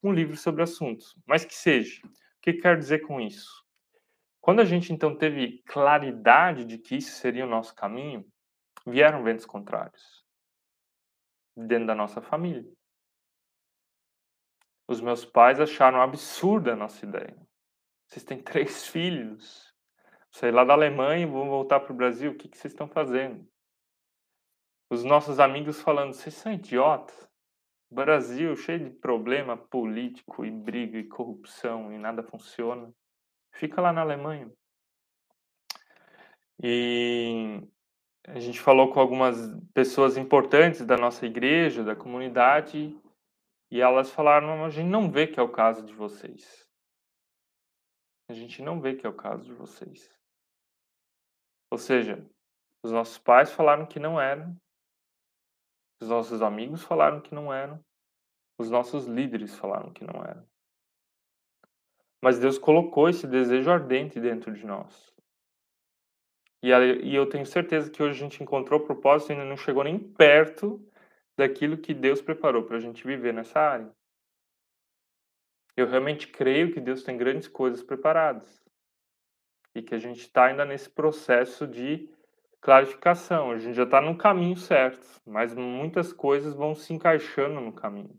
um 0.02 0.12
livro 0.12 0.36
sobre 0.36 0.64
assuntos. 0.64 1.16
Mas 1.24 1.44
que 1.44 1.54
seja, 1.54 2.04
o 2.04 2.10
que 2.42 2.54
quer 2.54 2.76
dizer 2.76 3.02
com 3.02 3.20
isso? 3.20 3.64
Quando 4.40 4.58
a 4.58 4.64
gente 4.64 4.92
então 4.92 5.14
teve 5.14 5.62
claridade 5.64 6.64
de 6.64 6.76
que 6.76 6.96
isso 6.96 7.12
seria 7.12 7.46
o 7.46 7.48
nosso 7.48 7.72
caminho, 7.72 8.26
vieram 8.84 9.22
ventos 9.22 9.46
contrários 9.46 10.24
dentro 11.57 11.86
da 11.86 11.94
nossa 11.94 12.20
família. 12.20 12.64
Os 14.86 15.00
meus 15.00 15.24
pais 15.24 15.61
acharam 15.61 16.00
absurda 16.00 16.72
a 16.72 16.76
nossa 16.76 17.05
ideia. 17.05 17.36
Vocês 18.07 18.24
têm 18.24 18.38
três 18.42 18.86
filhos. 18.86 19.72
Saí 20.30 20.50
lá 20.50 20.64
da 20.64 20.74
Alemanha 20.74 21.26
vão 21.26 21.48
voltar 21.48 21.80
para 21.80 21.92
o 21.92 21.96
Brasil. 21.96 22.32
O 22.32 22.34
que, 22.34 22.48
que 22.48 22.59
vocês 22.59 22.72
estão 22.72 22.88
fazendo? 22.88 23.48
Os 24.90 25.02
nossos 25.02 25.40
amigos 25.40 25.80
falando, 25.80 26.12
vocês 26.12 26.34
são 26.34 26.52
idiotas. 26.52 27.28
Brasil 27.90 28.57
cheio 28.57 28.90
de 28.90 28.90
problema 28.90 29.57
político 29.57 30.44
e 30.44 30.50
briga 30.50 30.98
e 30.98 31.05
corrupção 31.05 31.92
e 31.92 31.98
nada 31.98 32.24
funciona. 32.24 32.92
Fica 33.52 33.80
lá 33.80 33.92
na 33.92 34.00
Alemanha. 34.00 34.50
E 36.61 37.62
a 38.27 38.39
gente 38.41 38.61
falou 38.61 38.93
com 38.93 39.01
algumas 39.01 39.37
pessoas 39.72 40.16
importantes 40.16 40.85
da 40.85 40.97
nossa 40.97 41.27
igreja, 41.27 41.85
da 41.85 41.95
comunidade, 41.95 42.99
e 43.70 43.81
elas 43.81 44.11
falaram: 44.11 44.64
a 44.64 44.70
gente 44.70 44.89
não 44.89 45.11
vê 45.11 45.27
que 45.27 45.39
é 45.39 45.43
o 45.43 45.53
caso 45.53 45.85
de 45.85 45.93
vocês. 45.93 46.66
A 48.29 48.33
gente 48.33 48.62
não 48.62 48.81
vê 48.81 48.95
que 48.95 49.07
é 49.07 49.09
o 49.09 49.16
caso 49.16 49.45
de 49.45 49.53
vocês. 49.53 50.11
Ou 51.70 51.77
seja, 51.77 52.25
os 52.83 52.91
nossos 52.91 53.18
pais 53.18 53.53
falaram 53.53 53.87
que 53.87 53.99
não 53.99 54.20
eram, 54.20 54.57
os 56.01 56.09
nossos 56.09 56.41
amigos 56.41 56.83
falaram 56.83 57.20
que 57.20 57.35
não 57.35 57.53
eram, 57.53 57.85
os 58.59 58.70
nossos 58.70 59.07
líderes 59.07 59.55
falaram 59.57 59.93
que 59.93 60.05
não 60.05 60.25
eram. 60.25 60.47
Mas 62.22 62.39
Deus 62.39 62.57
colocou 62.57 63.09
esse 63.09 63.27
desejo 63.27 63.70
ardente 63.70 64.18
dentro 64.18 64.55
de 64.55 64.64
nós. 64.64 65.13
E, 66.64 67.14
eu 67.14 67.26
tenho 67.26 67.44
certeza 67.44 67.90
que 67.90 68.02
hoje 68.02 68.18
a 68.18 68.22
gente 68.22 68.42
encontrou 68.42 68.80
o 68.80 68.82
propósito 68.82 69.28
e 69.28 69.32
ainda 69.34 69.44
não 69.44 69.54
chegou 69.54 69.84
nem 69.84 69.98
perto 69.98 70.82
daquilo 71.36 71.76
que 71.76 71.92
Deus 71.92 72.22
preparou 72.22 72.62
para 72.62 72.78
a 72.78 72.80
gente 72.80 73.06
viver 73.06 73.34
nessa 73.34 73.60
área. 73.60 73.94
Eu 75.76 75.86
realmente 75.86 76.26
creio 76.26 76.72
que 76.72 76.80
Deus 76.80 77.02
tem 77.02 77.18
grandes 77.18 77.48
coisas 77.48 77.82
preparadas 77.82 78.64
e 79.74 79.82
que 79.82 79.94
a 79.94 79.98
gente 79.98 80.20
está 80.20 80.46
ainda 80.46 80.64
nesse 80.64 80.88
processo 80.88 81.66
de 81.66 82.08
clarificação. 82.62 83.50
A 83.50 83.58
gente 83.58 83.74
já 83.74 83.82
está 83.82 84.00
no 84.00 84.16
caminho 84.16 84.56
certo, 84.56 85.06
mas 85.26 85.54
muitas 85.54 86.14
coisas 86.14 86.54
vão 86.54 86.74
se 86.74 86.94
encaixando 86.94 87.60
no 87.60 87.74
caminho. 87.74 88.18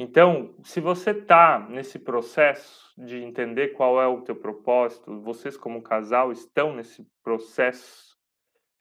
Então, 0.00 0.54
se 0.62 0.80
você 0.80 1.10
está 1.10 1.58
nesse 1.58 1.98
processo 1.98 2.94
de 2.96 3.16
entender 3.16 3.70
qual 3.70 4.00
é 4.00 4.06
o 4.06 4.22
teu 4.22 4.36
propósito, 4.36 5.20
vocês 5.20 5.56
como 5.56 5.82
casal 5.82 6.30
estão 6.30 6.72
nesse 6.72 7.04
processo 7.20 8.16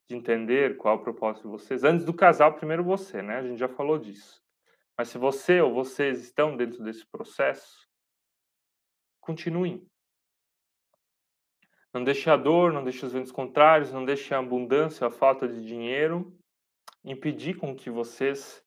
de 0.07 0.15
entender 0.15 0.77
qual 0.77 0.95
é 0.95 0.99
o 0.99 1.03
propósito 1.03 1.45
de 1.45 1.49
vocês. 1.49 1.83
Antes 1.83 2.05
do 2.05 2.13
casal, 2.13 2.53
primeiro 2.53 2.83
você, 2.83 3.23
né? 3.23 3.37
A 3.37 3.41
gente 3.41 3.57
já 3.57 3.67
falou 3.67 3.97
disso. 3.97 4.43
Mas 4.95 5.09
se 5.09 5.17
você 5.17 5.59
ou 5.59 5.73
vocês 5.73 6.21
estão 6.21 6.55
dentro 6.55 6.83
desse 6.83 7.05
processo, 7.07 7.89
continuem. 9.19 9.83
Não 11.91 12.03
deixe 12.03 12.29
a 12.29 12.37
dor, 12.37 12.71
não 12.71 12.83
deixe 12.83 13.03
os 13.03 13.11
ventos 13.11 13.31
contrários, 13.31 13.91
não 13.91 14.05
deixe 14.05 14.35
a 14.35 14.37
abundância, 14.37 15.07
a 15.07 15.11
falta 15.11 15.47
de 15.47 15.65
dinheiro 15.65 16.31
impedir 17.03 17.55
com 17.55 17.75
que 17.75 17.89
vocês 17.89 18.63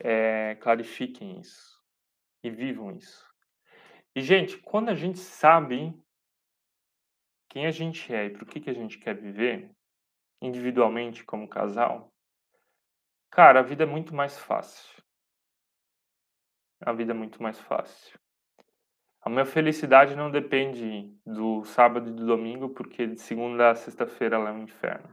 é, 0.00 0.56
clarifiquem 0.56 1.38
isso 1.38 1.73
e 2.44 2.50
vivam 2.50 2.92
isso. 2.92 3.26
E, 4.14 4.20
gente, 4.20 4.58
quando 4.58 4.90
a 4.90 4.94
gente 4.94 5.18
sabe 5.18 5.92
quem 7.48 7.66
a 7.66 7.70
gente 7.70 8.14
é 8.14 8.26
e 8.26 8.30
para 8.30 8.44
o 8.44 8.46
que, 8.46 8.60
que 8.60 8.70
a 8.70 8.74
gente 8.74 8.98
quer 8.98 9.14
viver, 9.14 9.70
individualmente 10.40 11.24
como 11.24 11.48
casal, 11.48 12.12
cara, 13.30 13.60
a 13.60 13.62
vida 13.62 13.84
é 13.84 13.86
muito 13.86 14.14
mais 14.14 14.38
fácil. 14.38 15.02
A 16.80 16.92
vida 16.92 17.12
é 17.12 17.14
muito 17.14 17.42
mais 17.42 17.58
fácil. 17.58 18.18
A 19.22 19.30
minha 19.30 19.46
felicidade 19.46 20.14
não 20.14 20.30
depende 20.30 21.10
do 21.24 21.64
sábado 21.64 22.10
e 22.10 22.12
do 22.12 22.26
domingo, 22.26 22.68
porque 22.68 23.06
de 23.06 23.18
segunda 23.18 23.70
a 23.70 23.74
sexta-feira 23.74 24.36
ela 24.36 24.50
é 24.50 24.52
um 24.52 24.64
inferno. 24.64 25.08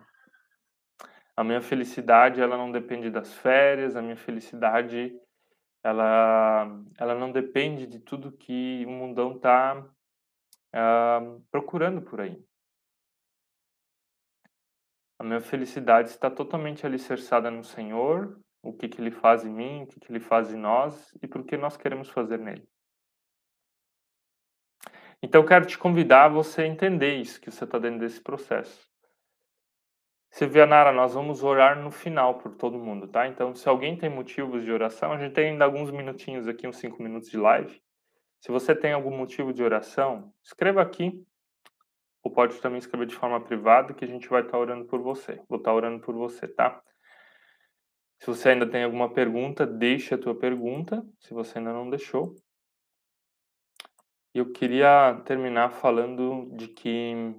A 1.36 1.46
minha 1.46 1.62
felicidade, 1.62 2.42
ela 2.42 2.58
não 2.58 2.72
depende 2.72 3.10
das 3.10 3.34
férias, 3.34 3.96
a 3.96 4.02
minha 4.02 4.18
felicidade, 4.18 5.18
ela, 5.84 6.84
ela 6.98 7.16
não 7.16 7.32
depende 7.32 7.88
de 7.88 8.00
tudo 8.00 8.32
que 8.32 8.86
o 8.86 8.90
mundão 8.90 9.36
está 9.36 9.80
uh, 9.80 9.88
ah, 10.74 11.40
procurando 11.50 12.02
por 12.02 12.22
aí. 12.22 12.42
A 15.20 15.24
minha 15.24 15.42
felicidade 15.42 16.10
está 16.10 16.30
totalmente 16.30 16.86
alicerçada 16.86 17.52
no 17.52 17.64
Senhor, 17.64 18.40
o 18.64 18.74
que, 18.74 18.90
que 18.90 19.00
Ele 19.00 19.12
faz 19.12 19.46
em 19.46 19.52
mim, 19.52 19.84
o 19.84 19.88
que, 19.88 20.00
que 20.00 20.12
Ele 20.12 20.20
faz 20.20 20.52
em 20.52 20.58
nós 20.58 21.16
e 21.22 21.28
por 21.28 21.44
que 21.44 21.58
nós 21.58 21.78
queremos 21.78 22.10
fazer 22.10 22.40
nele. 22.40 22.68
Então, 25.22 25.42
eu 25.42 25.48
quero 25.48 25.68
te 25.68 25.78
convidar 25.78 26.26
a 26.26 26.30
você 26.30 26.64
entender 26.64 27.16
isso, 27.18 27.40
que 27.40 27.52
você 27.52 27.64
está 27.64 27.78
dentro 27.78 28.00
desse 28.00 28.20
processo. 28.20 28.91
Silvianara, 30.32 30.94
nós 30.94 31.14
vamos 31.14 31.44
orar 31.44 31.78
no 31.78 31.92
final 31.92 32.40
por 32.40 32.56
todo 32.56 32.80
mundo, 32.80 33.08
tá? 33.08 33.28
Então, 33.28 33.54
se 33.54 33.68
alguém 33.68 33.98
tem 33.98 34.10
motivos 34.10 34.64
de 34.64 34.72
oração, 34.72 35.12
a 35.12 35.18
gente 35.18 35.34
tem 35.34 35.50
ainda 35.50 35.66
alguns 35.66 35.92
minutinhos 35.92 36.48
aqui, 36.48 36.66
uns 36.66 36.78
cinco 36.78 37.04
minutos 37.04 37.30
de 37.30 37.38
live. 37.38 37.82
Se 38.40 38.50
você 38.50 38.74
tem 38.74 38.94
algum 38.94 39.16
motivo 39.16 39.54
de 39.54 39.62
oração, 39.62 40.34
escreva 40.42 40.82
aqui. 40.82 41.22
Ou 42.24 42.32
pode 42.32 42.60
também 42.62 42.80
escrever 42.80 43.08
de 43.08 43.16
forma 43.16 43.44
privada, 43.44 43.94
que 43.94 44.06
a 44.06 44.08
gente 44.08 44.30
vai 44.30 44.42
estar 44.42 44.54
tá 44.54 44.58
orando 44.58 44.86
por 44.86 45.02
você. 45.02 45.36
Vou 45.50 45.58
estar 45.58 45.72
tá 45.72 45.76
orando 45.76 46.00
por 46.00 46.16
você, 46.16 46.48
tá? 46.48 46.82
Se 48.20 48.28
você 48.28 48.50
ainda 48.50 48.70
tem 48.70 48.84
alguma 48.84 49.12
pergunta, 49.12 49.66
deixe 49.66 50.14
a 50.14 50.18
tua 50.18 50.36
pergunta, 50.36 51.04
se 51.20 51.34
você 51.34 51.58
ainda 51.58 51.74
não 51.74 51.90
deixou. 51.90 52.36
Eu 54.34 54.52
queria 54.52 55.22
terminar 55.26 55.72
falando 55.72 56.50
de 56.56 56.68
que, 56.68 57.36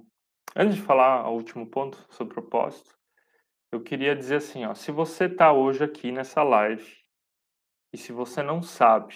antes 0.55 0.75
de 0.75 0.81
falar 0.81 1.27
o 1.27 1.33
último 1.33 1.65
ponto 1.67 2.05
sobre 2.09 2.33
propósito, 2.33 2.97
eu 3.71 3.81
queria 3.81 4.15
dizer 4.15 4.35
assim, 4.35 4.65
ó, 4.65 4.73
se 4.73 4.91
você 4.91 5.25
está 5.25 5.51
hoje 5.51 5.83
aqui 5.83 6.11
nessa 6.11 6.43
live 6.43 6.95
e 7.91 7.97
se 7.97 8.11
você 8.11 8.43
não 8.43 8.61
sabe 8.61 9.15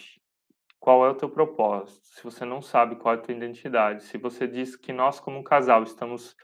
qual 0.79 1.05
é 1.05 1.09
o 1.09 1.15
teu 1.15 1.29
propósito, 1.29 2.05
se 2.05 2.23
você 2.23 2.43
não 2.43 2.61
sabe 2.61 2.95
qual 2.95 3.13
é 3.13 3.17
a 3.17 3.21
tua 3.21 3.35
identidade, 3.35 4.03
se 4.03 4.17
você 4.17 4.47
diz 4.47 4.75
que 4.75 4.91
nós 4.91 5.19
como 5.19 5.43
casal 5.43 5.83
estamos 5.83 6.35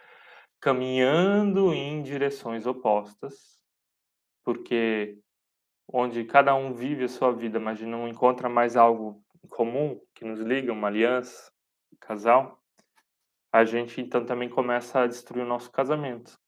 caminhando 0.60 1.74
em 1.74 2.02
direções 2.02 2.66
opostas, 2.66 3.62
porque 4.44 5.18
onde 5.92 6.24
cada 6.24 6.56
um 6.56 6.74
vive 6.74 7.04
a 7.04 7.10
sua 7.10 7.32
vida, 7.34 7.60
mas 7.60 7.82
não 7.82 8.08
encontra 8.08 8.48
mais 8.48 8.78
algo 8.78 9.22
comum 9.50 10.00
que 10.14 10.24
nos 10.24 10.40
liga, 10.40 10.72
uma 10.72 10.88
aliança, 10.88 11.52
um 11.92 11.98
casal, 12.00 12.63
a 13.54 13.64
gente 13.64 14.02
então 14.02 14.26
também 14.26 14.50
começa 14.50 15.02
a 15.02 15.08
destruir 15.08 15.44
o 15.44 15.48
nosso 15.48 15.72
casamento. 15.72 16.40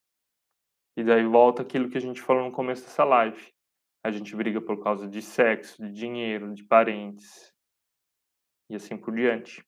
E 0.98 1.04
daí 1.04 1.24
volta 1.24 1.62
aquilo 1.62 1.90
que 1.90 1.98
a 1.98 2.02
gente 2.02 2.22
falou 2.22 2.44
no 2.44 2.52
começo 2.52 2.84
dessa 2.84 3.04
live. 3.04 3.54
A 4.04 4.10
gente 4.10 4.36
briga 4.36 4.60
por 4.60 4.84
causa 4.84 5.08
de 5.08 5.22
sexo, 5.22 5.82
de 5.82 5.92
dinheiro, 5.92 6.54
de 6.54 6.64
parentes 6.64 7.54
e 8.70 8.76
assim 8.76 8.98
por 8.98 9.14
diante. 9.14 9.64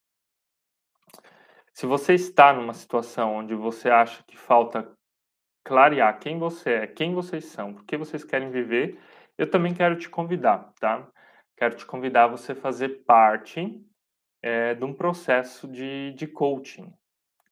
Se 1.74 1.86
você 1.86 2.16
está 2.16 2.52
numa 2.52 2.74
situação 2.74 3.36
onde 3.36 3.54
você 3.54 3.90
acha 3.90 4.24
que 4.24 4.36
falta 4.36 4.92
clarear 5.64 6.20
quem 6.20 6.40
você 6.40 6.72
é, 6.72 6.88
quem 6.88 7.14
vocês 7.14 7.46
são, 7.46 7.74
por 7.74 7.86
que 7.86 7.98
vocês 7.98 8.24
querem 8.24 8.50
viver, 8.50 9.00
eu 9.38 9.50
também 9.50 9.76
quero 9.76 9.98
te 9.98 10.10
convidar, 10.10 10.74
tá? 10.80 11.08
quero 11.58 11.76
te 11.76 11.86
convidar 11.86 12.26
a 12.26 12.28
você 12.28 12.54
fazer 12.56 13.04
parte 13.04 13.84
é, 14.42 14.76
de 14.76 14.84
um 14.86 14.94
processo 14.94 15.68
de, 15.68 16.14
de 16.14 16.28
coaching. 16.28 16.94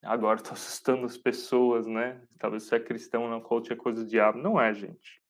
Agora 0.05 0.37
estou 0.37 0.53
assustando 0.53 1.05
as 1.05 1.17
pessoas, 1.17 1.87
né? 1.87 2.21
Talvez 2.37 2.63
você 2.63 2.75
é 2.75 2.79
cristão, 2.79 3.27
não 3.27 3.41
coach 3.41 3.73
é 3.73 3.75
coisa 3.75 4.03
do 4.03 4.09
diabo. 4.09 4.37
Não 4.37 4.61
é, 4.61 4.73
gente. 4.73 5.21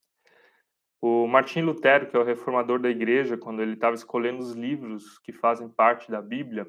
O 1.01 1.27
Martim 1.27 1.61
Lutero, 1.61 2.07
que 2.07 2.17
é 2.17 2.19
o 2.19 2.23
reformador 2.23 2.79
da 2.79 2.89
igreja, 2.89 3.37
quando 3.37 3.61
ele 3.61 3.73
estava 3.73 3.95
escolhendo 3.95 4.39
os 4.39 4.51
livros 4.51 5.17
que 5.19 5.31
fazem 5.31 5.69
parte 5.69 6.11
da 6.11 6.21
Bíblia, 6.21 6.67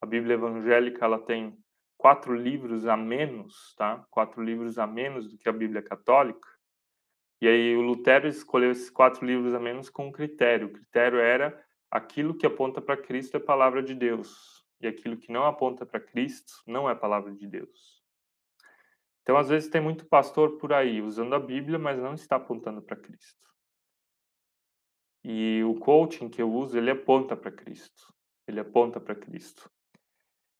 a 0.00 0.06
Bíblia 0.06 0.34
evangélica 0.34 1.04
ela 1.04 1.18
tem 1.18 1.56
quatro 1.96 2.34
livros 2.34 2.86
a 2.86 2.96
menos, 2.96 3.74
tá? 3.76 4.04
Quatro 4.10 4.42
livros 4.42 4.78
a 4.78 4.86
menos 4.86 5.28
do 5.28 5.38
que 5.38 5.48
a 5.48 5.52
Bíblia 5.52 5.82
católica. 5.82 6.48
E 7.40 7.48
aí 7.48 7.76
o 7.76 7.80
Lutero 7.80 8.28
escolheu 8.28 8.70
esses 8.70 8.90
quatro 8.90 9.26
livros 9.26 9.52
a 9.52 9.58
menos 9.58 9.90
com 9.90 10.06
um 10.06 10.12
critério. 10.12 10.68
O 10.68 10.72
critério 10.72 11.18
era 11.18 11.60
aquilo 11.90 12.36
que 12.36 12.46
aponta 12.46 12.80
para 12.80 12.96
Cristo 12.96 13.36
é 13.36 13.40
palavra 13.40 13.82
de 13.82 13.94
Deus. 13.94 14.55
E 14.80 14.86
aquilo 14.86 15.16
que 15.16 15.32
não 15.32 15.44
aponta 15.44 15.86
para 15.86 16.00
Cristo 16.00 16.62
não 16.66 16.88
é 16.88 16.94
palavra 16.94 17.32
de 17.32 17.46
Deus. 17.46 18.02
Então, 19.22 19.36
às 19.36 19.48
vezes, 19.48 19.68
tem 19.68 19.80
muito 19.80 20.06
pastor 20.06 20.56
por 20.58 20.72
aí 20.72 21.02
usando 21.02 21.34
a 21.34 21.40
Bíblia, 21.40 21.78
mas 21.78 21.98
não 21.98 22.14
está 22.14 22.36
apontando 22.36 22.80
para 22.80 22.96
Cristo. 22.96 23.46
E 25.24 25.64
o 25.64 25.74
coaching 25.80 26.28
que 26.28 26.40
eu 26.40 26.52
uso, 26.52 26.78
ele 26.78 26.90
aponta 26.90 27.36
para 27.36 27.50
Cristo. 27.50 28.14
Ele 28.46 28.60
aponta 28.60 29.00
para 29.00 29.16
Cristo. 29.16 29.68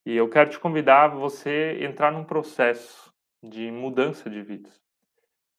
E 0.04 0.16
eu 0.16 0.28
quero 0.28 0.50
te 0.50 0.58
convidar 0.58 1.08
você 1.08 1.78
entrar 1.80 2.10
num 2.10 2.24
processo 2.24 3.14
de 3.42 3.70
mudança 3.70 4.28
de 4.28 4.42
vida. 4.42 4.70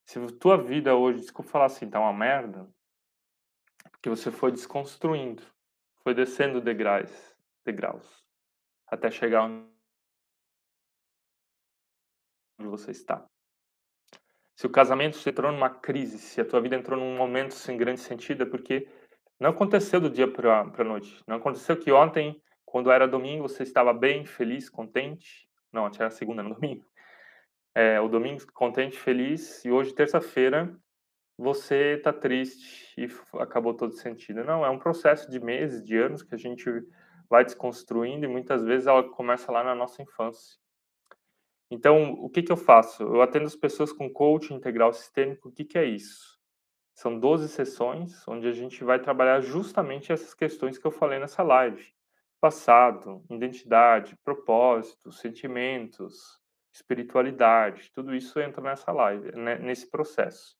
Se 0.05 0.19
tua 0.33 0.57
vida 0.57 0.95
hoje, 0.95 1.19
desculpa 1.19 1.51
falar 1.51 1.65
assim, 1.65 1.89
tá 1.89 1.99
uma 1.99 2.13
merda, 2.13 2.65
porque 3.91 4.09
você 4.09 4.31
foi 4.31 4.51
desconstruindo, 4.51 5.43
foi 6.01 6.13
descendo 6.13 6.61
degraus, 6.61 7.11
degraus, 7.65 8.25
até 8.87 9.11
chegar 9.11 9.43
onde 9.43 9.67
você 12.59 12.91
está. 12.91 13.25
Se 14.55 14.65
o 14.65 14.69
casamento 14.69 15.17
se 15.17 15.29
entrou 15.29 15.51
numa 15.51 15.69
crise, 15.69 16.17
se 16.17 16.41
a 16.41 16.45
tua 16.45 16.59
vida 16.61 16.75
entrou 16.75 16.99
num 16.99 17.15
momento 17.15 17.53
sem 17.53 17.77
grande 17.77 17.99
sentido, 17.99 18.43
é 18.43 18.45
porque 18.45 18.87
não 19.39 19.51
aconteceu 19.51 20.01
do 20.01 20.09
dia 20.09 20.31
para 20.31 20.61
a 20.61 20.83
noite. 20.83 21.23
Não 21.27 21.37
aconteceu 21.37 21.77
que 21.77 21.91
ontem, 21.91 22.41
quando 22.65 22.91
era 22.91 23.07
domingo, 23.07 23.47
você 23.47 23.61
estava 23.61 23.93
bem, 23.93 24.25
feliz, 24.25 24.69
contente. 24.69 25.47
Não, 25.71 25.85
até 25.85 26.03
era 26.03 26.09
segunda, 26.09 26.41
no 26.41 26.55
domingo 26.55 26.85
é, 27.77 28.01
o 28.01 28.07
domingo 28.07 28.41
contente, 28.53 28.97
feliz, 28.97 29.63
e 29.63 29.69
hoje, 29.69 29.93
terça-feira, 29.93 30.75
você 31.37 31.93
está 31.97 32.11
triste 32.11 32.91
e 32.97 33.07
acabou 33.39 33.71
todo 33.71 33.93
sentido. 33.93 34.43
Não, 34.43 34.65
é 34.65 34.69
um 34.71 34.79
processo 34.79 35.29
de 35.29 35.39
meses, 35.39 35.83
de 35.83 35.95
anos 35.95 36.23
que 36.23 36.33
a 36.33 36.37
gente 36.39 36.67
vai 37.29 37.43
desconstruindo 37.43 38.25
e 38.25 38.27
muitas 38.29 38.63
vezes 38.63 38.87
ela 38.87 39.03
começa 39.09 39.51
lá 39.51 39.63
na 39.63 39.75
nossa 39.75 40.01
infância. 40.01 40.57
Então, 41.69 42.13
o 42.13 42.29
que, 42.29 42.41
que 42.41 42.51
eu 42.51 42.57
faço? 42.57 43.03
Eu 43.03 43.21
atendo 43.21 43.45
as 43.45 43.55
pessoas 43.55 43.91
com 43.91 44.09
coaching 44.09 44.55
integral 44.55 44.93
sistêmico. 44.93 45.49
O 45.49 45.51
que, 45.51 45.65
que 45.65 45.77
é 45.77 45.83
isso? 45.83 46.39
São 46.93 47.19
12 47.19 47.49
sessões 47.49 48.27
onde 48.27 48.47
a 48.47 48.53
gente 48.53 48.83
vai 48.83 48.99
trabalhar 48.99 49.41
justamente 49.41 50.11
essas 50.11 50.33
questões 50.33 50.77
que 50.77 50.87
eu 50.87 50.91
falei 50.91 51.19
nessa 51.19 51.43
live: 51.43 51.93
passado, 52.39 53.23
identidade, 53.29 54.17
propósito, 54.23 55.11
sentimentos, 55.11 56.39
espiritualidade, 56.73 57.91
tudo 57.93 58.15
isso 58.15 58.39
entra 58.39 58.61
nessa 58.61 58.91
live, 58.91 59.31
né, 59.33 59.57
nesse 59.59 59.89
processo. 59.89 60.55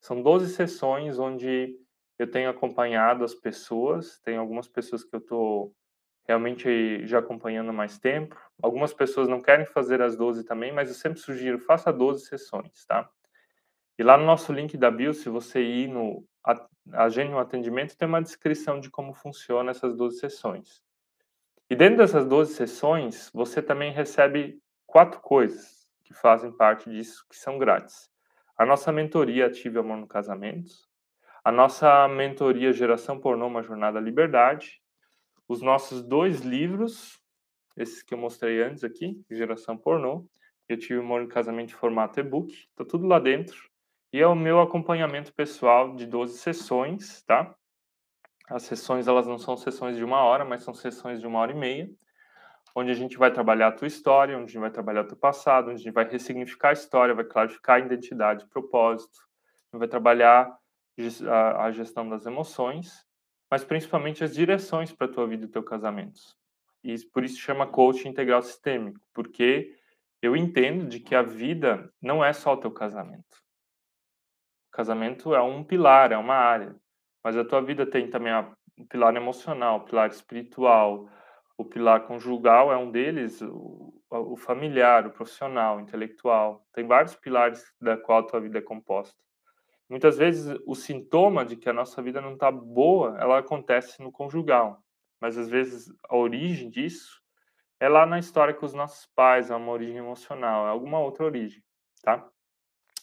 São 0.00 0.22
12 0.22 0.54
sessões 0.54 1.18
onde 1.18 1.76
eu 2.18 2.30
tenho 2.30 2.48
acompanhado 2.48 3.24
as 3.24 3.34
pessoas, 3.34 4.18
tem 4.20 4.36
algumas 4.36 4.68
pessoas 4.68 5.04
que 5.04 5.14
eu 5.14 5.20
estou 5.20 5.74
realmente 6.26 7.06
já 7.06 7.18
acompanhando 7.18 7.70
há 7.70 7.72
mais 7.72 7.98
tempo. 7.98 8.36
Algumas 8.62 8.92
pessoas 8.92 9.28
não 9.28 9.40
querem 9.40 9.64
fazer 9.64 10.02
as 10.02 10.16
12 10.16 10.44
também, 10.44 10.72
mas 10.72 10.88
eu 10.88 10.94
sempre 10.94 11.20
sugiro, 11.20 11.58
faça 11.58 11.92
12 11.92 12.26
sessões, 12.26 12.84
tá? 12.86 13.08
E 13.98 14.02
lá 14.02 14.18
no 14.18 14.26
nosso 14.26 14.52
link 14.52 14.76
da 14.76 14.90
bio, 14.90 15.14
se 15.14 15.28
você 15.28 15.62
ir 15.62 15.88
no 15.88 16.26
Agende 16.92 17.32
um 17.32 17.38
Atendimento, 17.38 17.96
tem 17.96 18.06
uma 18.06 18.22
descrição 18.22 18.78
de 18.78 18.90
como 18.90 19.12
funciona 19.12 19.70
essas 19.70 19.96
12 19.96 20.18
sessões. 20.18 20.82
E 21.68 21.74
dentro 21.74 21.98
dessas 21.98 22.26
12 22.26 22.54
sessões, 22.54 23.30
você 23.32 23.60
também 23.60 23.92
recebe 23.92 24.60
quatro 24.86 25.20
coisas 25.20 25.88
que 26.04 26.14
fazem 26.14 26.52
parte 26.52 26.88
disso 26.88 27.26
que 27.28 27.36
são 27.36 27.58
grátis. 27.58 28.08
A 28.56 28.64
nossa 28.64 28.92
mentoria 28.92 29.46
Ative 29.46 29.78
Amor 29.78 29.96
no 29.96 30.06
Casamento, 30.06 30.72
a 31.42 31.50
nossa 31.50 32.06
mentoria 32.08 32.72
Geração 32.72 33.18
Pornô, 33.18 33.46
Uma 33.46 33.62
Jornada 33.62 33.98
à 33.98 34.02
Liberdade, 34.02 34.80
os 35.48 35.62
nossos 35.62 36.02
dois 36.02 36.40
livros, 36.40 37.20
esses 37.76 38.02
que 38.02 38.14
eu 38.14 38.18
mostrei 38.18 38.62
antes 38.62 38.84
aqui, 38.84 39.22
Geração 39.30 39.76
Pornô, 39.76 40.26
eu 40.68 40.78
tive 40.78 41.00
Amor 41.00 41.22
no 41.22 41.28
Casamento 41.28 41.70
em 41.70 41.76
formato 41.76 42.18
e-book, 42.18 42.68
tá 42.74 42.84
tudo 42.84 43.06
lá 43.06 43.18
dentro. 43.18 43.70
E 44.12 44.20
é 44.20 44.26
o 44.26 44.34
meu 44.34 44.60
acompanhamento 44.60 45.32
pessoal 45.32 45.94
de 45.94 46.06
12 46.06 46.38
sessões, 46.38 47.22
tá? 47.22 47.54
As 48.48 48.62
sessões, 48.62 49.06
elas 49.06 49.26
não 49.26 49.38
são 49.38 49.56
sessões 49.56 49.96
de 49.96 50.04
uma 50.04 50.22
hora, 50.22 50.44
mas 50.44 50.62
são 50.62 50.74
sessões 50.74 51.20
de 51.20 51.26
uma 51.26 51.38
hora 51.40 51.52
e 51.52 51.56
meia 51.56 51.90
onde 52.76 52.90
a 52.90 52.94
gente 52.94 53.16
vai 53.16 53.32
trabalhar 53.32 53.68
a 53.68 53.72
tua 53.72 53.88
história, 53.88 54.36
onde 54.36 54.44
a 54.44 54.48
gente 54.48 54.60
vai 54.60 54.70
trabalhar 54.70 55.00
o 55.00 55.06
teu 55.06 55.16
passado, 55.16 55.70
onde 55.70 55.76
a 55.76 55.78
gente 55.78 55.94
vai 55.94 56.06
ressignificar 56.06 56.68
a 56.68 56.74
história, 56.74 57.14
vai 57.14 57.24
clarificar 57.24 57.76
a 57.76 57.78
identidade, 57.86 58.46
propósito, 58.48 59.18
a 59.18 59.76
gente 59.76 59.78
vai 59.78 59.88
trabalhar 59.88 60.54
a 61.58 61.70
gestão 61.72 62.06
das 62.06 62.26
emoções, 62.26 63.05
mas 63.50 63.64
principalmente 63.64 64.24
as 64.24 64.34
direções 64.34 64.92
para 64.92 65.06
a 65.06 65.12
tua 65.12 65.26
vida 65.26 65.44
e 65.44 65.48
teu 65.48 65.62
casamento. 65.62 66.20
e 66.82 66.94
por 67.12 67.24
isso 67.24 67.38
chama 67.40 67.66
coaching 67.66 68.08
integral 68.08 68.42
sistêmico, 68.42 69.00
porque 69.12 69.74
eu 70.22 70.36
entendo 70.36 70.86
de 70.86 71.00
que 71.00 71.14
a 71.14 71.22
vida 71.22 71.92
não 72.00 72.24
é 72.24 72.32
só 72.32 72.54
o 72.54 72.56
teu 72.56 72.70
casamento. 72.70 73.36
O 74.68 74.76
casamento 74.76 75.34
é 75.34 75.42
um 75.42 75.64
pilar, 75.64 76.12
é 76.12 76.16
uma 76.16 76.34
área, 76.34 76.76
mas 77.24 77.36
a 77.36 77.44
tua 77.44 77.60
vida 77.60 77.84
tem 77.86 78.08
também 78.08 78.32
o 78.78 78.86
pilar 78.86 79.16
emocional, 79.16 79.78
o 79.78 79.84
pilar 79.84 80.10
espiritual, 80.10 81.08
o 81.56 81.64
pilar 81.64 82.06
conjugal 82.06 82.70
é 82.72 82.76
um 82.76 82.90
deles, 82.90 83.40
o, 83.40 84.02
o 84.10 84.36
familiar, 84.36 85.06
o 85.06 85.10
profissional, 85.10 85.76
o 85.76 85.80
intelectual. 85.80 86.66
Tem 86.72 86.86
vários 86.86 87.16
pilares 87.16 87.64
da 87.80 87.96
qual 87.96 88.18
a 88.18 88.26
tua 88.26 88.40
vida 88.40 88.58
é 88.58 88.62
composta. 88.62 89.16
Muitas 89.88 90.16
vezes 90.16 90.58
o 90.66 90.74
sintoma 90.74 91.44
de 91.44 91.56
que 91.56 91.68
a 91.68 91.72
nossa 91.72 92.02
vida 92.02 92.20
não 92.20 92.34
está 92.34 92.50
boa, 92.50 93.16
ela 93.20 93.38
acontece 93.38 94.02
no 94.02 94.10
conjugal, 94.10 94.82
mas 95.20 95.38
às 95.38 95.48
vezes 95.48 95.92
a 96.08 96.16
origem 96.16 96.68
disso 96.68 97.22
é 97.78 97.88
lá 97.88 98.04
na 98.04 98.18
história 98.18 98.54
com 98.54 98.66
os 98.66 98.74
nossos 98.74 99.06
pais, 99.14 99.50
é 99.50 99.54
uma 99.54 99.70
origem 99.70 99.96
emocional, 99.96 100.66
é 100.66 100.70
alguma 100.70 100.98
outra 100.98 101.24
origem, 101.24 101.62
tá? 102.02 102.28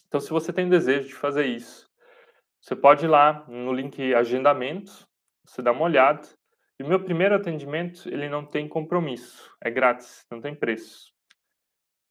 Então, 0.08 0.20
se 0.20 0.30
você 0.30 0.52
tem 0.52 0.70
desejo 0.70 1.08
de 1.08 1.16
fazer 1.16 1.46
isso, 1.46 1.90
você 2.60 2.76
pode 2.76 3.06
ir 3.06 3.08
lá 3.08 3.46
no 3.48 3.74
link 3.74 4.14
agendamentos, 4.14 5.08
você 5.46 5.62
dá 5.62 5.72
uma 5.72 5.86
olhada. 5.86 6.28
E 6.80 6.84
o 6.84 6.88
meu 6.88 7.04
primeiro 7.04 7.36
atendimento, 7.36 8.08
ele 8.10 8.28
não 8.28 8.46
tem 8.46 8.68
compromisso, 8.68 9.56
é 9.62 9.70
grátis, 9.70 10.26
não 10.30 10.42
tem 10.42 10.56
preço. 10.56 11.14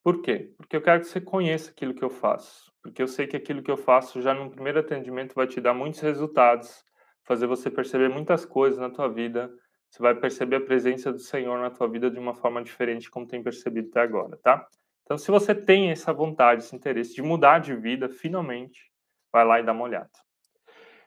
Por 0.02 0.20
quê? 0.20 0.52
Porque 0.56 0.76
eu 0.76 0.82
quero 0.82 1.00
que 1.00 1.06
você 1.06 1.20
conheça 1.20 1.70
aquilo 1.70 1.94
que 1.94 2.02
eu 2.02 2.10
faço. 2.10 2.71
Porque 2.82 3.00
eu 3.00 3.06
sei 3.06 3.26
que 3.26 3.36
aquilo 3.36 3.62
que 3.62 3.70
eu 3.70 3.76
faço 3.76 4.20
já 4.20 4.34
no 4.34 4.50
primeiro 4.50 4.80
atendimento 4.80 5.34
vai 5.34 5.46
te 5.46 5.60
dar 5.60 5.72
muitos 5.72 6.00
resultados, 6.00 6.84
fazer 7.22 7.46
você 7.46 7.70
perceber 7.70 8.08
muitas 8.08 8.44
coisas 8.44 8.78
na 8.78 8.90
tua 8.90 9.08
vida. 9.08 9.50
Você 9.88 10.02
vai 10.02 10.14
perceber 10.14 10.56
a 10.56 10.60
presença 10.60 11.12
do 11.12 11.20
Senhor 11.20 11.58
na 11.60 11.70
tua 11.70 11.88
vida 11.88 12.10
de 12.10 12.18
uma 12.18 12.34
forma 12.34 12.62
diferente 12.62 13.10
como 13.10 13.26
tem 13.26 13.42
percebido 13.42 13.88
até 13.90 14.00
agora, 14.00 14.36
tá? 14.42 14.66
Então, 15.04 15.16
se 15.16 15.30
você 15.30 15.54
tem 15.54 15.90
essa 15.90 16.12
vontade, 16.12 16.64
esse 16.64 16.74
interesse 16.74 17.14
de 17.14 17.22
mudar 17.22 17.60
de 17.60 17.74
vida, 17.76 18.08
finalmente, 18.08 18.90
vai 19.30 19.44
lá 19.44 19.60
e 19.60 19.62
dá 19.62 19.72
uma 19.72 19.84
olhada. 19.84 20.10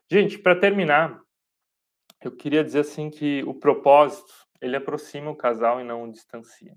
Gente, 0.09 0.38
para 0.38 0.55
terminar, 0.55 1.19
eu 2.23 2.32
queria 2.32 2.63
dizer 2.63 2.82
assim 2.82 3.09
que 3.09 3.43
o 3.43 3.53
propósito, 3.53 4.34
ele 4.61 4.76
aproxima 4.76 5.32
o 5.32 5.36
casal 5.36 5.82
e 5.82 5.84
não 5.84 6.03
o 6.03 6.11
distancia 6.11 6.76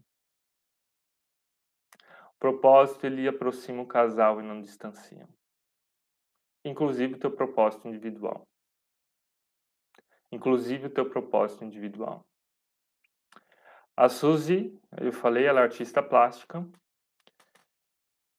propósito 2.38 3.06
ele 3.06 3.26
aproxima 3.26 3.82
o 3.82 3.86
casal 3.86 4.40
e 4.40 4.44
não 4.44 4.60
distancia. 4.60 5.28
Inclusive 6.64 7.14
o 7.14 7.18
teu 7.18 7.30
propósito 7.30 7.88
individual. 7.88 8.46
Inclusive 10.30 10.86
o 10.86 10.90
teu 10.90 11.08
propósito 11.08 11.64
individual. 11.64 12.24
A 13.96 14.08
Suzy, 14.08 14.78
eu 15.00 15.12
falei, 15.12 15.44
ela 15.44 15.60
é 15.60 15.62
artista 15.64 16.02
plástica, 16.02 16.64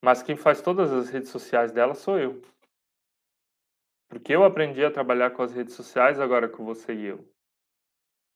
mas 0.01 0.23
quem 0.23 0.37
faz 0.37 0.61
todas 0.61 0.91
as 0.93 1.09
redes 1.09 1.29
sociais 1.29 1.71
dela 1.71 1.93
sou 1.93 2.17
eu. 2.17 2.41
Porque 4.07 4.33
eu 4.33 4.43
aprendi 4.43 4.83
a 4.83 4.91
trabalhar 4.91 5.31
com 5.31 5.43
as 5.43 5.53
redes 5.53 5.73
sociais 5.75 6.19
agora 6.19 6.47
com 6.47 6.63
você 6.63 6.93
e 6.93 7.05
eu. 7.05 7.29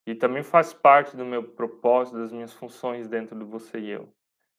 E 0.06 0.14
também 0.14 0.44
faz 0.44 0.74
parte 0.74 1.16
do 1.16 1.26
meu 1.26 1.52
propósito, 1.54 2.18
das 2.18 2.34
minhas 2.34 2.54
funções 2.54 3.08
dentro 3.08 3.38
do 3.38 3.46
você 3.46 3.80
e 3.80 3.90
eu. 3.90 4.14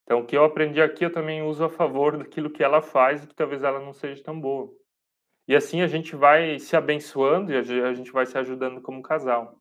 Então, 0.04 0.20
o 0.20 0.26
que 0.26 0.36
eu 0.36 0.44
aprendi 0.44 0.80
aqui, 0.80 1.04
eu 1.04 1.12
também 1.12 1.42
uso 1.42 1.64
a 1.64 1.70
favor 1.70 2.16
daquilo 2.16 2.50
que 2.50 2.62
ela 2.62 2.82
faz 2.82 3.24
e 3.24 3.26
que 3.26 3.34
talvez 3.34 3.62
ela 3.62 3.80
não 3.80 3.92
seja 3.92 4.22
tão 4.22 4.38
boa. 4.38 4.70
E 5.48 5.54
assim 5.54 5.82
a 5.82 5.86
gente 5.86 6.14
vai 6.14 6.58
se 6.58 6.76
abençoando 6.76 7.52
e 7.52 7.56
a 7.56 7.92
gente 7.92 8.12
vai 8.12 8.26
se 8.26 8.36
ajudando 8.38 8.80
como 8.80 9.02
casal. 9.02 9.58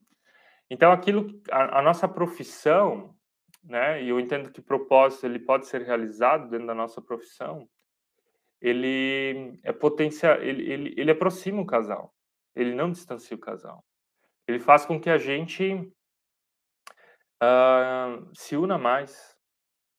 Então, 0.70 0.92
aquilo, 0.92 1.28
a, 1.52 1.80
a 1.80 1.82
nossa 1.82 2.08
profissão, 2.08 3.16
né? 3.64 4.04
E 4.04 4.10
eu 4.10 4.20
entendo 4.20 4.52
que 4.52 4.62
propósito 4.62 5.26
ele 5.26 5.40
pode 5.40 5.68
ser 5.68 5.82
realizado 5.82 6.50
dentro 6.50 6.68
da 6.68 6.76
nossa 6.76 7.02
profissão. 7.02 7.68
Ele 8.62 9.60
é 9.64 9.72
potencial, 9.74 10.42
ele, 10.42 10.72
ele, 10.72 10.94
ele 10.98 11.12
aproxima 11.12 11.62
o 11.62 11.66
casal. 11.66 12.14
Ele 12.56 12.74
não 12.74 12.92
distancia 12.92 13.36
o 13.36 13.40
casal. 13.40 13.84
Ele 14.48 14.60
faz 14.60 14.86
com 14.86 15.00
que 15.00 15.10
a 15.10 15.18
gente 15.18 15.74
uh, 17.42 18.30
se 18.34 18.56
una 18.56 18.78
mais, 18.78 19.33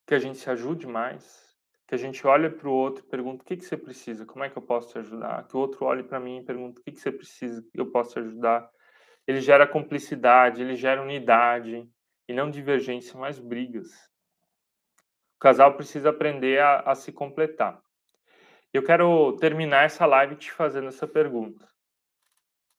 que 0.07 0.15
a 0.15 0.19
gente 0.19 0.39
se 0.39 0.49
ajude 0.51 0.87
mais, 0.87 1.55
que 1.87 1.95
a 1.95 1.99
gente 1.99 2.27
olhe 2.27 2.51
para 2.51 2.69
o 2.69 2.73
outro 2.73 3.05
e 3.05 3.09
pergunte 3.09 3.43
o 3.43 3.45
que, 3.45 3.57
que 3.57 3.65
você 3.65 3.77
precisa, 3.77 4.27
como 4.27 4.45
é 4.45 4.51
que 4.51 4.57
eu 4.57 4.63
posso 4.63 4.91
te 4.91 4.99
ajudar, 4.99 5.47
que 5.47 5.57
o 5.57 5.61
outro 5.61 5.85
olhe 5.85 6.03
para 6.03 6.21
mim 6.21 6.39
e 6.39 6.45
pergunte 6.45 6.81
o 6.81 6.83
que, 6.83 6.93
que 6.93 7.01
você 7.01 7.13
precisa, 7.13 7.65
eu 7.75 7.91
posso 7.91 8.13
te 8.13 8.19
ajudar. 8.19 8.69
Ele 9.27 9.41
gera 9.41 9.67
cumplicidade, 9.67 10.61
ele 10.61 10.77
gera 10.77 11.03
unidade 11.03 11.89
e 12.29 12.33
não 12.33 12.51
divergência, 12.51 13.19
mas 13.19 13.39
brigas. 13.39 13.91
O 15.37 15.39
casal 15.41 15.75
precisa 15.75 16.11
aprender 16.11 16.61
a, 16.61 16.81
a 16.81 16.95
se 16.95 17.13
completar. 17.13 17.81
Eu 18.73 18.83
quero 18.83 19.37
terminar 19.37 19.85
essa 19.85 20.05
live 20.05 20.37
te 20.37 20.51
fazendo 20.51 20.89
essa 20.89 21.07
pergunta. 21.07 21.69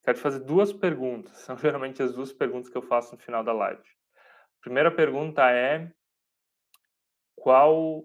Quero 0.04 0.18
te 0.18 0.22
fazer 0.22 0.40
duas 0.40 0.74
perguntas. 0.74 1.38
São 1.46 1.58
geralmente 1.58 2.04
as 2.04 2.14
duas 2.14 2.34
perguntas 2.34 2.70
que 2.70 2.78
eu 2.78 2.82
faço 2.82 3.16
no 3.16 3.22
final 3.22 3.44
da 3.44 3.54
live. 3.54 3.82
A 3.82 4.62
primeira 4.62 4.92
pergunta 4.92 5.50
é: 5.50 5.92
qual 7.46 8.04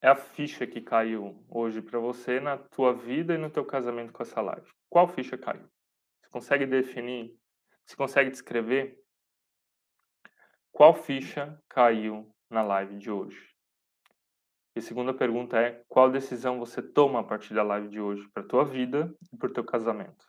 é 0.00 0.08
a 0.08 0.16
ficha 0.16 0.66
que 0.66 0.80
caiu 0.80 1.44
hoje 1.50 1.82
para 1.82 1.98
você 1.98 2.40
na 2.40 2.56
tua 2.56 2.94
vida 2.94 3.34
e 3.34 3.36
no 3.36 3.50
teu 3.50 3.62
casamento 3.62 4.10
com 4.10 4.22
essa 4.22 4.40
live? 4.40 4.66
Qual 4.88 5.06
ficha 5.06 5.36
caiu? 5.36 5.68
Você 6.18 6.30
consegue 6.30 6.64
definir? 6.64 7.38
Você 7.84 7.94
consegue 7.94 8.30
descrever? 8.30 8.98
Qual 10.72 10.94
ficha 10.94 11.62
caiu 11.68 12.34
na 12.48 12.62
live 12.62 12.96
de 12.96 13.10
hoje? 13.10 13.54
E 14.74 14.78
a 14.78 14.82
segunda 14.82 15.12
pergunta 15.12 15.60
é: 15.60 15.84
qual 15.86 16.10
decisão 16.10 16.58
você 16.58 16.80
toma 16.80 17.20
a 17.20 17.24
partir 17.24 17.52
da 17.52 17.62
live 17.62 17.88
de 17.88 18.00
hoje 18.00 18.26
para 18.32 18.42
tua 18.42 18.64
vida 18.64 19.14
e 19.30 19.36
para 19.36 19.50
o 19.50 19.52
teu 19.52 19.62
casamento? 19.62 20.24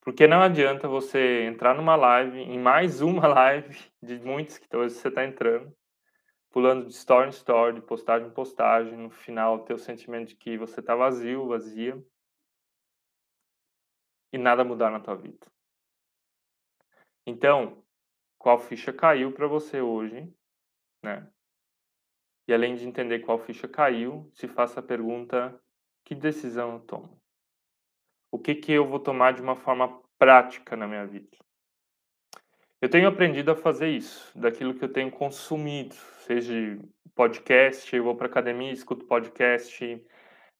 Porque 0.00 0.28
não 0.28 0.40
adianta 0.40 0.86
você 0.86 1.42
entrar 1.42 1.74
numa 1.74 1.96
live, 1.96 2.38
em 2.38 2.60
mais 2.60 3.00
uma 3.00 3.26
live 3.34 3.76
de 4.00 4.20
muitos 4.20 4.58
que 4.58 4.68
talvez 4.68 4.92
você 4.92 5.08
está 5.08 5.24
entrando, 5.24 5.76
pulando 6.50 6.86
de 6.86 6.92
story 6.92 7.28
em 7.28 7.30
story, 7.30 7.74
de 7.74 7.80
postagem 7.80 8.28
em 8.28 8.32
postagem, 8.32 8.96
no 8.96 9.10
final 9.10 9.64
ter 9.64 9.74
o 9.74 9.78
sentimento 9.78 10.28
de 10.28 10.36
que 10.36 10.58
você 10.58 10.80
está 10.80 10.94
vazio, 10.94 11.46
vazia, 11.46 12.02
e 14.32 14.38
nada 14.38 14.64
mudar 14.64 14.90
na 14.90 15.00
tua 15.00 15.16
vida. 15.16 15.46
Então, 17.26 17.84
qual 18.38 18.58
ficha 18.58 18.92
caiu 18.92 19.32
para 19.32 19.46
você 19.46 19.80
hoje, 19.80 20.32
né? 21.02 21.30
E 22.48 22.52
além 22.52 22.74
de 22.74 22.86
entender 22.86 23.20
qual 23.20 23.38
ficha 23.38 23.68
caiu, 23.68 24.28
se 24.34 24.48
faça 24.48 24.80
a 24.80 24.82
pergunta: 24.82 25.60
que 26.04 26.14
decisão 26.14 26.74
eu 26.74 26.80
tomo? 26.80 27.20
O 28.32 28.38
que 28.38 28.54
que 28.54 28.72
eu 28.72 28.88
vou 28.88 28.98
tomar 28.98 29.32
de 29.32 29.42
uma 29.42 29.54
forma 29.54 30.02
prática 30.18 30.76
na 30.76 30.86
minha 30.86 31.06
vida? 31.06 31.36
Eu 32.80 32.88
tenho 32.88 33.06
aprendido 33.06 33.50
a 33.50 33.54
fazer 33.54 33.90
isso, 33.90 34.32
daquilo 34.38 34.74
que 34.74 34.82
eu 34.82 34.90
tenho 34.90 35.10
consumido, 35.10 35.94
seja 36.24 36.54
podcast, 37.14 37.94
eu 37.94 38.04
vou 38.04 38.16
para 38.16 38.26
academia, 38.26 38.72
escuto 38.72 39.04
podcast, 39.04 40.02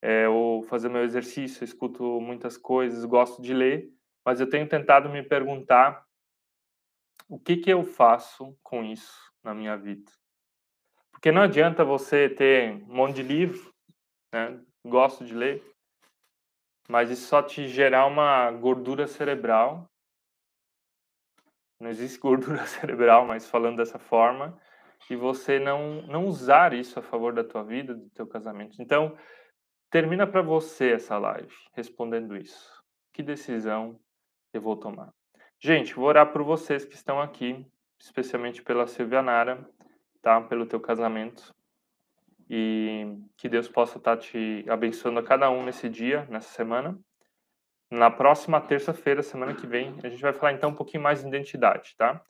é, 0.03 0.29
ou 0.29 0.63
fazer 0.63 0.91
meu 0.91 1.03
exercício, 1.03 1.65
escuto 1.65 2.21
muitas 2.21 2.59
coisas, 2.59 3.07
gosto 3.07 3.41
de 3.41 3.55
ler, 3.55 3.91
mas 4.23 4.39
eu 4.39 4.47
tenho 4.47 4.69
tentado 4.69 5.09
me 5.09 5.23
perguntar 5.23 6.05
o 7.27 7.39
que 7.39 7.57
que 7.57 7.73
eu 7.73 7.85
faço 7.85 8.55
com 8.63 8.85
isso 8.85 9.33
na 9.43 9.55
minha 9.55 9.75
vida. 9.79 10.13
Porque 11.11 11.33
não 11.33 11.41
adianta 11.41 11.87
você 11.87 12.29
ter 12.29 12.75
um 12.85 12.95
monte 12.97 13.17
de 13.17 13.23
livro, 13.23 13.73
né? 14.35 14.61
gosto 14.85 15.25
de 15.25 15.35
ler, 15.35 15.65
mas 16.87 17.11
isso 17.11 17.29
só 17.29 17.43
te 17.43 17.67
gerar 17.67 18.05
uma 18.05 18.51
gordura 18.51 19.07
cerebral 19.07 19.90
não 21.81 21.89
existe 21.89 22.19
gordura 22.19 22.65
cerebral, 22.67 23.27
mas 23.27 23.49
falando 23.49 23.79
dessa 23.79 23.99
forma, 23.99 24.57
e 25.09 25.17
você 25.17 25.59
não, 25.59 26.03
não 26.03 26.27
usar 26.27 26.73
isso 26.73 26.99
a 26.99 27.03
favor 27.03 27.33
da 27.33 27.43
tua 27.43 27.65
vida, 27.65 27.95
do 27.95 28.11
teu 28.11 28.27
casamento. 28.27 28.81
Então, 28.81 29.17
termina 29.91 30.27
para 30.27 30.43
você 30.43 30.93
essa 30.93 31.19
live 31.19 31.53
respondendo 31.73 32.37
isso. 32.37 32.81
Que 33.13 33.23
decisão 33.23 33.99
eu 34.53 34.61
vou 34.61 34.77
tomar? 34.77 35.13
Gente, 35.59 35.95
vou 35.95 36.05
orar 36.05 36.33
por 36.33 36.43
vocês 36.43 36.85
que 36.85 36.95
estão 36.95 37.21
aqui, 37.21 37.67
especialmente 37.99 38.63
pela 38.63 38.87
Silvia 38.87 39.23
Nara, 39.23 39.69
tá? 40.23 40.41
Pelo 40.41 40.67
teu 40.67 40.81
casamento. 40.81 41.55
E 42.49 43.07
que 43.37 43.49
Deus 43.49 43.69
possa 43.69 43.99
estar 43.99 44.17
tá 44.17 44.23
te 44.23 44.65
abençoando 44.69 45.21
a 45.21 45.23
cada 45.23 45.51
um 45.51 45.65
nesse 45.65 45.89
dia, 45.89 46.27
nessa 46.31 46.51
semana. 46.51 46.99
Na 47.91 48.09
próxima 48.09 48.61
terça-feira, 48.61 49.21
semana 49.21 49.53
que 49.53 49.67
vem, 49.67 49.99
a 50.05 50.09
gente 50.09 50.23
vai 50.23 50.33
falar 50.33 50.53
então 50.53 50.71
um 50.71 50.75
pouquinho 50.75 51.03
mais 51.03 51.23
de 51.23 51.29
identidade, 51.29 51.97
tá? 51.97 52.23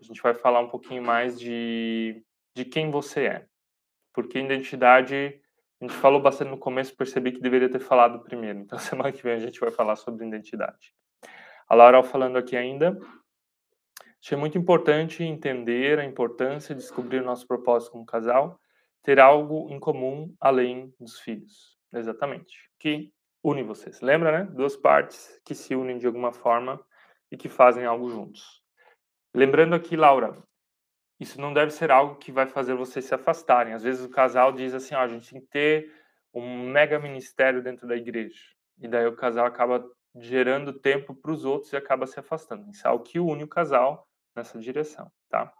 A 0.00 0.02
gente 0.02 0.22
vai 0.22 0.32
falar 0.32 0.60
um 0.60 0.68
pouquinho 0.68 1.02
mais 1.02 1.38
de, 1.38 2.24
de 2.54 2.64
quem 2.64 2.90
você 2.90 3.26
é. 3.26 3.46
Porque 4.14 4.38
identidade, 4.38 5.40
a 5.78 5.84
gente 5.84 5.94
falou 5.96 6.22
bastante 6.22 6.50
no 6.50 6.58
começo, 6.58 6.96
percebi 6.96 7.32
que 7.32 7.40
deveria 7.40 7.68
ter 7.68 7.80
falado 7.80 8.24
primeiro. 8.24 8.60
Então, 8.60 8.78
semana 8.80 9.12
que 9.12 9.22
vem 9.22 9.34
a 9.34 9.38
gente 9.38 9.60
vai 9.60 9.70
falar 9.70 9.96
sobre 9.96 10.26
identidade. 10.26 10.94
A 11.68 11.74
Laura 11.74 12.02
falando 12.02 12.38
aqui 12.38 12.56
ainda. 12.56 12.98
Achei 14.22 14.38
muito 14.38 14.56
importante 14.56 15.22
entender 15.22 15.98
a 15.98 16.04
importância 16.04 16.74
de 16.74 16.80
descobrir 16.80 17.20
o 17.20 17.24
nosso 17.24 17.46
propósito 17.46 17.92
como 17.92 18.06
casal, 18.06 18.58
ter 19.02 19.20
algo 19.20 19.68
em 19.70 19.78
comum 19.78 20.34
além 20.40 20.94
dos 20.98 21.20
filhos. 21.20 21.76
Exatamente. 21.92 22.70
Que 22.78 23.12
une 23.44 23.62
vocês. 23.62 24.00
Lembra, 24.00 24.32
né? 24.32 24.44
Duas 24.50 24.74
partes 24.74 25.38
que 25.44 25.54
se 25.54 25.76
unem 25.76 25.98
de 25.98 26.06
alguma 26.06 26.32
forma 26.32 26.84
e 27.30 27.36
que 27.36 27.48
fazem 27.48 27.84
algo 27.84 28.08
juntos. 28.08 28.62
Lembrando 29.34 29.74
aqui, 29.74 29.96
Laura, 29.96 30.34
isso 31.20 31.40
não 31.40 31.52
deve 31.52 31.70
ser 31.70 31.90
algo 31.90 32.16
que 32.16 32.32
vai 32.32 32.46
fazer 32.46 32.74
vocês 32.74 33.04
se 33.04 33.14
afastarem. 33.14 33.74
Às 33.74 33.82
vezes 33.82 34.04
o 34.04 34.10
casal 34.10 34.52
diz 34.52 34.72
assim, 34.72 34.94
ó, 34.94 35.00
a 35.00 35.08
gente 35.08 35.30
tem 35.30 35.40
que 35.40 35.46
ter 35.48 35.92
um 36.32 36.70
mega 36.70 36.98
ministério 36.98 37.62
dentro 37.62 37.86
da 37.86 37.96
igreja. 37.96 38.40
E 38.80 38.88
daí 38.88 39.06
o 39.06 39.14
casal 39.14 39.46
acaba 39.46 39.84
gerando 40.16 40.72
tempo 40.72 41.14
para 41.14 41.32
os 41.32 41.44
outros 41.44 41.72
e 41.72 41.76
acaba 41.76 42.06
se 42.06 42.18
afastando. 42.18 42.70
Isso 42.70 42.86
é 42.86 42.90
algo 42.90 43.04
que 43.04 43.20
une 43.20 43.44
o 43.44 43.48
casal 43.48 44.08
nessa 44.34 44.58
direção, 44.58 45.10
tá? 45.28 45.52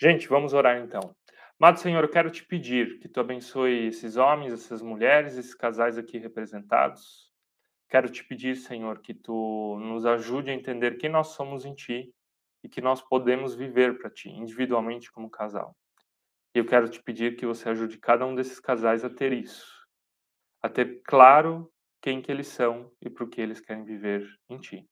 Gente, 0.00 0.28
vamos 0.28 0.52
orar 0.52 0.78
então. 0.78 1.14
Amado 1.60 1.80
Senhor, 1.80 2.04
eu 2.04 2.08
quero 2.08 2.30
te 2.30 2.44
pedir 2.44 3.00
que 3.00 3.08
tu 3.08 3.18
abençoe 3.18 3.88
esses 3.88 4.16
homens, 4.16 4.52
essas 4.52 4.80
mulheres, 4.80 5.36
esses 5.36 5.56
casais 5.56 5.98
aqui 5.98 6.16
representados. 6.16 7.32
Quero 7.88 8.08
te 8.08 8.22
pedir, 8.22 8.54
Senhor, 8.54 9.00
que 9.00 9.12
tu 9.12 9.76
nos 9.80 10.06
ajude 10.06 10.52
a 10.52 10.54
entender 10.54 10.98
quem 10.98 11.10
nós 11.10 11.28
somos 11.28 11.64
em 11.64 11.74
ti 11.74 12.14
e 12.62 12.68
que 12.68 12.80
nós 12.80 13.02
podemos 13.02 13.56
viver 13.56 13.98
para 13.98 14.08
ti, 14.08 14.30
individualmente 14.30 15.10
como 15.10 15.28
casal. 15.28 15.76
E 16.54 16.60
eu 16.60 16.64
quero 16.64 16.88
te 16.88 17.02
pedir 17.02 17.34
que 17.34 17.44
você 17.44 17.68
ajude 17.70 17.98
cada 17.98 18.24
um 18.24 18.36
desses 18.36 18.60
casais 18.60 19.04
a 19.04 19.10
ter 19.10 19.32
isso, 19.32 19.84
a 20.62 20.68
ter 20.68 21.02
claro 21.02 21.68
quem 22.00 22.22
que 22.22 22.30
eles 22.30 22.46
são 22.46 22.88
e 23.00 23.10
por 23.10 23.28
que 23.28 23.40
eles 23.40 23.58
querem 23.58 23.82
viver 23.82 24.24
em 24.48 24.58
ti. 24.58 24.88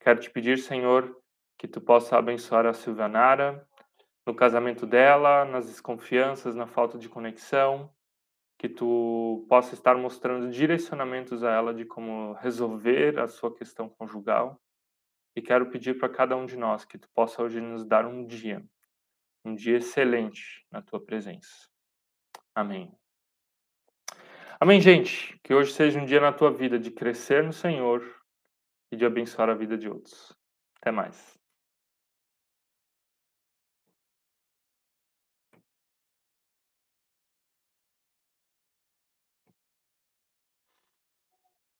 Quero 0.00 0.18
te 0.18 0.28
pedir, 0.28 0.58
Senhor, 0.58 1.16
que 1.56 1.68
tu 1.68 1.80
possa 1.80 2.18
abençoar 2.18 2.66
a 2.66 2.72
Silvanara 2.72 3.64
no 4.26 4.34
casamento 4.34 4.86
dela, 4.86 5.44
nas 5.44 5.66
desconfianças, 5.66 6.54
na 6.54 6.66
falta 6.66 6.98
de 6.98 7.08
conexão, 7.08 7.92
que 8.58 8.68
tu 8.68 9.44
possa 9.48 9.74
estar 9.74 9.96
mostrando 9.96 10.50
direcionamentos 10.50 11.42
a 11.42 11.50
ela 11.50 11.74
de 11.74 11.84
como 11.84 12.32
resolver 12.34 13.18
a 13.18 13.28
sua 13.28 13.54
questão 13.54 13.88
conjugal. 13.88 14.60
E 15.36 15.42
quero 15.42 15.68
pedir 15.68 15.98
para 15.98 16.08
cada 16.08 16.36
um 16.36 16.46
de 16.46 16.56
nós 16.56 16.84
que 16.84 16.96
tu 16.96 17.08
possa 17.12 17.42
hoje 17.42 17.60
nos 17.60 17.84
dar 17.84 18.06
um 18.06 18.24
dia, 18.24 18.64
um 19.44 19.54
dia 19.54 19.78
excelente 19.78 20.64
na 20.70 20.80
tua 20.80 21.04
presença. 21.04 21.68
Amém. 22.54 22.96
Amém, 24.60 24.80
gente. 24.80 25.38
Que 25.42 25.52
hoje 25.52 25.72
seja 25.72 26.00
um 26.00 26.06
dia 26.06 26.20
na 26.20 26.32
tua 26.32 26.52
vida 26.52 26.78
de 26.78 26.90
crescer 26.90 27.42
no 27.42 27.52
Senhor 27.52 28.02
e 28.90 28.96
de 28.96 29.04
abençoar 29.04 29.50
a 29.50 29.54
vida 29.54 29.76
de 29.76 29.88
outros. 29.88 30.34
Até 30.80 30.92
mais. 30.92 31.33